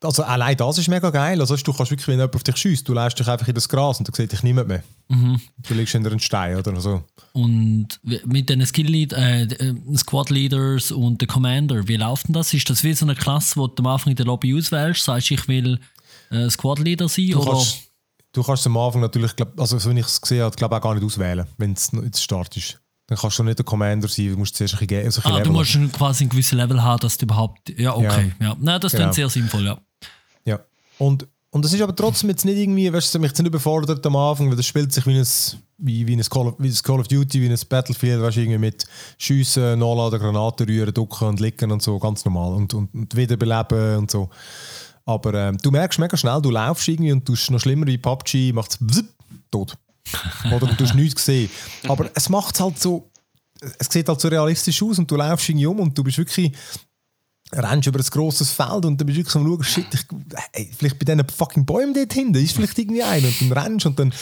also 0.02 0.22
allein 0.22 0.56
das 0.56 0.78
ist 0.78 0.88
mega 0.88 1.10
geil. 1.10 1.40
Also 1.40 1.56
du 1.56 1.72
kannst 1.72 1.90
wirklich, 1.90 2.08
wenn 2.08 2.18
jemand 2.18 2.34
auf 2.34 2.42
dich 2.42 2.56
schießt, 2.56 2.88
du 2.88 2.94
lässt 2.94 3.18
dich 3.18 3.28
einfach 3.28 3.46
in 3.46 3.54
das 3.54 3.68
Gras 3.68 3.98
und 3.98 4.08
dann 4.08 4.14
sieht 4.14 4.32
dich 4.32 4.42
niemand 4.42 4.68
mehr. 4.68 4.82
Mhm. 5.08 5.40
Du 5.58 5.74
liegst 5.74 5.92
hinter 5.92 6.10
einem 6.10 6.20
Stein 6.20 6.56
oder 6.56 6.80
so. 6.80 7.02
Und 7.32 7.88
mit 8.24 8.48
den 8.48 8.64
Skill 8.64 8.86
-Lead 8.86 9.14
äh, 9.14 9.42
äh, 9.42 9.96
Squad 9.96 10.30
Leaders 10.30 10.90
und 10.90 11.20
den 11.20 11.28
Commander, 11.28 11.86
wie 11.86 11.96
läuft 11.96 12.28
denn 12.28 12.34
das? 12.34 12.54
Ist 12.54 12.70
das 12.70 12.82
wie 12.82 12.94
so 12.94 13.04
eine 13.04 13.14
Klasse, 13.14 13.56
wo 13.56 13.66
du 13.66 13.82
am 13.82 13.88
Anfang 13.88 14.10
in 14.12 14.16
der 14.16 14.26
Lobby 14.26 14.56
auswählst? 14.56 15.04
Sagst 15.04 15.30
ich 15.30 15.46
will 15.48 15.78
äh, 16.30 16.48
Squad 16.48 16.78
Leader 16.78 17.08
sein? 17.08 17.30
Du 17.30 17.40
oder? 17.40 17.52
Kannst, 17.52 17.78
du 18.32 18.42
kannst 18.42 18.66
am 18.66 18.76
Anfang 18.76 19.02
natürlich, 19.02 19.36
glaub, 19.36 19.58
also 19.60 19.78
so 19.78 19.94
wie 19.94 20.00
ich 20.00 20.06
es 20.06 20.20
gesehen 20.20 20.42
habe, 20.42 20.56
glaube 20.56 20.76
auch 20.76 20.80
gar 20.80 20.94
nicht 20.94 21.04
auswählen, 21.04 21.46
wenn 21.58 21.72
es 21.72 21.90
jetzt 21.92 22.22
Start 22.22 22.56
ist. 22.56 22.80
Dann 23.06 23.18
kannst 23.18 23.38
du 23.38 23.42
nicht 23.42 23.58
der 23.58 23.66
Commander 23.66 24.06
sein, 24.06 24.30
du 24.30 24.36
musst 24.36 24.54
zuerst 24.54 24.74
ein 24.74 24.86
bisschen, 24.86 25.04
also 25.04 25.22
ein 25.24 25.32
ah, 25.32 25.40
du 25.40 25.52
musst 25.52 25.76
quasi 25.92 26.24
ein 26.24 26.28
gewisses 26.28 26.52
Level 26.52 26.80
haben, 26.80 27.00
dass 27.00 27.18
du 27.18 27.26
überhaupt. 27.26 27.68
Ja, 27.76 27.96
okay. 27.96 28.32
Ja. 28.38 28.50
ja. 28.50 28.56
Nein, 28.60 28.80
das 28.80 28.92
genau. 28.92 29.10
sehr 29.10 29.28
sinnvoll, 29.28 29.66
ja. 29.66 29.78
Und, 30.98 31.26
und 31.50 31.64
das 31.64 31.72
ist 31.72 31.80
aber 31.80 31.96
trotzdem 31.96 32.30
jetzt 32.30 32.44
nicht 32.44 32.58
irgendwie, 32.58 32.92
weißt 32.92 33.14
du, 33.14 33.18
mich 33.18 33.32
nicht 33.32 33.46
überfordert 33.46 34.04
am 34.06 34.16
Anfang, 34.16 34.48
weil 34.50 34.56
das 34.56 34.66
spielt 34.66 34.92
sich 34.92 35.06
wie 35.06 35.18
ein, 35.18 35.26
wie, 35.78 36.06
wie, 36.06 36.14
ein 36.14 36.22
Call 36.22 36.48
of, 36.48 36.54
wie 36.58 36.68
ein 36.68 36.82
Call 36.82 37.00
of 37.00 37.08
Duty, 37.08 37.40
wie 37.40 37.48
ein 37.48 37.58
Battlefield, 37.68 38.20
weißt, 38.20 38.36
irgendwie 38.36 38.58
mit 38.58 38.84
Schiessen, 39.18 39.78
Nachladen, 39.78 40.20
Granaten 40.20 40.66
rühren, 40.66 40.92
ducken 40.92 41.28
und 41.28 41.40
liegen 41.40 41.72
und 41.72 41.82
so, 41.82 41.98
ganz 41.98 42.24
normal. 42.24 42.52
Und, 42.52 42.74
und, 42.74 42.94
und 42.94 43.16
wiederbeleben 43.16 43.98
und 43.98 44.10
so. 44.10 44.28
Aber 45.06 45.34
ähm, 45.34 45.58
du 45.58 45.70
merkst 45.70 45.98
mega 45.98 46.16
schnell, 46.16 46.40
du 46.42 46.50
laufst 46.50 46.86
irgendwie 46.86 47.12
und 47.12 47.26
du 47.26 47.34
noch 47.50 47.60
schlimmer 47.60 47.86
wie 47.86 47.98
PUBG, 47.98 48.52
macht 48.52 48.78
es 48.78 49.04
tot. 49.50 49.76
Oder 50.52 50.66
du 50.66 50.84
hast 50.84 50.94
nichts 50.94 51.16
gesehen. 51.16 51.50
Aber 51.88 52.10
es 52.14 52.28
macht 52.28 52.54
es 52.54 52.60
halt 52.60 52.78
so, 52.78 53.10
es 53.78 53.88
sieht 53.90 54.08
halt 54.08 54.20
so 54.20 54.28
realistisch 54.28 54.82
aus 54.82 54.98
und 54.98 55.10
du 55.10 55.16
läufst 55.16 55.48
irgendwie 55.48 55.66
um 55.66 55.80
und 55.80 55.96
du 55.96 56.04
bist 56.04 56.18
wirklich 56.18 56.52
rennst 57.52 57.88
über 57.88 57.98
ein 57.98 58.06
grosses 58.06 58.50
Feld 58.50 58.84
und 58.84 59.00
dann 59.00 59.06
bist 59.06 59.18
du 59.18 59.20
wirklich 59.20 59.36
am 59.36 59.46
schauen, 59.46 59.64
shit, 59.64 59.86
ich, 59.92 60.06
ey, 60.52 60.70
vielleicht 60.76 60.98
bei 60.98 61.04
diesen 61.04 61.28
fucking 61.28 61.64
Bäumen 61.64 61.94
dort 61.94 62.12
hinten 62.12 62.36
ist 62.36 62.54
vielleicht 62.54 62.78
irgendwie 62.78 63.02
einer 63.02 63.28
und 63.28 63.40
dann 63.40 63.52
rennst 63.52 63.86
und 63.86 63.98
dann 63.98 64.12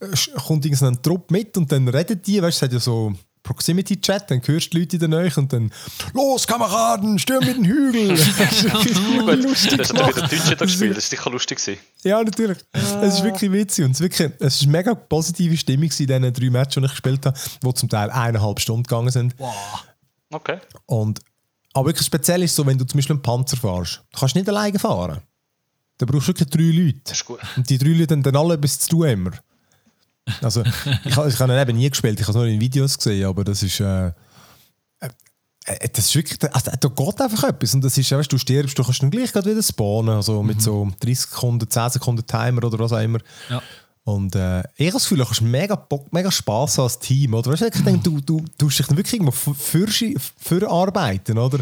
äh, 0.00 0.40
kommt 0.46 0.64
irgendein 0.64 1.02
Trupp 1.02 1.30
mit 1.30 1.56
und 1.56 1.70
dann 1.72 1.88
reden 1.88 2.20
die, 2.22 2.42
weißt 2.42 2.60
du, 2.60 2.66
es 2.66 2.68
hat 2.68 2.72
ja 2.72 2.80
so 2.80 3.14
Proximity-Chat, 3.46 4.30
dann 4.30 4.42
hörst 4.44 4.66
du 4.66 4.70
die 4.70 4.80
Leute 4.80 4.96
in 4.96 5.10
der 5.10 5.20
Nähe 5.20 5.32
und 5.36 5.52
dann 5.52 5.72
«Los, 6.12 6.46
Kameraden, 6.46 7.18
stürm 7.18 7.44
mit 7.44 7.56
den 7.56 7.64
Hügel!» 7.64 8.08
Das 8.18 8.64
ist 8.84 9.44
lustig 9.44 9.78
Das 9.78 9.92
hat 9.92 10.16
wieder 10.16 10.26
Deutsche 10.26 10.56
da 10.56 10.64
gespielt, 10.64 10.96
das 10.96 11.04
war 11.04 11.18
sicher 11.18 11.30
lustig. 11.30 11.58
Gewesen. 11.58 11.80
Ja, 12.02 12.22
natürlich. 12.22 12.58
Es 12.72 13.14
ist 13.14 13.22
wirklich 13.22 13.52
witzig 13.52 13.84
und 13.84 13.92
es, 13.92 14.00
wirklich, 14.00 14.30
es 14.40 14.56
ist 14.56 14.62
eine 14.62 14.72
mega 14.72 14.94
positive 14.94 15.56
Stimmung 15.56 15.90
in 15.96 16.06
diesen 16.06 16.32
drei 16.32 16.50
Matches, 16.50 16.80
die 16.80 16.84
ich 16.86 16.90
gespielt 16.90 17.24
habe, 17.24 17.38
die 17.62 17.74
zum 17.74 17.88
Teil 17.88 18.10
eineinhalb 18.10 18.58
Stunden 18.58 18.82
gegangen 18.82 19.10
sind. 19.10 19.34
Wow. 19.38 19.54
Okay. 20.32 20.58
Und, 20.86 21.20
aber 21.76 21.88
wirklich 21.88 22.06
speziell 22.06 22.42
ist 22.42 22.56
so, 22.56 22.64
wenn 22.66 22.78
du 22.78 22.84
zum 22.84 22.98
Beispiel 22.98 23.14
einen 23.14 23.22
Panzer 23.22 23.56
fährst, 23.56 24.02
du 24.10 24.18
kannst 24.18 24.34
nicht 24.34 24.48
alleine 24.48 24.78
fahren. 24.78 25.20
Da 25.98 26.06
brauchst 26.06 26.28
du 26.28 26.32
wirklich 26.32 26.48
drei 26.48 26.84
Leute. 26.84 27.00
Das 27.04 27.18
ist 27.18 27.24
gut. 27.24 27.38
Und 27.56 27.68
die 27.68 27.78
drei 27.78 27.90
Leute 27.90 28.14
haben 28.14 28.22
dann 28.22 28.36
alle 28.36 28.54
etwas 28.54 28.78
zu 28.80 28.90
tun 28.90 29.08
immer. 29.08 29.30
Also, 30.42 30.62
ich, 30.62 31.06
ich 31.06 31.16
habe 31.16 31.52
ihn 31.52 31.60
eben 31.60 31.76
nie 31.76 31.88
gespielt, 31.88 32.18
ich 32.18 32.26
habe 32.26 32.30
es 32.30 32.36
nur 32.36 32.46
in 32.46 32.60
Videos 32.60 32.96
gesehen, 32.96 33.26
aber 33.26 33.44
das 33.44 33.62
ist. 33.62 33.78
Äh, 33.80 34.08
äh, 35.66 35.88
das 35.92 36.06
ist 36.06 36.14
wirklich, 36.14 36.38
also, 36.52 36.70
da 36.80 36.88
geht 36.88 37.20
einfach 37.20 37.44
etwas 37.44 37.74
und 37.74 37.84
das 37.84 37.96
ist, 37.96 38.10
weißt, 38.10 38.32
du 38.32 38.38
stirbst, 38.38 38.78
du 38.78 38.82
kannst 38.82 39.02
dann 39.02 39.10
gleich 39.10 39.34
wieder 39.34 39.62
spawnen, 39.62 40.16
also 40.16 40.42
mit 40.42 40.56
mhm. 40.56 40.60
so 40.60 40.88
30 41.00 41.20
Sekunden, 41.20 41.70
10 41.70 41.90
Sekunden 41.90 42.26
Timer 42.26 42.64
oder 42.64 42.78
was 42.78 42.92
auch 42.92 43.00
immer. 43.00 43.18
Ja. 43.48 43.62
Und 44.06 44.36
äh, 44.36 44.60
ich 44.76 44.86
habe 44.86 44.92
das 44.92 45.02
Gefühl, 45.02 45.18
du 45.18 45.28
hast 45.28 45.40
mega, 45.40 45.74
Bock, 45.74 46.12
mega 46.12 46.30
Spass 46.30 46.78
als 46.78 47.00
Team, 47.00 47.34
oder? 47.34 47.50
Weißt, 47.50 47.62
ich 47.62 47.82
denke, 47.82 48.08
du, 48.08 48.20
du, 48.20 48.36
du 48.40 48.46
tust 48.56 48.78
dich 48.78 48.86
dann 48.86 48.96
wirklich 48.96 49.14
irgendwo 49.14 49.32
für, 49.32 49.88
für 49.88 50.70
arbeiten, 50.70 51.36
oder? 51.36 51.58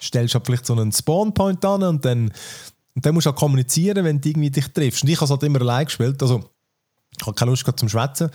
Stellst 0.00 0.34
halt 0.34 0.46
vielleicht 0.46 0.66
so 0.66 0.74
einen 0.74 0.92
Spawn-Point 0.92 1.64
an 1.64 1.82
und 1.82 2.04
dann, 2.04 2.30
und 2.94 3.04
dann 3.04 3.12
musst 3.12 3.26
du 3.26 3.30
auch 3.30 3.34
kommunizieren, 3.34 4.04
wenn 4.04 4.20
du 4.20 4.28
irgendwie 4.28 4.50
dich 4.50 4.68
triffst. 4.68 5.02
Und 5.02 5.08
ich 5.08 5.16
habe 5.16 5.24
es 5.24 5.30
halt 5.32 5.42
immer 5.42 5.60
allein 5.62 5.84
gespielt, 5.86 6.22
also 6.22 6.48
ich 7.18 7.26
habe 7.26 7.34
keine 7.34 7.50
Lust 7.50 7.66
zum 7.74 7.88
Schwätzen. 7.88 8.30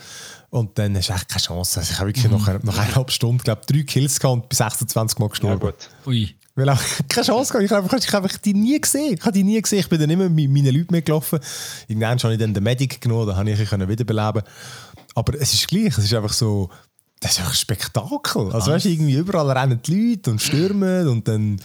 Und 0.50 0.78
dann 0.78 0.94
hast 0.94 1.08
du 1.08 1.14
echt 1.14 1.28
keine 1.30 1.42
Chance. 1.42 1.80
Also 1.80 1.92
ich 1.92 1.98
habe 1.98 2.10
wirklich 2.10 2.26
mhm. 2.26 2.32
nach, 2.32 2.62
nach 2.62 2.78
eineinhalb 2.78 3.10
Stunden, 3.10 3.42
glaube 3.42 3.62
drei 3.66 3.84
Kills 3.84 4.20
gehabt 4.20 4.34
und 4.34 4.48
bis 4.50 4.58
26 4.58 5.18
Mal 5.18 5.30
gestorben. 5.30 5.64
Ja, 5.64 5.70
gut. 5.70 5.88
Ui. 6.06 6.35
Weil 6.56 6.70
auch 6.70 6.80
keine 7.08 7.26
Chance 7.26 7.52
gehabt. 7.52 7.64
Ich 7.64 7.70
habe 7.70 7.84
einfach, 7.84 7.98
ich 7.98 8.12
habe 8.12 8.28
die 8.44 8.54
nie 8.54 8.80
gesehen. 8.80 9.14
Ich 9.14 9.20
habe 9.20 9.32
die 9.32 9.44
nie 9.44 9.60
gesehen. 9.60 9.80
Ich 9.80 9.88
bin 9.88 10.00
dann 10.00 10.10
immer 10.10 10.28
mit 10.28 10.50
meinen 10.50 10.74
Leuten 10.74 10.92
mitgelaufen. 10.92 11.38
Irgendwann 11.86 12.18
habe 12.18 12.32
ich 12.32 12.40
dann 12.40 12.54
den 12.54 12.64
Medic 12.64 13.00
genommen, 13.00 13.28
da 13.28 13.36
habe 13.36 13.50
ich 13.50 13.72
ihn 13.72 13.88
wiederbeleben 13.88 14.42
Aber 15.14 15.34
es 15.40 15.54
ist 15.54 15.68
gleich. 15.68 15.96
Es 15.96 15.98
ist 15.98 16.14
einfach 16.14 16.32
so, 16.32 16.70
das 17.20 17.32
ist 17.32 17.38
einfach 17.38 17.52
ein 17.52 17.56
Spektakel. 17.56 18.52
Also 18.52 18.72
weißt 18.72 18.86
irgendwie 18.86 19.14
überall 19.14 19.50
rennen 19.50 19.80
die 19.84 20.10
Leute 20.10 20.30
und 20.30 20.40
stürmen 20.40 21.06
und 21.06 21.28
dann 21.28 21.60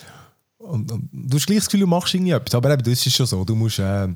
und, 0.57 0.91
und, 0.91 1.09
du 1.11 1.37
hast 1.37 1.47
gleich 1.47 1.57
das 1.57 1.65
Gefühl, 1.65 1.81
du 1.81 1.87
machst 1.87 2.13
irgendwie 2.13 2.31
etwas. 2.31 2.53
Aber 2.53 2.71
eben, 2.71 2.83
das 2.83 3.05
ist 3.05 3.15
schon 3.15 3.25
so. 3.25 3.43
Du 3.43 3.55
musst 3.55 3.79
äh, 3.79 4.07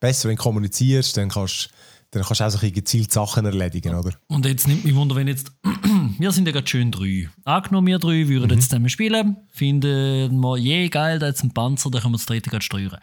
besser, 0.00 0.28
wenn 0.28 0.36
du 0.36 0.42
kommunizierst, 0.42 1.16
dann 1.16 1.28
kannst 1.28 1.66
du 1.66 1.68
dann 2.14 2.22
kannst 2.22 2.40
du 2.40 2.44
auch 2.44 2.50
so 2.50 2.70
gezielt 2.70 3.12
Sachen 3.12 3.44
erledigen, 3.44 3.94
oder? 3.94 4.12
Und 4.28 4.46
jetzt 4.46 4.68
nimmt 4.68 4.84
mich 4.84 4.94
Wunder, 4.94 5.16
wenn 5.16 5.28
jetzt, 5.28 5.52
wir 6.18 6.32
sind 6.32 6.46
ja 6.46 6.52
gerade 6.52 6.66
schön 6.66 6.90
drei. 6.90 7.28
Angenommen, 7.44 7.88
wir 7.88 7.98
drei 7.98 8.28
würden 8.28 8.50
mhm. 8.50 8.54
jetzt 8.54 8.70
zusammen 8.70 8.88
spielen, 8.88 9.36
finden 9.50 10.38
wir 10.38 10.56
je 10.56 10.88
geil, 10.88 11.18
da 11.18 11.26
jetzt 11.26 11.42
ein 11.42 11.52
Panzer, 11.52 11.90
da 11.90 12.00
können 12.00 12.14
wir 12.14 12.18
das 12.18 12.26
dritte 12.26 12.50
gerade 12.50 12.64
steuern. 12.64 12.98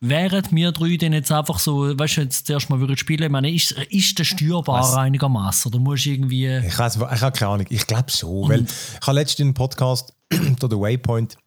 Wären 0.00 0.44
wir 0.50 0.72
drei 0.72 0.96
denn 0.96 1.12
jetzt 1.12 1.32
einfach 1.32 1.58
so, 1.58 1.98
weißt 1.98 2.16
du, 2.16 2.20
jetzt 2.22 2.46
zuerst 2.46 2.68
mal 2.68 2.80
würden 2.80 2.96
spielen, 2.96 3.22
ich 3.22 3.30
meine, 3.30 3.50
ist, 3.50 3.72
ist 3.72 4.18
der 4.18 4.24
steuerbar 4.24 4.98
einigermaßen? 4.98 5.72
Oder 5.72 5.80
musst 5.80 6.04
du 6.04 6.10
irgendwie. 6.10 6.46
Ich, 6.46 6.78
weiss, 6.78 6.96
ich 6.96 7.02
habe 7.22 7.38
keine 7.38 7.50
Ahnung, 7.52 7.66
ich 7.70 7.86
glaube 7.86 8.10
so, 8.10 8.48
weil 8.48 8.64
ich 8.64 9.06
habe 9.06 9.18
letztens 9.18 9.40
in 9.40 9.46
einem 9.46 9.54
Podcast, 9.54 10.12
oder 10.62 10.78
Waypoint, 10.78 11.38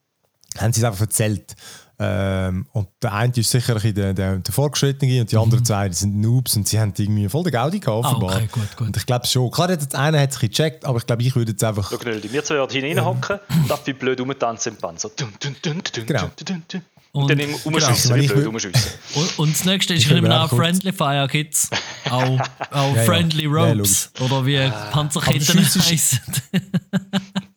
haben 0.57 0.73
sie 0.73 0.81
es 0.81 0.85
einfach 0.85 1.01
erzählt. 1.01 1.55
Ähm, 1.99 2.67
und 2.73 2.89
der 3.01 3.13
eine 3.13 3.33
ist 3.35 3.49
sicher 3.49 3.73
der, 3.73 4.13
der, 4.13 4.37
der 4.37 4.53
Fortgeschrittene 4.53 5.21
und 5.21 5.31
die 5.31 5.35
mhm. 5.35 5.41
anderen 5.41 5.65
zwei 5.65 5.89
die 5.89 5.95
sind 5.95 6.21
Noobs 6.21 6.55
und 6.55 6.67
sie 6.67 6.79
haben 6.79 6.93
irgendwie 6.95 7.27
voll 7.27 7.43
den 7.43 7.51
Gaudi 7.51 7.79
gehabt, 7.79 8.05
ah, 8.05 8.09
offenbar. 8.09 8.33
Ah, 8.33 8.35
okay, 8.35 8.49
gut, 8.51 8.77
gut. 8.77 8.87
Und 8.87 8.97
ich 8.97 9.05
glaube 9.05 9.25
schon. 9.25 9.49
Klar, 9.49 9.75
der 9.75 9.99
eine 9.99 10.21
hat 10.21 10.33
sich 10.33 10.41
gecheckt, 10.41 10.85
aber 10.85 10.99
ich 10.99 11.07
glaube, 11.07 11.23
ich 11.23 11.35
würde 11.35 11.51
jetzt 11.53 11.63
einfach... 11.63 11.89
Schau, 11.89 11.97
Nöldi, 12.03 12.31
wir 12.31 12.43
zwei 12.43 12.55
werden 12.55 12.71
hineinhocken 12.71 13.39
ähm. 13.49 13.61
und 13.61 13.71
darf 13.71 13.87
wie 13.87 13.93
blöd 13.93 14.19
rumtanzen 14.19 14.73
im 14.73 14.79
Panzer. 14.79 15.09
Dun, 15.15 15.29
dun, 15.39 15.55
dun, 15.61 15.81
dun, 15.91 16.05
genau. 16.05 16.29
Dun, 16.45 16.63
dun, 16.67 16.81
und, 17.13 17.31
und 17.31 17.39
dann 17.39 17.49
umschiessen, 17.63 18.13
genau. 18.13 18.23
wie 18.23 18.27
blöd 18.27 18.47
umschiessen. 18.47 18.91
Und, 19.15 19.39
und 19.39 19.51
das 19.53 19.65
nächste 19.65 19.95
ist 19.95 20.05
ich 20.05 20.29
auch 20.29 20.49
Friendly 20.49 20.93
Fire 20.93 21.27
Kids. 21.27 21.69
Auch, 22.11 22.39
auch 22.71 22.95
ja, 22.95 23.03
Friendly 23.03 23.45
ja. 23.45 23.49
Ropes. 23.49 24.11
Ja, 24.17 24.25
oder 24.25 24.45
wie 24.45 24.59
ah. 24.59 24.89
Panzerketten 24.91 25.59
heißen. 25.59 26.19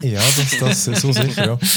ja, 0.03 0.21
das, 0.21 0.59
das 0.59 1.01
so 1.01 1.13
sicher, 1.13 1.47
ja. 1.47 1.59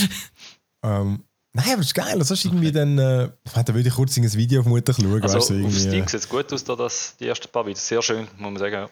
Ähm, 0.86 1.24
Nein, 1.54 1.66
aber 1.68 1.78
das 1.78 1.88
ist 1.88 1.94
geil. 1.94 2.18
Das 2.18 2.32
ist 2.32 2.46
irgendwie 2.46 2.70
okay. 2.70 2.80
dann. 2.80 2.98
Äh, 2.98 3.30
da 3.54 3.74
würde 3.74 3.88
ich 3.88 3.94
kurz 3.94 4.18
in 4.18 4.24
ein 4.24 4.34
Video 4.34 4.64
vermutlich 4.64 4.98
schauen. 4.98 5.22
Also, 5.22 5.38
weißt, 5.38 5.50
irgendwie, 5.52 5.68
auf 5.68 5.80
Steam 5.80 6.08
sieht 6.08 6.20
es 6.20 6.30
gut 6.30 6.52
aus, 6.52 6.64
da 6.64 6.76
das, 6.76 7.16
die 7.20 7.28
ersten 7.28 7.48
paar 7.50 7.66
Videos. 7.66 7.88
Sehr 7.88 8.02
schön, 8.02 8.28
muss 8.38 8.52
man 8.52 8.58
sagen. 8.58 8.90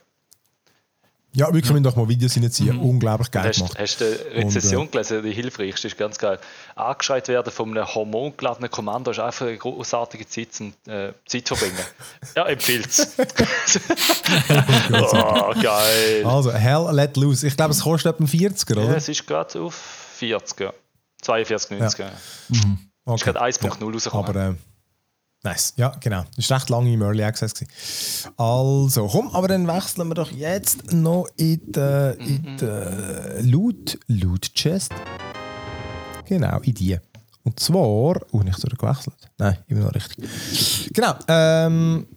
Ja, 1.33 1.51
wir 1.53 1.61
können 1.61 1.81
doch 1.81 1.95
mal 1.95 2.09
Videos 2.09 2.35
reinziehen. 2.35 2.75
Mhm. 2.75 2.83
Unglaublich 2.83 3.31
geil 3.31 3.47
hast, 3.47 3.57
gemacht. 3.57 3.79
Hast 3.79 4.01
du 4.01 4.05
eine 4.05 4.43
Rezession 4.43 4.81
Und, 4.81 4.87
äh, 4.87 4.91
gelesen, 4.91 5.23
die 5.23 5.31
hilfreichste 5.31 5.87
ist 5.87 5.97
ganz 5.97 6.17
geil. 6.17 6.39
Angeschreit 6.75 7.29
werden 7.29 7.51
von 7.51 7.69
einem 7.69 7.87
hormongeladenen 7.87 8.69
Kommando 8.69 9.11
ist 9.11 9.19
einfach 9.19 9.47
eine 9.47 9.57
großartige 9.57 10.27
Zeit 10.27 10.53
zum 10.53 10.73
äh, 10.87 11.13
Zeit 11.25 11.47
verbringen. 11.47 11.79
ja, 12.35 12.45
empfiehlt 12.47 12.89
oh, 14.91 15.53
geil. 15.61 16.25
Also, 16.25 16.51
Hell 16.51 16.89
Let 16.91 17.15
Loose. 17.15 17.47
Ich 17.47 17.55
glaube, 17.55 17.71
es 17.71 17.79
kostet 17.79 18.13
etwa 18.13 18.25
40er, 18.25 18.73
oder? 18.73 18.83
Ja, 18.83 18.95
es 18.95 19.07
ist 19.07 19.25
gerade 19.25 19.61
auf 19.61 20.13
40er. 20.19 20.73
42,90. 21.23 21.99
Ja. 21.99 22.11
Mhm. 22.49 22.77
Okay. 23.05 23.15
Ist 23.15 23.23
gerade 23.23 23.41
1.0 23.41 23.85
ja. 23.85 23.91
rausgekommen. 23.91 24.29
Aber, 24.29 24.49
äh, 24.49 24.55
nice. 25.43 25.73
Ja, 25.75 25.89
genau. 25.99 26.23
Das 26.35 26.49
war 26.49 26.57
recht 26.57 26.69
lange 26.69 26.93
im 26.93 27.01
Early 27.01 27.23
Access. 27.23 27.53
Gewesen. 27.53 28.33
Also, 28.37 29.07
komm, 29.07 29.29
aber 29.35 29.47
dann 29.47 29.67
wechseln 29.67 30.07
wir 30.07 30.15
doch 30.15 30.31
jetzt 30.31 30.93
noch 30.93 31.27
in 31.37 31.71
die, 31.71 32.15
in 32.19 32.57
die 32.57 33.49
Loot, 33.49 33.99
Loot 34.07 34.53
Chest. 34.53 34.93
Genau, 36.25 36.59
in 36.59 36.73
die. 36.73 36.99
Und 37.43 37.59
zwar. 37.59 38.21
Oh, 38.31 38.41
nicht 38.43 38.59
so 38.59 38.67
gewechselt. 38.67 39.15
Nein, 39.37 39.57
immer 39.67 39.85
noch 39.85 39.95
richtig. 39.95 40.89
Genau. 40.93 41.15
Ähm, 41.27 42.07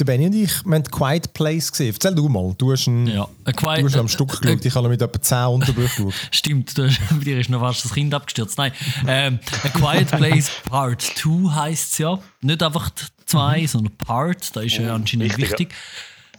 der 0.00 0.04
Benny 0.06 0.26
und 0.26 0.34
ich, 0.34 0.64
wir 0.64 0.74
haben 0.74 0.84
Quiet 0.84 1.32
Place 1.32 1.70
gesehen. 1.70 1.92
Erzähl 1.92 2.14
du 2.14 2.28
mal. 2.28 2.54
Du 2.56 2.72
hast, 2.72 2.86
ein, 2.86 3.06
ja, 3.06 3.28
quiet, 3.44 3.82
du 3.82 3.84
hast 3.84 3.96
am 3.96 4.08
Stück 4.08 4.40
geschaut. 4.40 4.64
Ich 4.64 4.74
habe 4.74 4.88
mit 4.88 5.00
etwa 5.00 5.20
10 5.20 5.38
Unterbrüchen 5.46 6.06
geschaut. 6.06 6.20
Stimmt, 6.30 6.76
du 6.76 6.86
hast, 6.86 7.00
bei 7.10 7.16
dir 7.24 7.38
ist 7.38 7.50
noch 7.50 7.60
fast 7.60 7.84
das 7.84 7.92
Kind 7.92 8.12
abgestürzt. 8.14 8.58
Nein, 8.58 8.72
ähm, 9.06 9.38
A 9.62 9.68
Quiet 9.68 10.10
Place 10.10 10.50
Part 10.68 11.02
2 11.02 11.50
heisst 11.54 11.92
es 11.92 11.98
ja. 11.98 12.18
Nicht 12.40 12.62
einfach 12.62 12.90
2, 13.26 13.60
mhm. 13.60 13.66
sondern 13.66 13.96
Part. 13.96 14.56
Das 14.56 14.64
ist 14.64 14.78
ja 14.78 14.92
oh, 14.92 14.94
anscheinend 14.96 15.36
wichtig. 15.36 15.74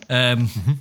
Ähm, 0.10 0.50
mhm. 0.54 0.80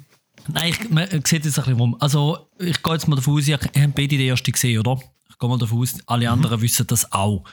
Nein, 0.48 0.70
ich, 0.70 0.90
man 0.90 1.08
sieht 1.10 1.44
jetzt 1.44 1.58
ein 1.58 1.64
bisschen 1.64 1.78
rum. 1.78 1.96
Also, 2.00 2.48
ich 2.58 2.82
gehe 2.82 2.92
jetzt 2.94 3.06
mal 3.06 3.16
davon 3.16 3.38
aus, 3.38 3.46
ihr 3.46 3.56
habt 3.56 3.72
beide 3.74 4.08
die 4.08 4.26
erste 4.26 4.50
gesehen, 4.50 4.80
oder? 4.80 4.98
Ich 5.28 5.38
gehe 5.38 5.48
mal 5.48 5.58
davon 5.58 5.80
aus, 5.80 5.94
alle 6.06 6.26
mhm. 6.26 6.32
anderen 6.32 6.60
wissen 6.62 6.86
das 6.86 7.12
auch. 7.12 7.44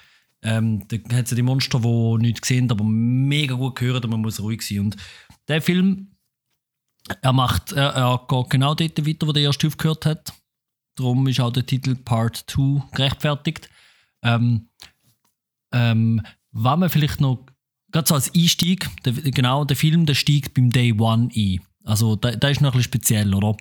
Ähm, 0.43 0.87
da 0.87 0.97
hat 1.15 1.25
es 1.25 1.31
ja 1.31 1.35
die 1.35 1.41
Monster, 1.41 1.79
die 1.79 2.17
nichts 2.19 2.47
sehen, 2.47 2.69
aber 2.71 2.83
mega 2.83 3.55
gut 3.55 3.81
hören 3.81 4.03
und 4.03 4.09
man 4.11 4.21
muss 4.21 4.39
ruhig 4.39 4.61
sein. 4.61 4.79
Und 4.79 4.97
der 5.47 5.61
Film, 5.61 6.11
er 7.21 7.33
macht, 7.33 7.71
er, 7.71 7.89
er 7.89 8.25
geht 8.27 8.49
genau 8.49 8.75
dort 8.75 9.07
weiter, 9.07 9.27
wo 9.27 9.31
der 9.31 9.43
erste 9.43 9.67
aufgehört 9.67 10.05
hat. 10.05 10.33
Darum 10.95 11.27
ist 11.27 11.39
auch 11.39 11.51
der 11.51 11.65
Titel 11.65 11.95
Part 11.95 12.43
2 12.47 12.83
gerechtfertigt. 12.93 13.69
Ähm, 14.23 14.67
ähm, 15.71 16.21
was 16.51 16.79
man 16.79 16.89
vielleicht 16.89 17.21
noch, 17.21 17.45
gerade 17.91 18.07
so 18.07 18.15
als 18.15 18.33
Einstieg, 18.33 18.89
der, 19.03 19.13
genau, 19.13 19.63
der 19.63 19.77
Film, 19.77 20.05
der 20.05 20.15
steigt 20.15 20.53
beim 20.53 20.71
Day 20.71 20.93
One 20.93 21.29
ein. 21.35 21.61
Also, 21.83 22.15
da, 22.15 22.31
da 22.31 22.49
ist 22.49 22.61
noch 22.61 22.73
ein 22.73 22.77
bisschen 22.77 22.91
speziell, 22.91 23.33
oder? 23.33 23.55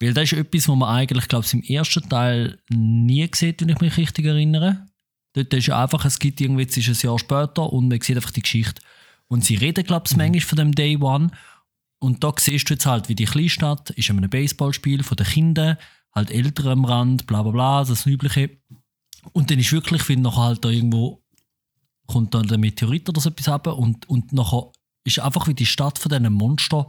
Weil 0.00 0.12
das 0.12 0.32
ist 0.32 0.38
etwas, 0.38 0.68
was 0.68 0.76
man 0.76 0.88
eigentlich, 0.88 1.28
glaube 1.28 1.46
ich, 1.46 1.54
im 1.54 1.62
ersten 1.62 2.08
Teil 2.08 2.58
nie 2.70 3.28
sieht, 3.34 3.60
wenn 3.60 3.68
ich 3.68 3.80
mich 3.80 3.96
richtig 3.96 4.24
erinnere. 4.24 4.87
Dort 5.34 5.52
ist 5.52 5.70
einfach, 5.70 6.04
es 6.04 6.18
gibt 6.18 6.40
irgendwie, 6.40 6.64
es 6.64 6.76
ist 6.76 6.88
ein 6.88 7.06
Jahr 7.06 7.18
später 7.18 7.72
und 7.72 7.88
man 7.88 8.00
sieht 8.00 8.16
einfach 8.16 8.30
die 8.30 8.42
Geschichte. 8.42 8.82
Und 9.28 9.44
sie 9.44 9.56
reden, 9.56 9.84
glaube 9.84 10.06
ich, 10.06 10.12
mhm. 10.12 10.18
manchmal 10.18 10.40
von 10.40 10.56
dem 10.56 10.74
Day 10.74 10.96
One. 10.96 11.30
Und 12.00 12.24
da 12.24 12.32
siehst 12.38 12.68
du 12.70 12.74
jetzt 12.74 12.86
halt, 12.86 13.08
wie 13.08 13.14
die 13.14 13.24
Kleinstadt 13.24 13.90
ist 13.90 14.08
in 14.08 14.16
einem 14.16 14.30
Baseballspiel 14.30 15.02
von 15.02 15.16
den 15.16 15.26
Kindern, 15.26 15.76
halt 16.14 16.30
Eltern 16.30 16.68
am 16.68 16.84
Rand, 16.84 17.26
bla 17.26 17.42
bla 17.42 17.52
bla, 17.52 17.84
das 17.84 18.06
Übliche. 18.06 18.58
Und 19.32 19.50
dann 19.50 19.58
ist 19.58 19.72
wirklich, 19.72 20.02
finde 20.02 20.24
nachher 20.24 20.42
halt 20.42 20.64
da 20.64 20.70
irgendwo 20.70 21.22
kommt 22.06 22.34
dann 22.34 22.46
der 22.46 22.58
Meteorit 22.58 23.08
oder 23.08 23.20
so 23.20 23.28
etwas 23.28 23.48
ab 23.48 23.66
und, 23.66 24.08
und 24.08 24.32
nachher 24.32 24.72
ist 25.04 25.18
einfach 25.18 25.46
wie 25.46 25.54
die 25.54 25.66
Stadt 25.66 25.98
von 25.98 26.08
diesen 26.08 26.32
Monstern 26.32 26.86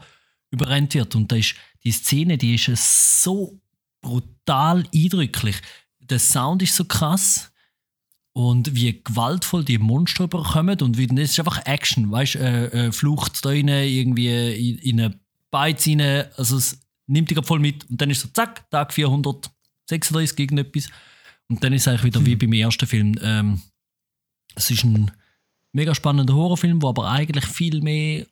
überrennt 0.49 0.93
wird. 0.93 1.15
Und 1.15 1.31
da 1.31 1.35
ist 1.35 1.55
die 1.83 1.91
Szene, 1.91 2.37
die 2.37 2.55
ist 2.55 3.21
so 3.21 3.59
brutal 4.01 4.85
eindrücklich. 4.93 5.57
Der 5.99 6.19
Sound 6.19 6.61
ist 6.63 6.75
so 6.75 6.85
krass 6.85 7.51
und 8.33 8.75
wie 8.75 9.01
gewaltvoll 9.03 9.63
die 9.63 9.77
Monster 9.77 10.25
überkommen 10.25 10.79
und 10.81 10.97
wie 10.97 11.07
das 11.07 11.31
ist 11.31 11.39
einfach 11.39 11.65
Action, 11.65 12.11
weißt 12.11 12.35
du, 12.35 12.39
äh, 12.39 12.87
äh, 12.87 12.91
Flucht 12.91 13.43
da 13.43 13.49
rein, 13.49 13.67
irgendwie 13.67 14.71
in, 14.71 14.77
in 14.77 15.01
eine 15.01 15.19
Beiz 15.51 15.87
rein, 15.87 16.01
also 16.37 16.57
es 16.57 16.79
nimmt 17.07 17.29
dich 17.29 17.45
voll 17.45 17.59
mit 17.59 17.89
und 17.89 17.99
dann 17.99 18.09
ist 18.09 18.21
so 18.21 18.29
zack, 18.29 18.69
Tag 18.69 18.93
436 18.93 20.35
gegen 20.35 20.57
etwas 20.57 20.89
und 21.47 21.63
dann 21.63 21.73
ist 21.73 21.81
es 21.81 21.87
eigentlich 21.87 22.03
wieder 22.03 22.25
wie 22.25 22.35
beim 22.35 22.53
ersten 22.53 22.87
Film. 22.87 23.15
Ähm, 23.21 23.61
es 24.55 24.69
ist 24.69 24.83
ein 24.83 25.11
mega 25.71 25.95
spannender 25.95 26.35
Horrorfilm, 26.35 26.81
wo 26.81 26.89
aber 26.89 27.09
eigentlich 27.09 27.45
viel 27.45 27.81
mehr 27.81 28.25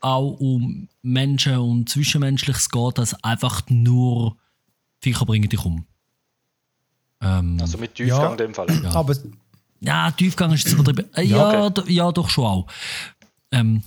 auch 0.00 0.38
um 0.38 0.88
Menschen 1.02 1.56
und 1.56 1.88
Zwischenmenschliches 1.88 2.70
geht, 2.70 2.98
als 2.98 3.14
einfach 3.24 3.62
nur 3.68 4.36
Viecher 5.00 5.24
bringen 5.24 5.48
dich 5.48 5.64
um. 5.64 5.86
Ähm, 7.26 7.58
also 7.60 7.78
mit 7.78 7.94
Tiefgang 7.94 8.20
ja, 8.20 8.30
in 8.32 8.38
dem 8.38 8.54
Fall. 8.54 8.66
Ja. 8.82 8.90
Aber 8.90 9.14
ja, 9.80 10.10
Tiefgang 10.10 10.52
ist 10.52 10.64
jetzt 10.64 10.72
übertrieben. 10.74 11.12
Äh, 11.14 11.24
ja, 11.24 11.66
okay. 11.66 11.92
ja, 11.92 12.10
doch 12.12 12.28
schon 12.28 12.44
auch. 12.44 12.66
Ähm, 13.52 13.82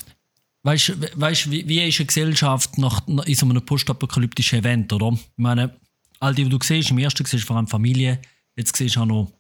weißt 0.64 0.90
du, 0.90 1.52
wie, 1.52 1.68
wie 1.68 1.88
ist 1.88 2.00
eine 2.00 2.08
Gesellschaft 2.08 2.78
nach, 2.78 3.08
in 3.08 3.36
so 3.36 3.46
einem 3.46 3.66
postapokalyptischen 3.66 4.60
Event, 4.60 4.92
oder? 4.94 5.12
Ich 5.14 5.30
meine, 5.38 5.76
all 6.20 6.36
die, 6.36 6.44
die 6.44 6.50
du 6.50 6.60
siehst, 6.62 6.92
im 6.92 6.98
ersten 6.98 7.26
siehst 7.26 7.44
du 7.44 7.48
vor 7.48 7.58
allem 7.58 7.68
Familie, 7.68 8.20
jetzt 8.56 8.76
siehst 8.76 8.96
du 8.96 9.02
auch 9.02 9.06
noch 9.06 9.32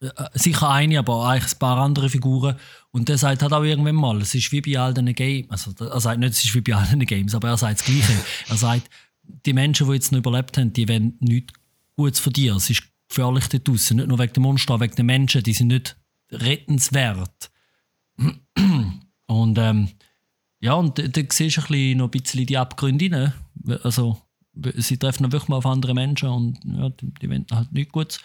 äh, 0.00 0.08
sicher 0.34 0.70
eine, 0.70 0.98
aber 0.98 1.28
eigentlich 1.28 1.52
ein 1.52 1.58
paar 1.58 1.78
andere 1.78 2.08
Figuren. 2.08 2.56
Und 2.90 3.08
der 3.08 3.18
sagt 3.18 3.42
halt 3.42 3.52
auch 3.52 3.62
irgendwann 3.62 3.94
mal, 3.94 4.20
es 4.20 4.34
ist 4.34 4.52
wie 4.52 4.60
bei 4.60 4.78
all 4.78 4.94
diesen 4.94 5.14
Games, 5.14 5.50
also 5.50 5.72
er 5.84 6.00
sagt 6.00 6.20
nicht, 6.20 6.32
es 6.32 6.44
ist 6.44 6.54
wie 6.54 6.60
bei 6.60 6.74
all 6.74 6.84
diesen 6.84 7.06
Games, 7.06 7.34
aber 7.34 7.48
er 7.48 7.56
sagt 7.56 7.80
das 7.80 7.86
Gleiche. 7.86 8.12
er 8.48 8.56
sagt, 8.56 8.88
die 9.44 9.52
Menschen, 9.52 9.86
die 9.88 9.94
jetzt 9.94 10.12
noch 10.12 10.18
überlebt 10.18 10.56
haben, 10.56 10.72
die 10.72 10.88
wollen 10.88 11.16
nichts 11.20 11.52
Gutes 11.96 12.20
von 12.20 12.32
dir. 12.32 12.54
Es 12.56 12.70
ist 12.70 12.82
gefährlich 13.08 13.48
dort 13.48 13.68
draussen. 13.68 13.96
Nicht 13.98 14.08
nur 14.08 14.18
wegen 14.18 14.32
dem 14.32 14.42
Monster, 14.42 14.80
wegen 14.80 14.94
den 14.94 15.06
Menschen, 15.06 15.42
die 15.42 15.52
sind 15.52 15.68
nicht 15.68 15.96
rettenswert. 16.30 17.50
Und 19.26 19.58
ähm, 19.58 19.88
ja, 20.60 20.74
und 20.74 20.98
da, 20.98 21.02
da 21.02 21.22
siehst 21.30 21.56
du 21.56 21.60
ein 21.60 21.66
bisschen, 21.66 21.98
noch 21.98 22.06
ein 22.06 22.10
bisschen 22.10 22.46
die 22.46 22.56
Abgründe 22.56 23.10
rein. 23.10 23.32
Also, 23.82 24.18
sie 24.76 24.96
treffen 24.96 25.24
dann 25.24 25.32
wirklich 25.32 25.48
mal 25.48 25.56
auf 25.56 25.66
andere 25.66 25.94
Menschen 25.94 26.28
und 26.28 26.58
ja, 26.64 26.88
die, 26.88 27.12
die 27.20 27.28
wollen 27.28 27.46
halt 27.52 27.72
nichts 27.72 27.92
Gutes. 27.92 28.20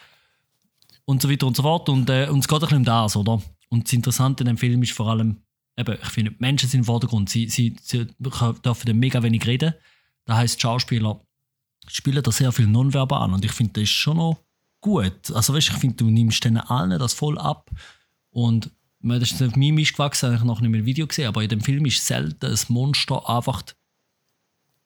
Und 1.06 1.22
so 1.22 1.30
weiter 1.30 1.48
und 1.48 1.58
so 1.58 1.64
fort. 1.64 1.90
Und, 1.90 2.10
äh, 2.10 2.28
und 2.30 2.40
es 2.40 2.48
geht 2.48 2.58
ein 2.58 2.62
bisschen 2.62 2.78
um 2.78 2.86
das, 2.86 3.16
oder? 3.16 3.42
Und 3.70 3.86
das 3.86 3.94
Interessante 3.94 4.44
in 4.44 4.48
dem 4.48 4.58
Film 4.58 4.82
ist 4.84 4.94
vor 4.94 5.10
allem, 5.10 5.42
eben, 5.78 5.98
ich 6.02 6.10
finde, 6.10 6.36
Menschen 6.40 6.70
sind 6.70 6.80
im 6.80 6.86
Vordergrund. 6.86 7.30
Sie, 7.30 7.50
sie, 7.50 7.76
sie 7.82 8.08
dürfen 8.20 9.00
mega 9.00 9.22
wenig 9.24 9.46
reden. 9.46 9.74
Das 10.26 10.38
heisst, 10.38 10.62
Schauspieler 10.62 11.22
spielen 11.88 12.24
da 12.24 12.32
sehr 12.32 12.52
viel 12.52 12.68
nonverbal 12.68 13.24
an. 13.24 13.34
Und 13.34 13.44
ich 13.44 13.52
finde, 13.52 13.74
das 13.74 13.84
ist 13.84 13.90
schon 13.90 14.18
noch 14.18 14.38
gut. 14.82 15.32
Also 15.32 15.54
weißt, 15.54 15.70
ich 15.70 15.78
finde, 15.78 15.98
du 15.98 16.10
nimmst 16.10 16.44
denen 16.44 16.58
allen 16.58 17.00
das 17.00 17.14
voll 17.14 17.38
ab. 17.38 17.70
Und 18.32 18.72
das 19.02 19.32
ist 19.32 19.42
auf 19.42 19.56
Mist 19.56 19.94
gewachsen, 19.94 20.36
ich 20.36 20.44
noch 20.44 20.62
nicht 20.62 20.70
mehr 20.70 20.82
ein 20.82 20.86
Video 20.86 21.08
gesehen, 21.08 21.28
aber 21.28 21.44
in 21.44 21.50
dem 21.50 21.62
Film 21.62 21.86
ist 21.86 22.06
selten 22.06 22.40
das 22.40 22.70
Monster 22.70 23.28
einfach 23.30 23.64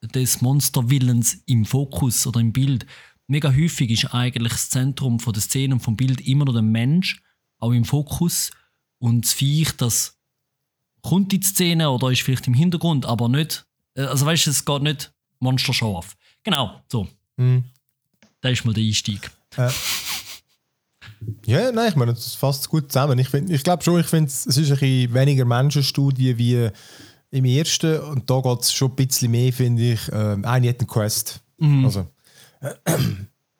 des 0.01 0.41
Monsterwillens 0.41 1.41
im 1.45 1.65
Fokus 1.65 2.27
oder 2.27 2.39
im 2.39 2.53
Bild. 2.53 2.85
Mega 3.27 3.49
häufig 3.49 3.89
ist 3.89 4.13
eigentlich 4.13 4.53
das 4.53 4.69
Zentrum 4.69 5.19
von 5.19 5.33
der 5.33 5.41
Szene 5.41 5.73
und 5.73 5.79
vom 5.79 5.97
Bild 5.97 6.21
immer 6.21 6.45
noch 6.45 6.53
der 6.53 6.61
Mensch, 6.61 7.21
auch 7.59 7.71
im 7.71 7.85
Fokus. 7.85 8.51
Und 8.99 9.25
das 9.25 9.33
Viech, 9.33 9.71
das 9.73 10.19
kommt 11.01 11.33
in 11.33 11.41
die 11.41 11.47
Szene 11.47 11.89
oder 11.89 12.11
ist 12.11 12.21
vielleicht 12.21 12.47
im 12.47 12.53
Hintergrund, 12.53 13.05
aber 13.05 13.29
nicht. 13.29 13.65
Äh, 13.95 14.03
also 14.03 14.25
weißt 14.25 14.45
du, 14.45 14.51
es 14.51 14.63
geht 14.63 14.81
nicht 14.83 15.13
Monster 15.39 15.73
Show 15.73 15.97
off. 15.97 16.15
Genau, 16.43 16.81
so. 16.87 17.07
Mhm. 17.37 17.65
Da 18.41 18.49
ist 18.49 18.63
mal 18.63 18.73
der 18.73 18.83
Einstieg. 18.83 19.31
Äh. 19.57 19.69
Ja, 21.45 21.71
nein, 21.71 21.89
ich 21.89 21.95
meine, 21.95 22.13
das 22.13 22.35
fasst 22.35 22.69
gut 22.69 22.91
zusammen. 22.91 23.17
Ich, 23.19 23.33
ich 23.33 23.63
glaube 23.63 23.83
schon, 23.83 23.99
ich 23.99 24.05
finde, 24.05 24.29
es 24.29 24.45
ist 24.45 24.57
ein 24.57 24.77
bisschen 24.77 25.13
weniger 25.13 25.45
Menschenstudie 25.45 26.37
wie 26.37 26.69
im 27.31 27.45
ersten 27.45 27.99
und 27.99 28.29
da 28.29 28.39
geht 28.41 28.61
es 28.61 28.73
schon 28.73 28.91
ein 28.91 28.95
bisschen 28.95 29.31
mehr, 29.31 29.51
finde 29.51 29.93
ich. 29.93 30.01
Ähm, 30.11 30.45
eine 30.45 30.69
hat 30.69 30.79
einen 30.79 30.87
Quest. 30.87 31.41
Mhm. 31.57 31.85
Also, 31.85 32.07
äh, 32.61 32.73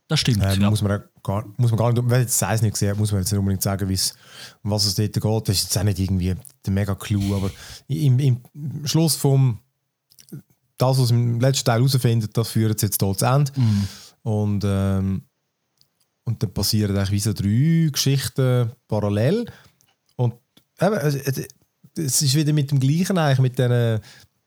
das 0.08 0.20
stimmt. 0.20 0.44
Äh, 0.44 0.56
ja. 0.56 0.70
muss, 0.70 0.82
man 0.82 1.04
gar, 1.24 1.46
muss 1.58 1.72
man 1.72 1.78
gar 1.78 1.92
nicht, 1.92 2.10
wenn 2.10 2.22
jetzt 2.22 2.42
es 2.42 2.62
nicht 2.62 2.74
gesehen 2.74 2.98
muss 2.98 3.12
man 3.12 3.22
jetzt 3.22 3.32
nicht 3.32 3.40
unbedingt 3.40 3.64
sagen, 3.64 3.90
um 4.64 4.72
was 4.72 4.86
es 4.86 4.96
dort 4.96 5.14
geht. 5.14 5.50
Das 5.50 5.56
ist 5.56 5.64
jetzt 5.64 5.78
auch 5.78 5.84
nicht 5.84 6.00
irgendwie 6.00 6.36
der 6.66 6.74
mega 6.74 6.96
Clou, 6.96 7.36
aber 7.36 7.52
im, 7.88 8.20
im 8.20 8.42
Schluss 8.86 9.16
vom 9.16 9.60
das, 10.78 11.00
was 11.00 11.12
im 11.12 11.40
letzten 11.40 11.66
Teil 11.66 11.80
herausfindet, 11.80 12.36
das 12.38 12.50
führt 12.50 12.82
jetzt 12.82 13.02
hier 13.02 13.18
zu 13.18 13.26
Ende. 13.26 13.52
Mhm. 13.56 13.88
Und 14.24 14.64
ähm, 14.66 15.24
und 16.26 16.42
dann 16.42 16.54
passieren 16.54 16.98
eigentlich 16.98 17.12
wie 17.12 17.20
so 17.20 17.34
drei 17.34 17.90
Geschichten 17.92 18.72
parallel. 18.88 19.46
Und 20.16 20.34
eben, 20.82 20.96
es 21.98 22.22
ist 22.22 22.36
wieder 22.36 22.52
mit 22.52 22.72
dem 22.72 22.80
Gleichen 22.80 23.18
eigentlich, 23.18 23.40
mit 23.40 23.58
diesen, 23.58 24.00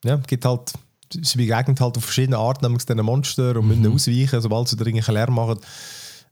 ja, 0.05 0.16
gibt 0.16 0.45
halt, 0.45 0.72
sie 1.12 1.39
begegnen 1.39 1.79
halt 1.79 1.97
auf 1.97 2.05
verschiedene 2.05 2.37
Arten, 2.37 2.64
nämlich 2.66 2.85
diesen 2.85 3.05
Monster 3.05 3.57
und 3.57 3.68
mhm. 3.68 3.81
müssen 3.81 3.95
ausweichen, 3.95 4.41
sobald 4.41 4.68
sie 4.68 4.76
da 4.76 4.85
irgendwelche 4.85 5.12
Lärm 5.12 5.35
machen. 5.35 5.61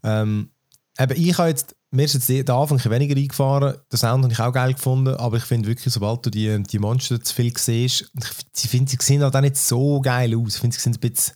Ähm, 0.02 0.50
eben, 0.98 1.20
ich 1.20 1.38
habe 1.38 1.48
jetzt, 1.48 1.76
mir 1.92 2.04
ist 2.04 2.14
jetzt 2.14 2.28
der 2.28 2.54
Anfang 2.54 2.84
weniger 2.90 3.16
eingefahren, 3.16 3.76
den 3.90 3.96
Sound 3.96 4.24
habe 4.24 4.32
ich 4.32 4.40
auch 4.40 4.52
geil 4.52 4.74
gefunden, 4.74 5.14
aber 5.14 5.36
ich 5.36 5.44
finde 5.44 5.68
wirklich, 5.68 5.94
sobald 5.94 6.26
du 6.26 6.30
die, 6.30 6.60
die 6.64 6.78
Monster 6.80 7.22
zu 7.22 7.34
viel 7.34 7.56
siehst, 7.56 8.10
ich 8.54 8.68
finde, 8.68 8.90
sie 8.90 8.98
sehen 9.00 9.22
halt 9.22 9.34
auch 9.34 9.40
nicht 9.40 9.56
so 9.56 10.00
geil 10.00 10.36
aus. 10.36 10.56
Ich 10.56 10.60
finde, 10.60 10.76
sie 10.76 10.82
sehen 10.82 10.94
ein 10.94 11.00
bisschen, 11.00 11.34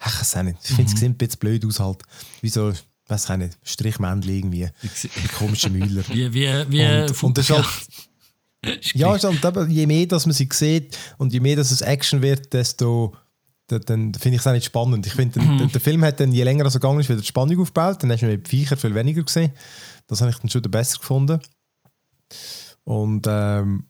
ich 0.00 0.20
weiß 0.20 0.42
nicht, 0.42 0.58
ich 0.60 0.68
finde, 0.74 0.82
mhm. 0.82 0.88
sie 0.88 0.96
sehen 0.96 1.12
ein 1.12 1.16
bisschen 1.16 1.38
blöd 1.38 1.64
aus 1.64 1.80
halt. 1.80 2.02
Wie 2.42 2.48
so 2.48 2.72
weiß 3.06 3.30
ich 3.30 3.36
nicht, 3.36 3.58
Strichmännchen 3.62 4.34
irgendwie, 4.34 4.68
die 4.82 5.28
komischen 5.28 5.72
Müller. 5.72 6.02
wie, 6.08 6.32
wie, 6.32 6.48
wie 6.68 7.02
und, 7.02 7.22
und 7.22 7.38
das 7.38 7.50
halt, 7.50 7.66
ja, 8.94 9.14
ist 9.14 9.24
halt, 9.24 9.70
je 9.70 9.86
mehr 9.86 10.06
dass 10.06 10.26
man 10.26 10.32
sie 10.32 10.48
sieht 10.50 10.96
und 11.18 11.32
je 11.32 11.40
mehr 11.40 11.56
dass 11.56 11.70
es 11.70 11.82
Action 11.82 12.22
wird, 12.22 12.52
desto 12.52 13.14
dann, 13.66 13.80
dann 13.86 14.14
finde 14.14 14.36
ich 14.36 14.42
es 14.42 14.46
auch 14.46 14.52
nicht 14.52 14.66
spannend. 14.66 15.06
Ich 15.06 15.14
finde, 15.14 15.40
mhm. 15.40 15.58
der, 15.58 15.66
der, 15.68 15.80
Film 15.80 16.04
hat 16.04 16.20
dann, 16.20 16.32
je 16.32 16.42
länger 16.42 16.64
er 16.64 16.70
so 16.70 16.78
gegangen 16.78 17.00
ist, 17.00 17.08
wieder 17.08 17.20
die 17.20 17.26
Spannung 17.26 17.60
aufgebaut. 17.60 18.02
Dann 18.02 18.12
hast 18.12 18.20
du 18.20 18.26
mit 18.26 18.48
Viecher 18.48 18.76
viel 18.76 18.94
weniger 18.94 19.22
gesehen. 19.22 19.52
Das 20.06 20.20
habe 20.20 20.30
ich 20.30 20.36
dann 20.36 20.50
schon 20.50 20.62
besser 20.62 20.98
gefunden. 20.98 21.40
Und 22.84 23.26
ähm, 23.26 23.86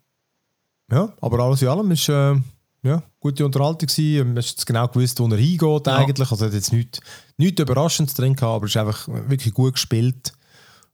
ja, 0.91 1.12
aber 1.21 1.41
alles 1.41 1.62
in 1.62 1.69
allem 1.69 1.91
ist 1.91 2.09
äh, 2.09 2.37
ja, 2.85 3.03
gute 3.18 3.45
Unterhaltung 3.45 3.89
gewesen. 3.89 4.35
Man 4.35 4.43
hat 4.43 4.66
genau 4.66 4.87
gewusst, 4.89 5.18
wo 5.18 5.26
er 5.26 5.39
hingeht 5.39 5.87
ja. 5.87 5.97
eigentlich. 5.97 6.30
Also 6.30 6.45
hat 6.45 6.53
jetzt 6.53 6.72
nichts, 6.72 7.01
nichts 7.39 7.61
Überraschendes 7.61 8.14
drin 8.14 8.35
gehabt, 8.37 8.55
aber 8.57 8.66
es 8.66 8.72
ist 8.72 8.76
einfach 8.76 9.09
wirklich 9.28 9.55
gut 9.55 9.72
gespielt. 9.74 10.32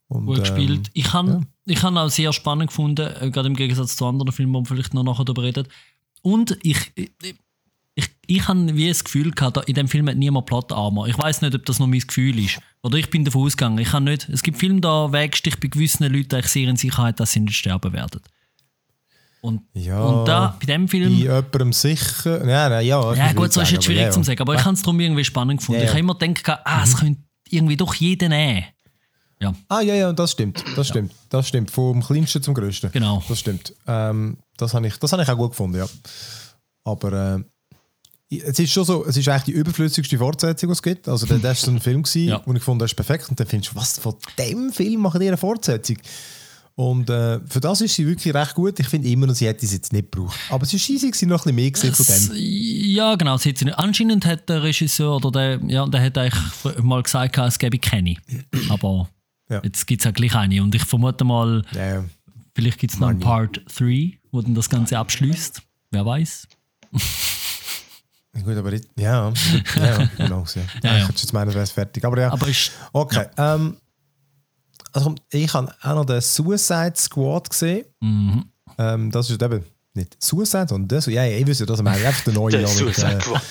Und, 0.07 0.26
gut 0.26 0.41
gespielt. 0.41 0.86
Ähm, 0.86 0.93
ich 0.95 1.12
habe 1.12 1.30
ja. 1.30 1.41
ich 1.66 1.84
auch 1.84 2.09
sehr 2.09 2.32
spannend 2.32 2.68
gefunden, 2.68 3.11
äh, 3.20 3.30
gerade 3.30 3.49
im 3.49 3.57
Gegensatz 3.57 3.97
zu 3.97 4.07
anderen 4.07 4.32
Filmen, 4.32 4.55
wo 4.55 4.59
man 4.59 4.66
vielleicht 4.66 4.95
noch 4.95 5.03
nachher 5.03 5.24
darüber 5.24 5.43
redet. 5.43 5.68
Und 6.22 6.57
ich, 6.62 6.93
ich, 6.95 7.11
ich, 7.97 8.09
ich 8.26 8.49
habe 8.49 8.76
wie 8.76 8.88
das 8.88 9.03
Gefühl 9.03 9.32
gehabt, 9.32 9.68
in 9.68 9.74
dem 9.74 9.88
Film 9.88 10.09
hat 10.09 10.16
niemand 10.16 10.47
Plot-Armor. 10.47 11.09
Ich 11.09 11.18
weiß 11.18 11.43
nicht, 11.43 11.57
ob 11.57 11.66
das 11.66 11.80
noch 11.80 11.88
mein 11.88 12.01
Gefühl 12.01 12.38
ist. 12.38 12.61
Oder 12.82 12.99
ich 12.99 13.11
bin 13.11 13.24
davon 13.24 13.47
ausgegangen. 13.47 13.78
Ich 13.78 13.93
nicht, 13.99 14.28
es 14.28 14.43
gibt 14.43 14.59
Filme, 14.59 14.80
da 14.80 15.11
wägst 15.11 15.45
dich 15.45 15.59
bei 15.59 15.66
gewissen 15.66 16.12
Leuten 16.12 16.38
ich 16.38 16.47
sehr 16.47 16.68
in 16.68 16.76
Sicherheit, 16.76 17.18
dass 17.18 17.32
sie 17.32 17.41
nicht 17.41 17.57
sterben 17.57 17.93
werden. 17.93 18.20
Und, 19.43 19.62
ja, 19.72 20.03
und 20.03 20.26
da, 20.26 20.57
bei 20.61 20.66
dem 20.66 20.86
Film. 20.86 21.09
Bei 21.09 21.16
jemandem 21.16 21.72
sicher. 21.72 22.47
Ja, 22.47 22.68
nein, 22.68 22.86
ja, 22.86 23.14
ja 23.14 23.32
gut, 23.32 23.53
so 23.53 23.62
ist 23.62 23.70
jetzt 23.70 23.84
schwierig 23.84 24.03
ja, 24.03 24.11
zu 24.11 24.22
sagen, 24.22 24.41
aber 24.41 24.55
ich 24.55 24.64
habe 24.64 24.74
es 24.74 24.82
darum 24.82 25.01
irgendwie 25.01 25.24
spannend 25.24 25.61
gefunden. 25.61 25.80
Ja, 25.80 25.84
ich 25.84 25.91
habe 25.91 26.01
immer 26.01 26.14
gedacht, 26.14 26.61
ah, 26.64 26.82
es 26.82 26.95
mhm. 26.95 26.99
könnte 26.99 27.22
irgendwie 27.49 27.76
doch 27.76 27.95
jeder 27.95 28.28
nehmen. 28.28 28.64
Ja. 29.41 29.55
Ah, 29.68 29.80
ja, 29.80 29.95
ja, 29.95 30.12
das 30.12 30.32
stimmt. 30.32 30.62
Das 30.76 30.88
stimmt. 30.88 31.14
Das 31.30 31.49
stimmt. 31.49 31.70
Vom 31.70 32.03
kleinsten 32.03 32.43
zum 32.43 32.53
größten. 32.53 32.93
Genau. 32.93 33.22
Das 33.26 33.38
stimmt. 33.38 33.74
Ähm, 33.86 34.36
das 34.59 34.74
habe 34.74 34.86
ich, 34.86 34.99
das 34.99 35.12
hab 35.12 35.20
ich 35.20 35.28
auch 35.28 35.36
gut 35.36 35.51
gefunden, 35.53 35.78
ja. 35.78 35.86
Aber 36.84 37.41
äh, 38.30 38.38
es 38.38 38.59
ist 38.59 38.70
schon 38.70 38.84
so, 38.84 39.07
es 39.07 39.16
ist 39.16 39.28
eigentlich 39.28 39.45
die 39.45 39.53
überflüssigste 39.53 40.18
Fortsetzung, 40.18 40.68
die 40.68 40.72
es 40.72 40.82
gibt. 40.82 41.09
Also, 41.09 41.26
das 41.26 41.43
war 41.43 41.55
so 41.55 41.70
ein 41.70 41.80
Film, 41.80 42.03
gewesen, 42.03 42.28
ja. 42.28 42.43
wo 42.45 42.53
ich 42.53 42.62
fand, 42.62 42.82
das 42.82 42.91
ist 42.91 42.97
perfekt. 42.97 43.30
Und 43.30 43.41
dann 43.41 43.47
findest 43.47 43.72
du, 43.72 43.76
was, 43.76 43.99
von 43.99 44.14
dem 44.38 44.72
Film 44.72 45.01
machen 45.01 45.20
die 45.20 45.28
eine 45.28 45.38
Fortsetzung? 45.38 45.97
Und 46.81 47.11
äh, 47.11 47.41
für 47.47 47.61
das 47.61 47.83
ist 47.83 47.95
sie 47.95 48.07
wirklich 48.07 48.35
recht 48.35 48.55
gut. 48.55 48.81
Ich 48.81 48.89
finde 48.89 49.07
immer 49.07 49.26
noch, 49.26 49.35
sie 49.35 49.47
hätte 49.47 49.66
es 49.66 49.72
jetzt 49.74 49.93
nicht 49.93 50.11
gebraucht. 50.11 50.41
Aber 50.49 50.62
es 50.62 50.72
ist 50.72 50.89
easy, 50.89 51.12
sie 51.12 51.26
noch 51.26 51.45
ein 51.45 51.55
bisschen 51.55 51.57
mehr 51.57 51.70
gesehen 51.70 51.95
von 51.95 52.07
dem. 52.07 52.31
Ja, 52.35 53.16
genau. 53.16 53.37
Sie 53.37 53.51
hat 53.51 53.78
Anscheinend 53.78 54.24
hat 54.24 54.49
der 54.49 54.62
Regisseur 54.62 55.16
oder 55.16 55.31
der, 55.31 55.61
ja, 55.70 55.85
der 55.85 56.03
hat 56.03 56.16
eigentlich 56.16 56.83
mal 56.83 57.03
gesagt, 57.03 57.37
es 57.37 57.59
gäbe 57.59 57.78
keine. 57.78 58.16
Aber 58.70 59.11
ja. 59.51 59.61
jetzt 59.62 59.87
gibt 59.87 60.01
es 60.01 60.07
ja 60.07 60.11
gleich 60.11 60.35
eine. 60.35 60.62
Und 60.62 60.74
ich 60.74 60.85
vermute 60.85 61.22
mal, 61.22 61.66
ja. 61.74 62.03
vielleicht 62.55 62.78
gibt 62.78 62.95
es 62.95 62.99
noch 62.99 63.09
ein 63.09 63.20
Part 63.20 63.61
3, 63.78 64.18
wo 64.33 64.41
dann 64.41 64.55
das 64.55 64.70
Ganze 64.70 64.97
abschließt. 64.97 65.61
Wer 65.91 66.07
weiß. 66.07 66.49
Gut, 68.43 68.57
aber 68.57 68.72
ich, 68.72 68.85
ja, 68.97 69.31
ja, 69.76 70.09
genau. 70.16 70.47
Ja, 70.55 70.62
ja. 70.83 70.97
Ich 70.97 71.09
hätte 71.09 71.20
jetzt 71.20 71.33
meinen, 71.35 71.53
wäre 71.53 71.62
es 71.62 71.72
fertig. 71.72 72.07
Aber 72.07 72.18
ja, 72.18 72.33
aber 72.33 72.49
ist, 72.49 72.72
okay. 72.95 73.26
Ähm, 73.37 73.76
also 74.93 75.14
ich 75.30 75.53
habe 75.53 75.72
auch 75.82 75.95
noch 75.95 76.05
den 76.05 76.20
Suicide 76.20 76.95
Squad 76.97 77.51
gesehen. 77.51 77.84
Mhm. 78.01 78.45
Ähm, 78.78 79.11
das 79.11 79.30
ist 79.30 79.43
eben 79.43 79.64
nicht 79.95 80.16
Suicide, 80.22 80.66
sondern 80.68 80.88
das. 80.88 81.07
Ja, 81.07 81.24
ich 81.24 81.47
wüsste, 81.47 81.66
das 81.66 81.82
meine 81.82 82.01
ich 82.01 82.07
einfach 82.07 82.24
der 82.24 82.34
neue 82.34 82.53
der 82.59 82.66
Suicide 82.66 83.20
Squad. 83.20 83.43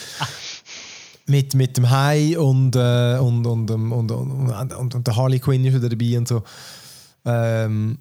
mit, 1.28 1.54
mit 1.54 1.78
dem 1.78 1.90
Hai 1.90 2.38
und, 2.38 2.76
äh, 2.76 3.18
und, 3.20 3.46
und, 3.46 3.70
und, 3.72 3.92
und, 3.92 4.12
und, 4.12 4.74
und, 4.74 4.96
und, 4.96 5.08
der 5.08 5.16
Harley 5.16 5.40
Quinn 5.40 5.66
ist 5.66 5.76
wieder 5.76 5.90
dabei 5.90 6.18
und 6.18 6.28
so. 6.28 6.44
Ähm, 7.26 8.00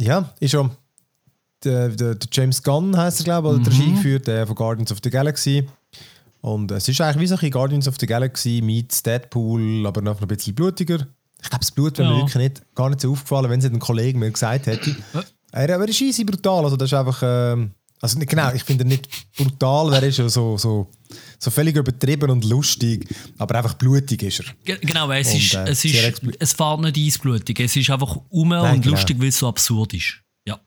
ja, 0.00 0.32
ist 0.40 0.52
schon. 0.52 0.70
Der, 1.62 1.90
der, 1.90 2.14
der 2.14 2.28
James 2.32 2.62
Gunn 2.62 2.96
heißt 2.96 3.20
er, 3.20 3.24
glaube 3.24 3.50
ich, 3.50 3.58
mhm. 3.58 3.64
der 3.64 3.72
Regie 3.74 3.92
geführt, 3.92 4.26
der 4.26 4.46
von 4.46 4.56
Guardians 4.56 4.90
of 4.92 4.98
the 5.04 5.10
Galaxy. 5.10 5.68
Und 6.40 6.70
es 6.70 6.88
ist 6.88 7.00
eigentlich 7.02 7.20
wie 7.20 7.26
so 7.26 7.36
ein 7.36 7.50
Guardians 7.50 7.86
of 7.86 7.96
the 8.00 8.06
Galaxy 8.06 8.62
meets 8.64 9.02
Deadpool, 9.02 9.86
aber 9.86 10.00
noch 10.00 10.22
ein 10.22 10.28
bisschen 10.28 10.54
blutiger. 10.54 11.06
Ich 11.42 11.48
glaube, 11.48 11.60
das 11.60 11.70
Blut 11.70 11.98
wäre 11.98 12.08
ja. 12.08 12.14
mir 12.14 12.22
wirklich 12.22 12.36
nicht, 12.36 12.74
gar 12.74 12.88
nicht 12.88 13.00
so 13.00 13.12
aufgefallen, 13.12 13.50
wenn 13.50 13.60
es 13.60 13.66
ein 13.66 13.78
Kollege 13.78 14.18
mir 14.18 14.30
gesagt 14.30 14.66
hätte. 14.66 14.96
er, 15.52 15.68
er 15.68 15.88
ist 15.88 16.00
easy 16.00 16.24
brutal, 16.24 16.64
also 16.64 16.76
das 16.76 16.90
ist 16.90 16.98
einfach... 16.98 17.20
Ähm, 17.22 17.74
also 18.02 18.18
genau, 18.18 18.50
ich 18.54 18.64
finde 18.64 18.84
nicht 18.86 19.08
brutal, 19.36 19.92
er 19.92 20.02
ist 20.02 20.16
ja 20.16 20.28
so, 20.28 20.56
so, 20.56 20.88
so 21.38 21.50
völlig 21.50 21.76
übertrieben 21.76 22.30
und 22.30 22.44
lustig, 22.46 23.06
aber 23.36 23.56
einfach 23.56 23.74
blutig 23.74 24.22
ist 24.22 24.40
er. 24.40 24.76
Genau, 24.78 25.10
es, 25.10 25.28
und, 25.28 25.36
ist, 25.36 25.54
äh, 25.54 25.68
es, 25.68 25.84
ist, 25.84 26.22
es 26.38 26.52
fährt 26.54 26.80
nicht 26.80 26.96
eisblutig, 26.96 27.60
es 27.60 27.76
ist 27.76 27.90
einfach 27.90 28.16
um 28.30 28.48
Nein, 28.48 28.76
und 28.76 28.82
genau. 28.82 28.94
lustig, 28.94 29.20
weil 29.20 29.28
es 29.28 29.38
so 29.38 29.48
absurd 29.48 29.92
ist. 29.92 30.14
Ja. 30.46 30.58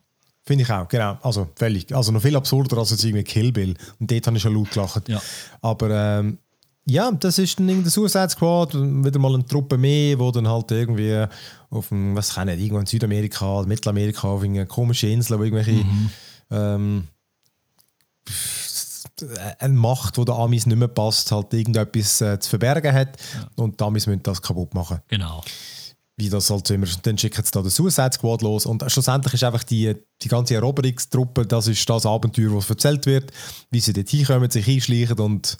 Finde 0.44 0.64
ich 0.64 0.70
auch, 0.70 0.88
genau. 0.88 1.18
Also 1.24 1.50
völlig. 1.56 1.94
Also 1.96 2.12
noch 2.12 2.22
viel 2.22 2.36
absurder 2.36 2.78
als 2.78 2.92
jetzt 2.92 3.04
irgendwie 3.04 3.24
Kill 3.24 3.52
Bill. 3.52 3.74
Und 4.00 4.12
dort 4.12 4.28
habe 4.28 4.38
ich 4.38 4.44
schon 4.44 4.54
laut 4.54 4.70
gelacht. 4.70 5.10
Ja. 5.10 5.20
Aber 5.62 5.90
ähm, 6.20 6.38
ja, 6.86 7.12
das 7.12 7.38
ist 7.38 7.60
dann 7.60 7.68
der 7.68 7.92
Suicide 7.92 8.30
Squad, 8.30 8.74
wieder 8.74 9.20
mal 9.20 9.34
eine 9.34 9.46
Truppe 9.46 9.78
mehr, 9.78 10.20
wo 10.20 10.32
dann 10.32 10.48
halt 10.48 10.72
irgendwie 10.72 11.26
auf 11.70 11.90
dem, 11.90 12.16
was 12.16 12.36
kann 12.36 12.50
ich 12.50 12.56
nicht, 12.56 12.66
irgendwo 12.66 12.82
in 12.82 12.86
Südamerika, 12.86 13.64
Mittelamerika, 13.64 14.28
auf 14.28 14.42
irgendeine 14.42 14.68
komische 14.68 15.08
Insel, 15.08 15.40
wo 15.40 15.44
irgendwelche 15.44 15.72
mhm. 15.72 16.10
ähm, 16.52 17.08
eine 19.60 19.74
Macht, 19.74 20.18
die 20.18 20.26
der 20.26 20.36
Amis 20.36 20.66
nicht 20.66 20.78
mehr 20.78 20.88
passt, 20.90 21.32
halt 21.32 21.54
irgendetwas 21.54 22.20
äh, 22.22 22.40
zu 22.40 22.50
verbergen 22.50 22.94
hat 22.94 23.18
ja. 23.34 23.64
und 23.64 23.80
die 23.80 23.84
Amis 23.84 24.08
müssen 24.08 24.24
das 24.24 24.42
kaputt 24.42 24.74
machen. 24.74 25.00
Genau. 25.08 25.42
Wie 26.18 26.30
das 26.30 26.50
halt 26.50 26.68
so 26.68 26.74
immer, 26.74 26.86
dann 27.02 27.18
schicken 27.18 27.44
sie 27.44 27.52
da 27.52 27.62
den 27.62 27.72
Suicide 27.72 28.12
Squad 28.14 28.42
los 28.42 28.66
und 28.66 28.84
schlussendlich 28.92 29.36
ist 29.36 29.44
einfach 29.44 29.64
die, 29.64 29.96
die 30.22 30.28
ganze 30.28 30.56
Eroberungstruppe, 30.56 31.46
das 31.46 31.68
ist 31.68 31.90
das 31.90 32.06
Abenteuer, 32.06 32.54
das 32.56 32.70
erzählt 32.70 33.06
wird, 33.06 33.32
wie 33.72 33.80
sie 33.80 33.94
dort 33.94 34.10
hinkommen, 34.10 34.52
sich 34.52 34.68
einschleichen 34.68 35.20
und 35.20 35.58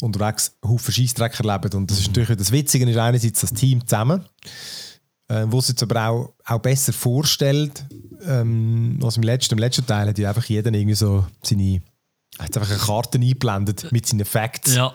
unterwegs 0.00 0.56
Haufen 0.64 0.92
Scheissdreck 0.92 1.38
erleben 1.40 1.72
und 1.74 1.90
das 1.90 1.98
ist 1.98 2.08
mhm. 2.08 2.12
natürlich 2.12 2.36
das 2.36 2.52
Witzige 2.52 2.88
ist 2.88 2.96
einerseits 2.96 3.40
das 3.40 3.52
Team 3.52 3.86
zusammen, 3.86 4.24
äh, 5.28 5.44
wo 5.48 5.58
es 5.58 5.68
jetzt 5.68 5.82
aber 5.82 6.08
auch, 6.08 6.34
auch 6.44 6.60
besser 6.60 6.92
vorstellt, 6.92 7.84
ähm, 8.24 8.98
als 9.02 9.16
im 9.16 9.22
letzten, 9.22 9.54
im 9.54 9.58
letzten 9.58 9.86
Teil 9.86 10.08
hat 10.08 10.18
ja 10.18 10.28
einfach 10.28 10.44
jeder 10.44 10.72
irgendwie 10.72 10.94
so 10.94 11.26
seine 11.42 11.80
hat 12.38 12.56
einfach 12.56 12.70
eine 12.70 12.78
Karte 12.78 13.18
eingeblendet 13.18 13.90
mit 13.90 14.06
seinen 14.06 14.24
Facts. 14.24 14.74
Ja. 14.74 14.94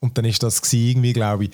Und 0.00 0.18
dann 0.18 0.24
ist 0.24 0.42
das 0.42 0.60
irgendwie, 0.72 1.12
glaube 1.12 1.44
ich. 1.44 1.50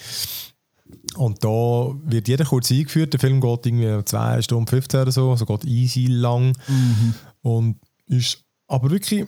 Und 1.17 1.45
da 1.45 1.93
wird 2.05 2.29
jeder 2.29 2.45
kurz 2.45 2.71
eingeführt. 2.71 3.13
Der 3.13 3.21
Film 3.21 3.41
geht 3.41 3.67
irgendwie 3.67 4.05
2 4.05 4.43
Stunden 4.43 4.67
15 4.67 5.01
oder 5.01 5.13
so, 5.13 5.31
also 5.31 5.45
geht 5.45 5.65
easy 5.65 6.07
lang. 6.07 6.57
Mhm. 6.67 7.15
Und 7.43 7.77
ist 8.07 8.45
aber 8.67 8.91
wirklich 8.91 9.27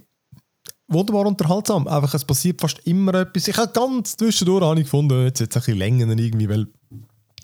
wunderbar 0.91 1.27
unterhaltsam. 1.27 1.87
Einfach, 1.89 2.15
es 2.15 2.25
passiert 2.25 2.61
fast 2.61 2.81
immer 2.85 3.15
etwas. 3.15 3.49
Ich 3.49 3.57
habe 3.57 3.73
ganz 3.73 4.17
zwischendurch 4.17 4.65
habe 4.65 4.81
ich 4.81 4.85
gefunden, 4.85 5.25
jetzt, 5.25 5.41
jetzt 5.41 5.57
ein 5.57 5.61
bisschen 5.61 5.79
länger 5.79 6.09
irgendwie, 6.09 6.49
weil 6.49 6.67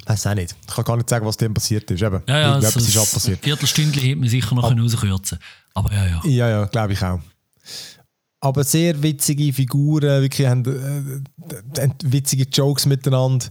weiß 0.06 0.26
auch 0.28 0.34
nicht. 0.34 0.54
Ich 0.68 0.74
kann 0.74 0.84
gar 0.84 0.96
nicht 0.96 1.08
sagen, 1.08 1.26
was 1.26 1.36
dem 1.36 1.54
passiert 1.54 1.90
ist. 1.90 2.02
Eben, 2.02 2.22
ja, 2.28 2.38
ja, 2.38 2.52
also 2.54 2.78
ist 2.78 2.96
abpassiert. 2.96 3.40
Ein 3.40 3.44
Viertelstündchen 3.44 4.02
hätte 4.02 4.16
man 4.16 4.28
sicher 4.28 4.54
noch 4.54 4.64
Ab 4.64 4.78
rauskürzen 4.78 5.38
Aber 5.74 5.92
ja, 5.92 6.06
ja. 6.06 6.20
Ja, 6.24 6.48
ja, 6.48 6.64
glaube 6.66 6.92
ich 6.92 7.02
auch 7.02 7.20
aber 8.46 8.64
sehr 8.64 9.02
witzige 9.02 9.52
Figuren, 9.52 10.22
wirklich 10.22 10.46
haben 10.46 10.64
äh, 10.64 11.88
witzige 12.04 12.44
Jokes 12.44 12.86
miteinander. 12.86 13.46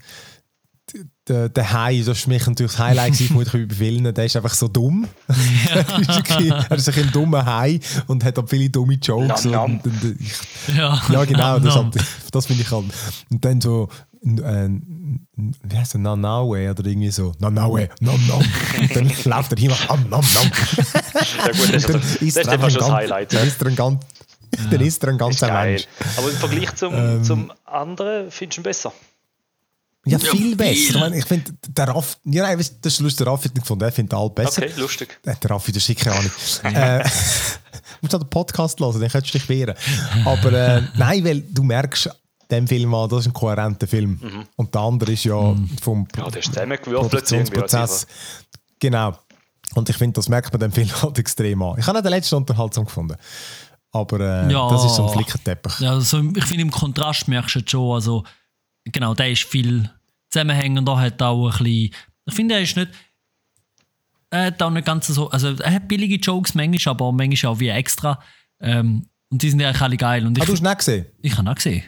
Der, 1.27 1.49
der 1.49 1.73
Hai, 1.73 1.97
das 1.97 2.07
war 2.07 2.15
für 2.15 2.29
mich 2.29 2.45
natürlich 2.45 2.73
das 2.73 2.79
Highlight 2.79 3.15
von 3.15 3.41
über 3.41 3.75
vielen, 3.75 4.13
der 4.13 4.25
ist 4.25 4.35
einfach 4.35 4.53
so 4.53 4.67
dumm. 4.67 5.07
Ja. 5.73 5.81
er 6.69 6.77
ist 6.77 6.89
ein 6.95 7.11
dummer 7.11 7.43
Hai 7.43 7.79
und 8.05 8.23
hat 8.23 8.37
auch 8.37 8.47
viele 8.47 8.69
dumme 8.69 8.93
Jokes. 8.93 9.45
Nam, 9.45 9.51
nam. 9.51 9.81
Und, 9.83 9.85
und, 9.85 10.21
ich, 10.21 10.77
ja. 10.77 11.01
ja, 11.09 11.25
genau, 11.25 11.57
das, 11.57 12.03
das 12.31 12.45
finde 12.45 12.61
ich 12.61 12.71
halt. 12.71 12.85
Und 13.31 13.43
dann 13.43 13.59
so, 13.59 13.89
äh, 14.23 14.69
wie 15.35 15.77
heißt 15.77 15.95
der, 15.95 16.01
Nanaue 16.01 16.69
oder 16.69 16.85
irgendwie 16.85 17.09
so, 17.09 17.31
Nanaue, 17.39 17.89
nom 17.99 18.27
nom. 18.27 18.43
dann 18.93 19.11
läuft 19.25 19.53
er 19.53 19.57
hin 19.57 19.71
und 19.71 19.89
nom 19.89 20.09
nom 20.09 20.25
nom. 20.33 20.51
ja 21.45 21.51
gut, 21.51 21.73
das 21.73 21.85
ist, 21.85 21.89
das 21.89 22.21
ist 22.21 22.47
einfach 22.47 22.69
schon 22.69 22.81
das 22.81 22.91
Highlight. 22.91 23.33
Dann 23.33 23.47
ist 23.47 23.59
er 23.59 23.67
ein 23.67 23.75
ganz 23.75 24.05
ja. 24.55 24.69
dann 24.69 24.81
ist 24.81 25.03
er 25.03 25.09
ein 25.09 25.17
ganzer 25.17 25.51
Mensch. 25.51 25.87
Aber 26.17 26.29
im 26.29 26.37
Vergleich 26.37 26.75
zum, 26.75 26.93
ähm, 26.93 27.23
zum 27.23 27.51
anderen 27.65 28.31
findest 28.31 28.57
du 28.57 28.61
ihn 28.61 28.63
besser? 28.63 28.93
Ja, 30.05 30.19
viel 30.19 30.51
ja, 30.51 30.55
besser. 30.55 30.73
Ich, 30.73 30.99
meine, 30.99 31.17
ich 31.17 31.25
finde, 31.25 31.51
der 31.67 31.87
Raff, 31.87 32.17
ja, 32.25 32.43
nein, 32.43 32.57
das 32.57 32.93
ist 32.93 32.99
lustig, 32.99 33.25
der 33.25 33.27
Raffi 33.27 33.47
nicht 33.47 33.61
gefunden, 33.61 33.83
er 33.83 33.91
findet 33.91 34.13
alle 34.13 34.29
besser. 34.29 34.61
Okay, 34.61 34.73
lustig. 34.77 35.19
Äh, 35.25 35.35
der 35.41 35.49
Raffi, 35.49 35.71
der 35.71 35.79
schickt 35.79 36.01
keine 36.01 36.17
Ahnung. 36.17 36.31
äh, 36.63 37.03
du 37.03 37.09
musst 38.01 38.13
halt 38.13 38.23
den 38.23 38.29
Podcast 38.29 38.79
hören, 38.79 38.99
dann 38.99 39.09
könntest 39.09 39.33
du 39.33 39.39
dich 39.39 39.49
wehren. 39.49 39.75
Aber 40.23 40.53
äh, 40.53 40.83
nein, 40.95 41.25
weil 41.25 41.41
du 41.41 41.63
merkst, 41.63 42.09
dem 42.51 42.67
Film 42.67 42.93
an, 42.93 43.09
das 43.09 43.21
ist 43.21 43.27
ein 43.27 43.33
kohärenter 43.33 43.87
Film. 43.87 44.19
Mhm. 44.21 44.45
Und 44.55 44.73
der 44.73 44.81
andere 44.81 45.11
ist 45.11 45.23
ja 45.23 45.35
mhm. 45.35 45.69
vom 45.81 46.07
ja, 46.15 46.29
der 46.29 46.41
ist 46.41 46.51
Produktionsprozess. 46.83 48.07
Genau. 48.79 49.17
Und 49.73 49.89
ich 49.89 49.97
finde, 49.97 50.13
das 50.13 50.29
merkt 50.29 50.51
man 50.53 50.59
dem 50.59 50.71
Film 50.71 50.89
halt 51.01 51.17
extrem 51.17 51.61
an. 51.61 51.79
Ich 51.79 51.87
habe 51.87 52.01
den 52.01 52.11
letzten 52.11 52.35
unterhaltsam 52.35 52.85
gefunden. 52.85 53.17
Aber 53.91 54.19
äh, 54.19 54.51
ja, 54.51 54.69
das 54.69 54.85
ist 54.85 54.95
so 54.95 55.07
ein 55.07 55.13
Flickenteppich. 55.13 55.79
Ja, 55.79 55.93
also 55.93 56.21
ich 56.35 56.43
finde, 56.43 56.63
im 56.63 56.71
Kontrast 56.71 57.27
merkst 57.27 57.55
du 57.55 57.61
schon, 57.65 57.95
also 57.95 58.23
genau, 58.83 59.13
der 59.13 59.31
ist 59.31 59.43
viel 59.43 59.89
zusammenhängender, 60.35 60.99
hat 60.99 61.21
auch 61.21 61.45
ein 61.45 61.51
bisschen, 61.51 61.91
ich 62.25 62.33
finde, 62.33 62.55
er 62.55 62.61
ist 62.61 62.75
nicht, 62.75 62.91
er 64.29 64.45
hat 64.45 64.61
auch 64.61 64.69
nicht 64.69 64.85
ganz 64.85 65.07
so, 65.07 65.29
also 65.29 65.55
er 65.55 65.73
hat 65.73 65.87
billige 65.87 66.15
Jokes 66.15 66.55
manchmal, 66.55 66.93
aber 66.93 67.11
manchmal 67.11 67.53
auch 67.53 67.59
wie 67.59 67.69
extra. 67.69 68.21
Ähm, 68.59 69.07
und 69.29 69.41
die 69.41 69.49
sind 69.49 69.59
ja 69.59 69.69
eigentlich 69.69 69.81
alle 69.81 69.97
geil. 69.97 70.25
Und 70.25 70.37
ich, 70.37 70.43
ah, 70.43 70.45
du 70.45 70.53
hast 70.53 70.61
nicht 70.61 70.77
gesehen? 70.77 71.05
Ich 71.21 71.33
habe 71.33 71.47
nicht 71.47 71.55
gesehen. 71.55 71.83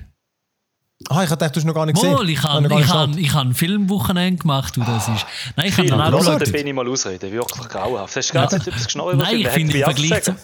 Ah, 1.09 1.23
ich 1.23 1.29
dachte, 1.29 1.51
du 1.51 1.59
hast 1.59 1.65
noch 1.65 1.75
gar 1.75 1.85
nicht 1.85 1.95
gesehen. 1.95 2.17
Wohl, 2.17 2.29
ich 2.29 2.41
habe 2.41 2.67
ich 2.67 2.87
hab, 2.87 3.15
ich 3.15 3.33
hab 3.33 3.45
ein 3.45 3.53
Filmwochenende 3.53 4.41
gemacht. 4.41 4.77
Und 4.77 4.87
das 4.87 5.07
ist, 5.07 5.25
nein, 5.55 5.67
ich 5.67 5.77
habe 5.77 5.87
dann 5.87 6.01
auch 6.01 6.19
geschaut. 6.19 6.53
Den 6.53 6.75
mal 6.75 6.87
ausreden, 6.87 7.31
wirklich 7.31 7.69
grauenhaft. 7.69 8.15
Hast 8.15 8.29
du 8.29 8.33
gerade 8.33 8.55
etwas 8.55 8.85
geschnallt? 8.85 9.17
Nein, 9.17 9.37
ich 9.37 9.47
finde, 9.49 9.77
im 9.77 9.83
Vergleich 9.83 10.23
zu, 10.23 10.35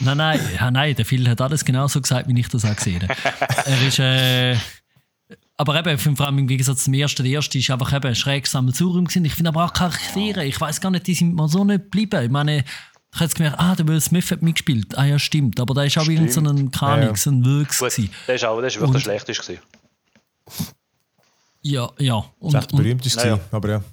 Nein, 0.00 0.16
nein, 0.16 0.40
ja, 0.54 0.70
nein, 0.70 0.94
der 0.94 1.04
Phil 1.04 1.28
hat 1.28 1.40
alles 1.40 1.64
genauso 1.64 2.00
gesagt, 2.00 2.28
wie 2.28 2.38
ich 2.38 2.48
das 2.48 2.64
auch 2.64 2.76
gesehen 2.76 3.02
habe. 3.02 3.14
er 3.66 3.86
ist, 3.86 3.98
äh, 3.98 4.56
aber 5.60 5.76
eben, 5.76 5.98
vor 5.98 6.26
allem 6.26 6.38
im 6.38 6.46
Gegensatz 6.46 6.84
zum 6.84 6.94
ersten, 6.94 7.24
der 7.24 7.32
erste 7.32 7.58
ist 7.58 7.68
einfach 7.68 7.92
eben 7.92 8.06
ein 8.06 8.14
schräges 8.14 8.52
Sammelsurium 8.52 9.06
gewesen. 9.06 9.24
Ich 9.24 9.34
finde 9.34 9.48
aber 9.48 9.64
auch 9.64 9.72
Charaktere, 9.72 10.44
ich 10.44 10.58
weiß 10.60 10.80
gar 10.80 10.90
nicht, 10.92 11.08
die 11.08 11.14
sind 11.14 11.34
mal 11.34 11.48
so 11.48 11.64
nicht 11.64 11.82
geblieben. 11.82 12.24
Ich 12.24 12.30
meine, 12.30 12.58
ich 12.58 12.64
habe 13.14 13.24
jetzt 13.24 13.34
gemerkt, 13.34 13.58
ah, 13.58 13.74
der 13.74 13.88
Will 13.88 14.00
Smith 14.00 14.30
hat 14.30 14.40
mitgespielt. 14.40 14.96
Ah 14.96 15.04
ja, 15.04 15.18
stimmt. 15.18 15.58
Aber 15.58 15.74
da 15.74 15.82
ist 15.82 15.98
auch 15.98 16.06
irgendein 16.06 16.30
so 16.30 16.40
ein 16.40 16.70
Kranik, 16.70 17.08
ja. 17.08 17.16
so 17.16 17.30
ein 17.30 17.44
Wirks. 17.44 17.80
Der 18.28 18.34
ist 18.36 18.44
auch, 18.44 18.58
der 18.58 18.68
ist 18.68 18.78
wirklich 18.78 19.02
schlecht 19.02 19.26
gewesen. 19.26 19.58
Ja, 21.62 21.90
ja. 21.98 22.24
Und, 22.38 22.54
das 22.54 22.64
ist 22.64 22.70
echt 22.70 22.76
berühmt 22.76 23.04
ist 23.04 23.16
ja. 23.16 23.40
aber 23.50 23.68
ja. 23.68 23.84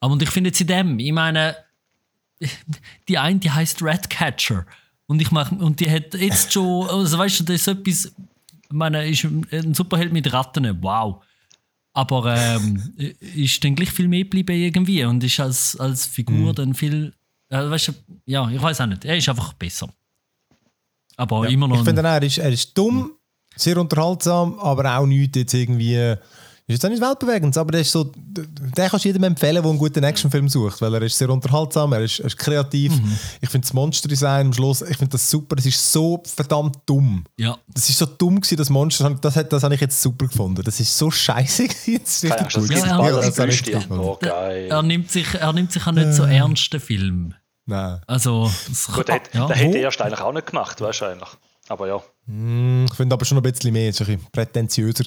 Aber 0.00 0.14
und 0.14 0.22
ich 0.22 0.30
finde 0.30 0.48
jetzt 0.48 0.62
in 0.62 0.66
dem, 0.66 0.98
ich 0.98 1.12
meine, 1.12 1.56
die 3.08 3.18
eine, 3.18 3.38
die 3.38 3.50
heißt 3.50 3.82
Ratcatcher. 3.82 4.64
Und 5.06 5.20
ich 5.20 5.30
mache, 5.30 5.54
und 5.56 5.80
die 5.80 5.90
hat 5.90 6.14
jetzt 6.14 6.54
schon, 6.54 6.88
also 6.88 7.18
weißt 7.18 7.40
du, 7.40 7.44
das 7.44 7.56
ist 7.56 7.68
etwas, 7.68 8.06
ich 8.06 8.12
meine, 8.74 9.08
ist 9.08 9.24
ein 9.24 9.74
Superheld 9.74 10.12
mit 10.12 10.32
Ratten, 10.32 10.82
wow. 10.82 11.22
Aber 11.92 12.34
ähm, 12.36 12.94
ist 13.20 13.62
dann 13.64 13.74
gleich 13.74 13.90
viel 13.90 14.08
mehr 14.08 14.24
geblieben 14.24 14.56
irgendwie 14.56 15.04
und 15.04 15.22
ist 15.22 15.40
als, 15.40 15.78
als 15.78 16.06
Figur 16.06 16.50
mhm. 16.50 16.54
dann 16.54 16.74
viel, 16.74 17.14
äh, 17.48 17.58
weißt 17.58 17.88
du, 17.88 17.92
ja, 18.26 18.50
ich 18.50 18.60
weiß 18.60 18.80
auch 18.80 18.86
nicht, 18.86 19.04
er 19.04 19.16
ist 19.16 19.28
einfach 19.28 19.52
besser. 19.54 19.88
Aber 21.16 21.44
ja, 21.44 21.50
immer 21.50 21.68
noch. 21.68 21.78
Ich 21.78 21.84
finde, 21.84 22.02
er 22.02 22.22
ist, 22.22 22.38
er 22.38 22.50
ist 22.50 22.76
dumm, 22.76 23.12
sehr 23.56 23.76
unterhaltsam, 23.78 24.58
aber 24.58 24.98
auch 24.98 25.06
nichts 25.06 25.38
jetzt 25.38 25.54
irgendwie 25.54 26.16
ist 26.66 26.82
jetzt 26.82 26.84
auch 26.86 26.90
nicht 26.90 27.02
weltbewegend, 27.02 27.56
aber 27.58 27.72
der 27.72 27.82
ist 27.82 27.92
so, 27.92 28.04
den 28.04 28.72
kannst 28.74 29.04
du 29.04 29.08
jedem 29.08 29.24
empfehlen, 29.24 29.62
der 29.62 29.64
einen 29.64 29.78
guten 29.78 30.02
Actionfilm 30.02 30.48
sucht, 30.48 30.80
weil 30.80 30.94
er 30.94 31.02
ist 31.02 31.18
sehr 31.18 31.28
unterhaltsam, 31.28 31.92
er 31.92 32.00
ist, 32.00 32.20
er 32.20 32.26
ist 32.26 32.38
kreativ. 32.38 32.92
Mhm. 32.92 33.18
Ich 33.42 33.50
finde 33.50 33.66
das 33.66 33.74
Monster-Design 33.74 34.46
am 34.46 34.52
Schluss, 34.54 34.80
ich 34.80 34.96
finde 34.96 35.12
das 35.12 35.28
super, 35.30 35.56
es 35.58 35.66
ist 35.66 35.92
so 35.92 36.22
verdammt 36.24 36.78
dumm. 36.86 37.24
Ja. 37.36 37.58
Das 37.68 37.90
ist 37.90 37.98
so 37.98 38.06
dumm 38.06 38.40
gewesen, 38.40 38.56
das 38.56 38.70
Monster, 38.70 39.10
das, 39.20 39.34
das, 39.34 39.48
das 39.48 39.62
habe 39.62 39.74
ich 39.74 39.80
jetzt 39.82 40.00
super 40.00 40.26
gefunden. 40.26 40.62
Das 40.64 40.80
ist 40.80 40.96
so 40.96 41.10
scheiße 41.10 41.68
gewesen, 41.68 42.00
das 42.02 42.24
ist 42.24 42.24
richtig 42.24 42.54
gut. 42.54 42.70
Ja, 42.70 43.10
ja, 43.10 43.20
das 43.20 43.38
richtig 43.38 43.90
oh, 43.90 44.16
geil. 44.18 44.68
Er 44.70 44.82
nimmt 44.82 45.10
sich, 45.10 45.34
er 45.34 45.52
nimmt 45.52 45.70
sich 45.70 45.86
auch 45.86 45.92
nicht 45.92 46.14
so 46.14 46.24
äh. 46.24 46.36
ernst, 46.36 46.72
den 46.72 46.80
Film. 46.80 47.34
Nein. 47.66 48.00
Also, 48.06 48.50
das 48.68 48.86
Gut, 48.86 49.06
kann, 49.06 49.20
der, 49.32 49.40
ja. 49.40 49.46
der 49.46 49.56
hätte 49.56 49.78
er 49.78 49.84
erst 49.84 50.00
eigentlich 50.00 50.20
auch 50.20 50.32
nicht 50.32 50.46
gemacht, 50.46 50.80
wahrscheinlich. 50.80 51.28
Aber 51.68 51.88
ja. 51.88 52.02
Mm, 52.26 52.84
ich 52.86 52.94
finde 52.94 53.14
aber 53.14 53.24
schon 53.24 53.38
ein 53.38 53.42
bisschen 53.42 53.72
mehr, 53.72 53.90
es 53.90 54.00
war 54.00 54.08
ein 54.08 54.16
bisschen 54.16 54.30
prätentiöser. 54.32 55.04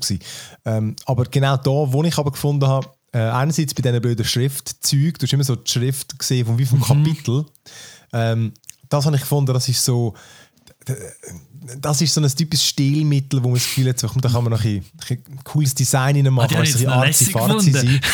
Ähm, 0.66 0.96
aber 1.06 1.26
genau 1.26 1.58
da, 1.58 1.72
wo 1.72 2.04
ich 2.04 2.18
aber 2.18 2.32
gefunden 2.32 2.68
habe, 2.68 2.88
äh, 3.12 3.20
einerseits 3.20 3.74
bei 3.74 3.82
diesen 3.82 4.02
blöden 4.02 4.26
Schriftzeugen, 4.26 5.14
du 5.14 5.24
hast 5.26 5.34
immer 5.34 5.44
so 5.44 5.56
die 5.56 5.70
Schrift 5.70 6.18
gesehen 6.18 6.46
von 6.46 6.58
wie 6.58 6.66
vom 6.66 6.80
mhm. 6.80 6.84
Kapitel. 6.84 7.46
Ähm, 8.14 8.54
das 8.90 9.06
habe 9.06 9.16
ich 9.16 9.22
gefunden, 9.22 9.54
das 9.54 9.68
ist 9.68 9.84
so, 9.84 10.14
das 11.80 12.02
ist 12.02 12.14
so 12.14 12.22
ein 12.22 12.30
typisches 12.30 12.68
Stilmittel, 12.68 13.44
wo 13.44 13.50
man 13.50 13.56
das 13.56 13.64
Gefühl 13.64 13.90
hat, 13.90 14.02
da 14.02 14.08
kann 14.08 14.44
man 14.44 14.54
noch 14.54 14.64
ein, 14.64 14.86
ein 15.10 15.44
cooles 15.44 15.76
Design 15.76 16.22
machen, 16.34 16.56
ah, 16.56 16.60
also 16.60 16.90
ein 16.90 17.08
bisschen 17.08 17.40
arzi 17.40 17.72
sein. 17.72 18.02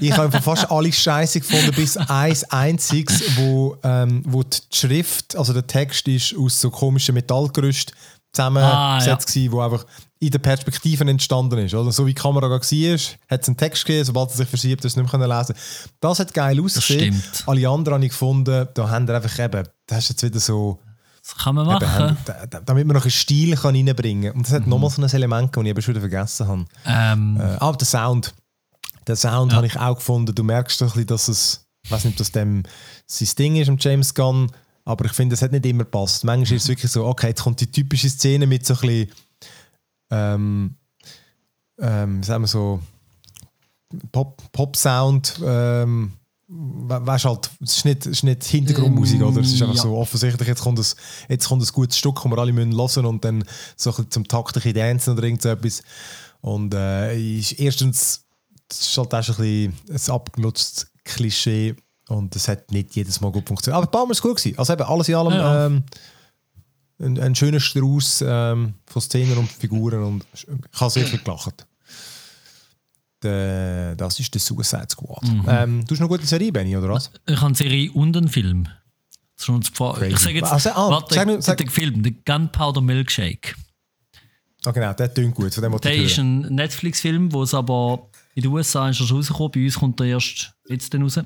ich 0.00 0.16
habe 0.16 0.40
fast 0.40 0.70
alle 0.70 0.92
Scheiße 0.92 1.40
gefunden, 1.40 1.72
bis 1.74 1.96
eins 1.96 2.44
einziges, 2.44 3.36
wo, 3.36 3.76
ähm, 3.82 4.22
wo 4.26 4.42
die 4.42 4.58
Schrift, 4.72 5.36
also 5.36 5.52
der 5.52 5.66
Text 5.66 6.08
ist 6.08 6.34
aus 6.36 6.60
so 6.60 6.70
komischen 6.70 7.14
Metallgerüst 7.14 7.92
zusammengesetzt 8.32 9.36
ah, 9.36 9.40
ja. 9.40 9.52
wo 9.52 9.60
einfach 9.60 9.86
in 10.20 10.30
der 10.30 10.38
Perspektive 10.38 11.04
entstanden 11.04 11.58
ist. 11.58 11.74
Also 11.74 11.90
so 11.90 12.06
wie 12.06 12.14
die 12.14 12.20
Kamera 12.20 12.50
war, 12.50 12.60
hat 12.60 13.42
es 13.42 13.48
einen 13.48 13.56
Text 13.56 13.84
gegeben, 13.84 14.04
sobald 14.04 14.30
er 14.30 14.36
sich 14.36 14.48
verschiebt, 14.48 14.84
das 14.84 14.96
nicht 14.96 15.12
mehr 15.12 15.28
lesen 15.28 15.54
Das 16.00 16.18
hat 16.18 16.34
geil 16.34 16.60
ausgesehen. 16.60 17.22
Alle 17.46 17.68
anderen 17.68 17.96
habe 17.96 18.04
ich 18.04 18.10
gefunden, 18.10 18.68
da 18.74 18.88
haben 18.88 19.06
wir 19.06 19.14
einfach 19.14 19.38
eben, 19.38 19.68
das 19.86 19.98
ist 19.98 20.08
jetzt 20.10 20.22
wieder 20.24 20.40
so... 20.40 20.80
Das 21.22 21.36
kann 21.36 21.54
man 21.56 21.66
machen. 21.66 22.16
Eben, 22.26 22.64
damit 22.64 22.86
man 22.86 22.96
noch 22.96 23.02
einen 23.02 23.10
Stil 23.10 23.54
kann 23.54 23.74
reinbringen 23.74 24.30
kann. 24.30 24.38
Und 24.38 24.46
das 24.46 24.54
hat 24.54 24.64
mhm. 24.64 24.70
nochmal 24.70 24.90
so 24.90 25.02
ein 25.02 25.08
Element, 25.08 25.54
das 25.54 25.62
ich 25.62 25.68
eben 25.68 25.82
schon 25.82 25.94
wieder 25.94 26.08
vergessen 26.08 26.48
habe. 26.48 26.64
Ähm. 26.86 27.38
Äh, 27.38 27.56
aber 27.58 27.76
der 27.76 27.86
Sound. 27.86 28.34
Der 29.08 29.16
Sound 29.16 29.52
ja. 29.52 29.56
habe 29.56 29.66
ich 29.66 29.78
auch 29.78 29.96
gefunden. 29.96 30.34
Du 30.34 30.44
merkst 30.44 30.80
doch 30.80 30.88
ein 30.88 30.92
bisschen, 30.92 31.06
dass 31.06 31.28
es, 31.28 31.66
ich 31.82 31.90
weiß 31.90 32.04
nicht, 32.04 32.14
ob 32.14 32.18
das 32.18 32.30
dem 32.30 32.62
sein 33.06 33.28
Ding 33.38 33.56
ist, 33.56 33.68
am 33.68 33.78
James 33.78 34.14
Gunn, 34.14 34.52
aber 34.84 35.06
ich 35.06 35.12
finde, 35.12 35.34
es 35.34 35.42
hat 35.42 35.52
nicht 35.52 35.66
immer 35.66 35.84
gepasst. 35.84 36.24
Manchmal 36.24 36.56
ist 36.56 36.62
es 36.62 36.68
wirklich 36.68 36.92
so, 36.92 37.06
okay, 37.06 37.28
jetzt 37.28 37.42
kommt 37.42 37.60
die 37.60 37.70
typische 37.70 38.08
Szene 38.08 38.46
mit 38.46 38.64
so 38.66 38.74
ein 38.74 38.80
bisschen, 38.80 39.10
ähm, 40.10 40.74
ähm, 41.78 42.22
sagen 42.22 42.42
wir 42.42 42.48
so, 42.48 42.80
Pop-Sound, 44.12 45.36
Pop 45.38 45.48
ähm, 45.48 46.12
weißt 46.48 47.24
halt, 47.26 47.50
es 47.62 47.78
ist 47.78 47.84
nicht, 47.84 48.06
es 48.06 48.12
ist 48.12 48.22
nicht 48.22 48.44
Hintergrundmusik, 48.44 49.22
oder? 49.22 49.40
Es 49.40 49.52
ist 49.52 49.62
einfach 49.62 49.76
ja. 49.76 49.82
so 49.82 49.96
offensichtlich, 49.96 50.48
jetzt 50.48 50.62
kommt, 50.62 50.78
ein, 50.78 50.86
jetzt 51.28 51.48
kommt 51.48 51.62
ein 51.62 51.72
gutes 51.72 51.98
Stück, 51.98 52.16
das 52.22 52.24
wir 52.24 52.38
alle 52.38 52.52
müssen 52.52 52.74
hören 52.74 53.06
und 53.06 53.24
dann 53.24 53.44
so 53.76 53.94
ein 53.94 54.10
zum 54.10 54.26
Takt 54.26 54.64
ein 54.64 54.74
dancen 54.74 55.14
oder 55.14 55.24
irgend 55.24 55.42
so 55.42 55.50
etwas. 55.50 55.82
Und 56.40 56.72
äh, 56.74 57.38
ist 57.38 57.52
erstens, 57.52 58.24
es 58.70 58.80
ist 58.80 58.98
halt 58.98 59.14
auch 59.14 59.18
ein, 59.18 59.24
bisschen 59.24 59.74
ein 59.90 60.14
abgenutztes 60.14 60.90
Klischee 61.04 61.74
und 62.08 62.34
es 62.36 62.48
hat 62.48 62.70
nicht 62.70 62.94
jedes 62.94 63.20
Mal 63.20 63.30
gut 63.32 63.46
funktioniert. 63.46 63.76
Aber 63.76 63.86
ein 63.86 63.90
paar 63.90 64.02
Mal 64.02 64.08
war 64.08 64.12
es 64.12 64.22
gut. 64.22 64.36
Gewesen. 64.36 64.58
Also 64.58 64.72
eben, 64.72 64.82
alles 64.82 65.08
in 65.08 65.14
allem 65.14 65.32
ja. 65.32 65.66
ähm, 65.66 65.82
ein, 67.00 67.18
ein 67.20 67.34
schöner 67.34 67.60
Strauß 67.60 68.24
ähm, 68.26 68.74
von 68.86 69.02
Szenen 69.02 69.38
und 69.38 69.50
Figuren 69.50 70.02
und 70.02 70.26
ich 70.34 70.80
habe 70.80 70.90
sehr 70.90 71.06
viel 71.06 71.20
gelacht. 71.20 71.66
De, 73.22 73.96
das 73.96 74.20
ist 74.20 74.32
der 74.32 74.40
Suicide 74.40 74.86
Squad. 74.90 75.22
Mhm. 75.22 75.44
Ähm, 75.48 75.84
du 75.84 75.94
hast 75.94 76.00
noch 76.00 76.08
eine 76.08 76.16
gute 76.16 76.26
Serie, 76.26 76.52
Benny, 76.52 76.76
oder 76.76 76.88
was? 76.88 77.10
Ich 77.26 77.36
habe 77.36 77.46
eine 77.46 77.54
Serie 77.54 77.90
und 77.92 78.16
einen 78.16 78.28
Film. 78.28 78.68
Ich 79.40 80.18
sage 80.18 80.34
jetzt, 80.34 80.52
also, 80.52 80.70
ah, 80.70 80.90
warte, 80.90 81.14
sag, 81.14 81.42
sag, 81.42 81.58
den 81.58 81.70
Film, 81.70 82.02
der 82.02 82.12
Gunpowder 82.24 82.80
Milkshake. 82.80 83.54
Ah, 84.64 84.72
genau, 84.72 84.92
der 84.92 85.08
klingt 85.08 85.34
gut. 85.36 85.54
Von 85.54 85.62
dem 85.62 85.78
der 85.78 85.94
ist 85.94 86.18
ein 86.18 86.40
Netflix-Film, 86.40 87.32
wo 87.32 87.44
es 87.44 87.54
aber 87.54 88.10
in 88.38 88.42
den 88.42 88.52
USA 88.52 88.88
ist 88.88 89.00
er 89.00 89.06
schon 89.06 89.16
rausgekommen, 89.16 89.50
bei 89.50 89.64
uns 89.64 89.78
kommt 89.80 90.00
er 90.00 90.06
erst 90.06 90.54
jetzt 90.68 90.94
raus. 90.94 91.18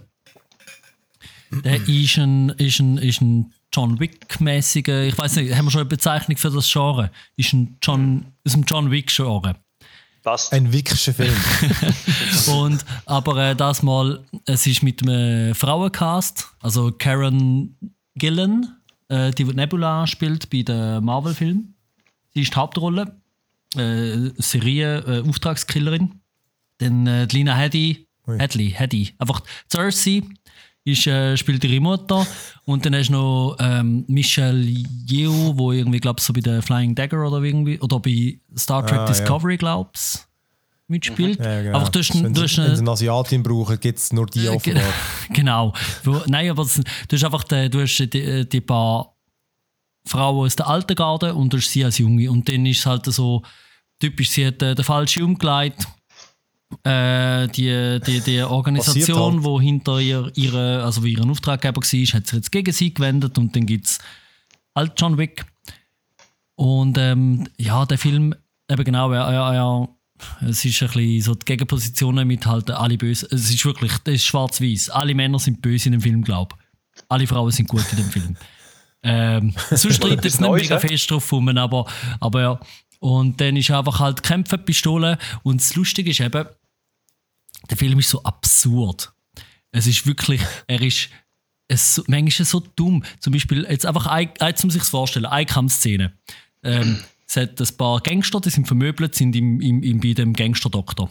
Der 1.50 1.86
ist 1.86 2.16
ein, 2.16 2.48
ist 2.48 2.80
ein, 2.80 2.96
ist 2.96 3.20
ein 3.20 3.52
John 3.70 4.00
Wick-mäßiger, 4.00 5.02
ich 5.04 5.18
weiß 5.18 5.36
nicht, 5.36 5.54
haben 5.54 5.66
wir 5.66 5.70
schon 5.70 5.82
eine 5.82 5.90
Bezeichnung 5.90 6.38
für 6.38 6.50
das 6.50 6.72
Genre? 6.72 7.10
Ist 7.36 7.52
ein 7.52 7.76
John, 7.82 8.32
ist 8.44 8.56
ein 8.56 8.64
John 8.66 8.90
Wick-Genre. 8.90 9.56
Passt. 10.22 10.54
Ein 10.54 10.72
Wickischer 10.72 11.12
Film. 11.12 11.36
und, 12.58 12.82
aber 13.04 13.50
äh, 13.50 13.56
das 13.56 13.82
mal, 13.82 14.24
es 14.46 14.66
ist 14.66 14.82
mit 14.82 15.02
einem 15.02 15.54
Frauencast, 15.54 16.48
also 16.60 16.92
Karen 16.92 17.76
Gillen, 18.14 18.74
äh, 19.08 19.32
die 19.32 19.44
Nebula 19.44 20.06
spielt 20.06 20.48
bei 20.48 20.62
den 20.62 21.04
Marvel-Filmen. 21.04 21.74
Sie 22.32 22.40
ist 22.40 22.54
die 22.54 22.56
Hauptrolle, 22.56 23.20
äh, 23.76 24.30
Serie, 24.38 25.00
äh, 25.00 25.28
Auftragskillerin. 25.28 26.21
Dann 26.82 27.06
äh, 27.06 27.24
Lina 27.26 27.54
Headey, 27.56 28.06
Hadley, 28.26 28.70
Headey, 28.70 29.14
einfach 29.18 29.40
Cersei 29.70 30.22
ist, 30.84 31.06
äh, 31.06 31.36
spielt 31.36 31.64
ihre 31.64 31.80
Mutter. 31.80 32.26
Und 32.64 32.84
dann 32.84 32.94
hast 32.94 33.08
du 33.08 33.12
noch 33.12 33.56
ähm, 33.60 34.04
Michelle 34.08 34.64
Yeoh, 35.08 35.56
wo 35.56 35.72
irgendwie, 35.72 36.00
glaube 36.00 36.20
so 36.20 36.32
bei 36.32 36.40
der 36.40 36.62
Flying 36.62 36.94
Dagger 36.94 37.26
oder 37.26 37.42
irgendwie, 37.42 37.78
oder 37.80 38.00
bei 38.00 38.38
Star 38.56 38.86
Trek 38.86 39.00
ah, 39.00 39.06
Discovery, 39.06 39.54
ja. 39.54 39.58
glaubst 39.58 40.28
mitspielt. 40.88 41.38
Ja, 41.38 41.62
genau. 41.62 41.78
Aber 41.78 41.90
du 41.90 41.98
hast, 41.98 42.22
wenn, 42.22 42.34
du 42.34 42.42
hast 42.42 42.58
eine, 42.58 42.90
Asiatin 42.90 43.42
brauchen, 43.42 43.80
gibt 43.80 43.98
es 43.98 44.12
nur 44.12 44.26
die 44.26 44.46
äh, 44.46 44.48
offenbar. 44.48 44.84
genau. 45.32 45.72
Nein, 46.26 46.50
aber 46.50 46.64
das, 46.64 46.80
du 47.08 47.16
hast 47.16 47.24
einfach 47.24 47.44
die, 47.44 47.70
du 47.70 47.80
hast 47.80 47.96
die, 47.98 48.48
die 48.48 48.60
paar 48.60 49.16
Frauen 50.06 50.46
aus 50.46 50.56
der 50.56 50.68
alten 50.68 50.94
Garde 50.94 51.34
und 51.34 51.52
du 51.52 51.56
hast 51.56 51.70
sie 51.70 51.84
als 51.84 51.98
Junge. 51.98 52.30
Und 52.30 52.48
dann 52.48 52.66
ist 52.66 52.80
es 52.80 52.86
halt 52.86 53.06
so 53.06 53.42
typisch, 53.98 54.30
sie 54.30 54.46
hat 54.46 54.62
äh, 54.62 54.74
den 54.74 54.84
falschen 54.84 55.22
umgelegt 55.22 55.86
äh, 56.84 57.48
die, 57.48 58.00
die, 58.06 58.20
die 58.20 58.42
Organisation, 58.42 59.44
halt. 59.44 59.62
die 59.62 59.64
hinter 59.64 60.00
ihr, 60.00 60.30
ihre, 60.34 60.82
also 60.82 61.04
ihren 61.04 61.30
Auftraggeber 61.30 61.80
war, 61.80 61.82
hat 61.82 62.26
sich 62.26 62.32
jetzt 62.32 62.52
gegen 62.52 62.72
sie 62.72 62.94
gewendet 62.94 63.38
und 63.38 63.54
dann 63.54 63.66
gibt 63.66 63.86
es 63.86 63.98
halt 64.74 64.92
John 64.96 65.18
Wick. 65.18 65.44
Und 66.54 66.98
ähm, 66.98 67.48
ja, 67.56 67.86
der 67.86 67.98
Film, 67.98 68.34
eben 68.70 68.84
genau, 68.84 69.10
er, 69.12 69.24
er, 69.24 69.54
er, 69.54 69.88
es 70.48 70.64
ist 70.64 70.82
ein 70.82 70.88
bisschen 70.88 71.22
so 71.22 71.34
die 71.34 71.44
Gegenpositionen 71.44 72.26
mit 72.26 72.46
halt 72.46 72.70
alle 72.70 72.96
böse. 72.96 73.26
Es 73.30 73.50
ist 73.50 73.64
wirklich, 73.64 73.92
das 74.04 74.14
ist 74.14 74.26
schwarz-weiß. 74.26 74.90
Alle 74.90 75.14
Männer 75.14 75.38
sind 75.38 75.62
böse 75.62 75.86
in 75.86 75.92
dem 75.92 76.00
Film, 76.00 76.22
glaube 76.22 76.56
ich. 76.56 77.02
Alle 77.08 77.26
Frauen 77.26 77.50
sind 77.50 77.68
gut 77.68 77.84
in 77.92 77.98
dem 77.98 78.10
Film. 78.10 78.36
Ähm, 79.04 79.52
sonst 79.68 79.96
streiten 79.96 80.24
es 80.24 80.38
nicht 80.38 80.48
mega 80.48 80.78
fest 80.78 81.10
drauf 81.10 81.32
rum, 81.32 81.48
aber, 81.48 81.86
aber 82.20 82.40
ja. 82.40 82.60
Und 83.00 83.40
dann 83.40 83.56
ist 83.56 83.68
einfach 83.72 83.98
halt 83.98 84.22
Kämpfen, 84.22 84.64
Pistole. 84.64 85.18
Und 85.42 85.60
das 85.60 85.74
Lustige 85.74 86.12
ist 86.12 86.20
eben, 86.20 86.46
der 87.70 87.76
Film 87.76 87.98
ist 87.98 88.10
so 88.10 88.22
absurd. 88.22 89.12
Es 89.70 89.86
ist 89.86 90.06
wirklich, 90.06 90.40
er 90.66 90.80
ist 90.82 91.08
es, 91.68 92.02
manchmal 92.06 92.46
so 92.46 92.60
dumm. 92.60 93.02
Zum 93.20 93.32
Beispiel, 93.32 93.66
jetzt 93.68 93.86
einfach, 93.86 94.06
ein, 94.06 94.30
jetzt 94.40 94.64
muss 94.64 94.74
ich 94.74 94.82
es 94.82 94.88
vorstellen, 94.90 95.26
eine 95.26 95.46
Kampfszene. 95.46 96.12
Ähm, 96.62 96.98
es 97.26 97.36
hat 97.36 97.60
ein 97.60 97.76
paar 97.76 98.00
Gangster, 98.00 98.40
die 98.40 98.50
sind 98.50 98.66
vermöbelt, 98.66 99.14
sind 99.14 99.34
im, 99.34 99.60
im, 99.60 99.82
im, 99.82 100.00
bei 100.00 100.12
dem 100.12 100.34
Gangsterdoktor. 100.34 101.10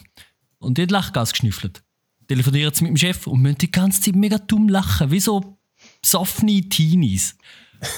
Und 0.59 0.77
die 0.77 0.83
hat 0.83 0.91
Lachgas 0.91 1.31
geschnüffelt. 1.31 1.83
Telefonieren 2.27 2.73
sie 2.73 2.83
mit 2.83 2.91
dem 2.91 2.97
Chef 2.97 3.27
und 3.27 3.41
müssen 3.41 3.57
die 3.57 3.71
ganze 3.71 4.01
Zeit 4.01 4.15
mega 4.15 4.37
dumm 4.37 4.69
lachen, 4.69 5.09
wie 5.11 5.19
so 5.19 5.57
besoffene 6.01 6.61
Teenies. 6.69 7.35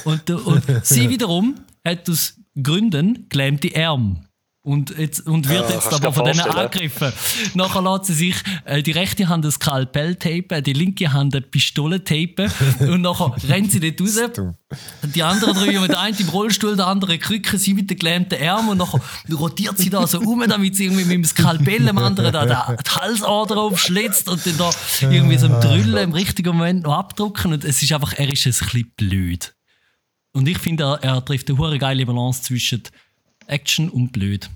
Und, 0.06 0.30
und 0.30 0.64
sie 0.86 1.10
wiederum 1.10 1.56
hat 1.86 2.10
aus 2.10 2.40
Gründen 2.56 3.28
gelähmte 3.28 3.76
Arme 3.76 4.24
und, 4.66 4.98
jetzt, 4.98 5.28
und 5.28 5.50
wird 5.50 5.70
ja, 5.70 5.76
jetzt 5.76 5.94
aber 5.94 6.14
von 6.14 6.24
denen 6.24 6.40
angegriffen. 6.40 7.12
Nachher 7.54 7.82
lässt 7.82 8.06
sie 8.06 8.14
sich 8.14 8.36
äh, 8.64 8.82
die 8.82 8.92
rechte 8.92 9.28
Hand 9.28 9.46
ein 9.46 9.52
Skalpell 9.52 10.16
tapen, 10.16 10.64
die 10.64 10.72
linke 10.72 11.12
Hand 11.12 11.36
eine 11.36 11.42
Pistole 11.42 12.02
tapen 12.02 12.50
und 12.80 13.02
nachher 13.02 13.36
rennt 13.50 13.74
sie 13.74 13.82
dort 13.82 14.00
raus. 14.00 14.54
Die 15.14 15.22
anderen 15.22 15.54
drei, 15.54 15.78
mit 15.78 15.90
der 15.90 16.00
eine 16.00 16.18
im 16.18 16.30
Rollstuhl, 16.30 16.78
der 16.78 16.88
andere 16.88 17.18
Krücke, 17.18 17.58
sie 17.58 17.74
mit 17.74 17.90
den 17.90 18.00
gelähmten 18.00 18.42
Armen 18.42 18.70
und 18.70 18.78
nachher 18.78 19.02
rotiert 19.34 19.78
sie 19.78 19.90
da 19.90 20.08
so 20.08 20.20
um, 20.22 20.48
damit 20.48 20.78
sie 20.78 20.86
irgendwie 20.86 21.04
mit 21.04 21.14
dem 21.14 21.26
Skalpell 21.26 21.86
dem 21.86 21.98
anderen 21.98 22.32
da 22.32 22.46
die 22.46 22.90
Halsader 22.90 23.58
aufschlitzt 23.58 24.30
und 24.30 24.46
dann 24.46 24.58
da 24.58 24.70
irgendwie 25.02 25.38
so 25.38 25.48
im 25.48 25.60
Drüllen 25.60 25.98
im 25.98 26.14
richtigen 26.14 26.56
Moment 26.56 26.84
noch 26.84 26.94
abdrucken 26.94 27.52
und 27.52 27.66
es 27.66 27.84
ist 27.84 27.92
einfach, 27.92 28.14
er 28.14 28.30
ist 28.30 28.46
ein 28.46 28.52
bisschen 28.52 28.94
blöd. 28.96 29.54
Und 30.32 30.48
ich 30.48 30.58
finde, 30.58 30.84
er, 30.86 31.04
er 31.04 31.26
trifft 31.26 31.50
eine 31.50 31.60
hohe 31.60 31.78
geile 31.78 32.06
Balance 32.06 32.44
zwischen 32.44 32.82
Action 33.48 33.90
und 33.90 34.12
blöd. 34.12 34.50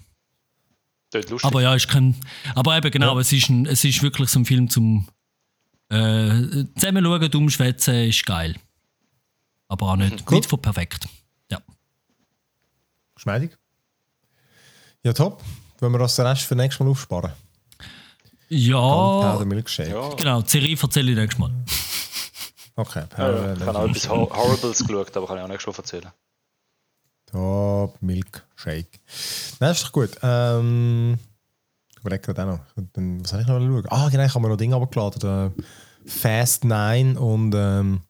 Aber 1.41 1.61
ja, 1.61 1.75
ich 1.75 1.87
kann. 1.87 2.15
Aber 2.53 2.77
eben 2.77 2.91
genau, 2.91 3.15
ja. 3.15 3.21
es, 3.21 3.31
ist 3.31 3.49
ein, 3.49 3.65
es 3.65 3.83
ist 3.83 4.03
wirklich 4.03 4.29
so 4.29 4.39
ein 4.39 4.45
Film 4.45 4.69
zum 4.69 5.07
äh, 5.89 6.65
zusammen 6.75 7.03
schauen, 7.03 7.31
dumm 7.31 7.49
schwätzen, 7.49 8.09
ist 8.09 8.25
geil. 8.25 8.55
Aber 9.69 9.91
auch 9.91 9.95
nicht, 9.95 10.23
cool. 10.29 10.37
nicht 10.37 10.49
von 10.49 10.61
perfekt. 10.61 11.07
Ja. 11.49 11.59
Geschmeidig. 13.15 13.57
Ja, 15.03 15.13
top. 15.13 15.43
Wenn 15.79 15.91
wir 15.91 15.99
das 15.99 16.15
den 16.15 16.25
Rest 16.25 16.43
für 16.43 16.55
nächstes 16.55 16.79
Mal 16.79 16.89
aufsparen. 16.91 17.31
Ja. 18.49 19.37
ja. 19.37 20.13
Genau, 20.15 20.41
die 20.41 20.49
Serie 20.49 20.77
erzähle 20.81 21.11
ich 21.11 21.17
nächstes 21.17 21.39
Mal. 21.39 21.51
Okay. 22.75 23.05
Ja, 23.17 23.53
ich 23.53 23.61
habe 23.61 23.79
auch 23.79 23.89
etwas 23.89 24.09
Horribles 24.09 24.85
geschaut, 24.85 25.17
aber 25.17 25.27
kann 25.27 25.37
ich 25.37 25.43
auch 25.43 25.47
nächstes 25.47 25.73
Mal 25.73 25.79
erzählen. 25.79 26.11
Top 27.31 28.01
Milkshake. 28.01 28.99
Nein, 29.59 29.71
ist 29.71 29.83
doch 29.83 29.91
gut. 29.91 30.11
Ähm, 30.23 31.17
ich 31.89 31.97
überlege 31.99 32.21
gerade 32.21 32.43
auch 32.43 32.57
noch. 32.57 32.85
Dann, 32.93 33.21
was 33.21 33.29
soll 33.29 33.41
ich 33.41 33.47
noch 33.47 33.59
schauen? 33.59 33.85
Ah, 33.89 34.09
genau, 34.09 34.23
ich 34.25 34.33
habe 34.33 34.41
mir 34.41 34.49
noch 34.49 34.57
Dinge 34.57 34.75
abgeladen. 34.75 35.53
Fast 36.05 36.63
9 36.63 37.17
und. 37.17 37.53
Ähm, 37.55 38.01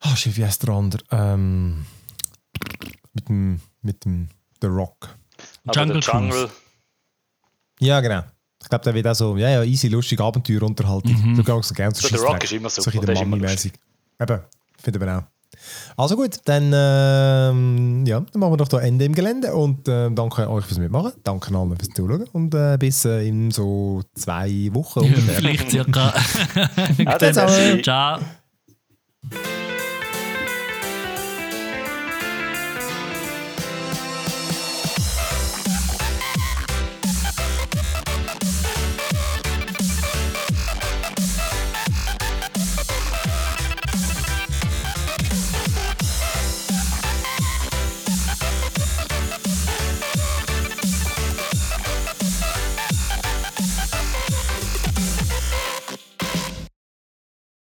ah, 0.00 0.16
shit, 0.16 0.36
wie 0.36 0.44
heißt 0.44 0.62
der 0.62 0.74
andere? 0.74 1.02
Ähm, 1.10 1.86
mit 3.14 3.28
dem. 3.28 3.60
Mit 3.80 4.04
dem. 4.04 4.28
The 4.60 4.68
Rock. 4.68 5.16
Jungle, 5.74 6.00
Jungle. 6.00 6.50
Ja, 7.80 8.00
genau. 8.00 8.22
Ich 8.62 8.68
glaube, 8.68 8.84
der 8.84 8.94
wird 8.94 9.08
auch 9.08 9.14
so, 9.14 9.36
ja, 9.36 9.48
ja, 9.48 9.62
easy, 9.64 9.88
lustig, 9.88 10.20
Abenteuer 10.20 10.62
unterhalten. 10.62 11.12
Mhm. 11.12 11.36
Du 11.36 11.42
kannst 11.42 11.70
so 11.70 11.74
gerne 11.74 11.94
so 11.94 12.06
The 12.06 12.14
Rock 12.16 12.44
ist 12.44 12.52
immer 12.52 12.70
so. 12.70 12.82
So 12.82 12.90
ein 12.90 13.00
bisschen 13.00 13.28
Mami-mäßig. 13.28 13.72
Eben, 14.20 14.40
finde 14.80 15.04
ich 15.04 15.10
auch. 15.10 15.31
Also 15.96 16.16
gut, 16.16 16.38
dann, 16.44 16.72
ähm, 16.74 18.04
ja, 18.06 18.20
dann 18.20 18.40
machen 18.40 18.52
wir 18.52 18.56
doch 18.56 18.68
da 18.68 18.80
Ende 18.80 19.04
im 19.04 19.14
Gelände 19.14 19.54
und 19.54 19.88
äh, 19.88 20.10
danke 20.10 20.48
euch 20.50 20.64
fürs 20.64 20.78
Mitmachen. 20.78 21.12
Danke 21.24 21.54
allen 21.54 21.76
fürs 21.76 21.88
Zuschauen 21.90 22.24
und 22.32 22.54
äh, 22.54 22.76
bis 22.78 23.04
äh, 23.04 23.26
in 23.26 23.50
so 23.50 24.02
zwei 24.14 24.70
Wochen 24.72 25.00
ungefähr. 25.00 25.34
Vielleicht 25.34 25.70
circa. 25.70 26.12
Ciao. 27.82 28.18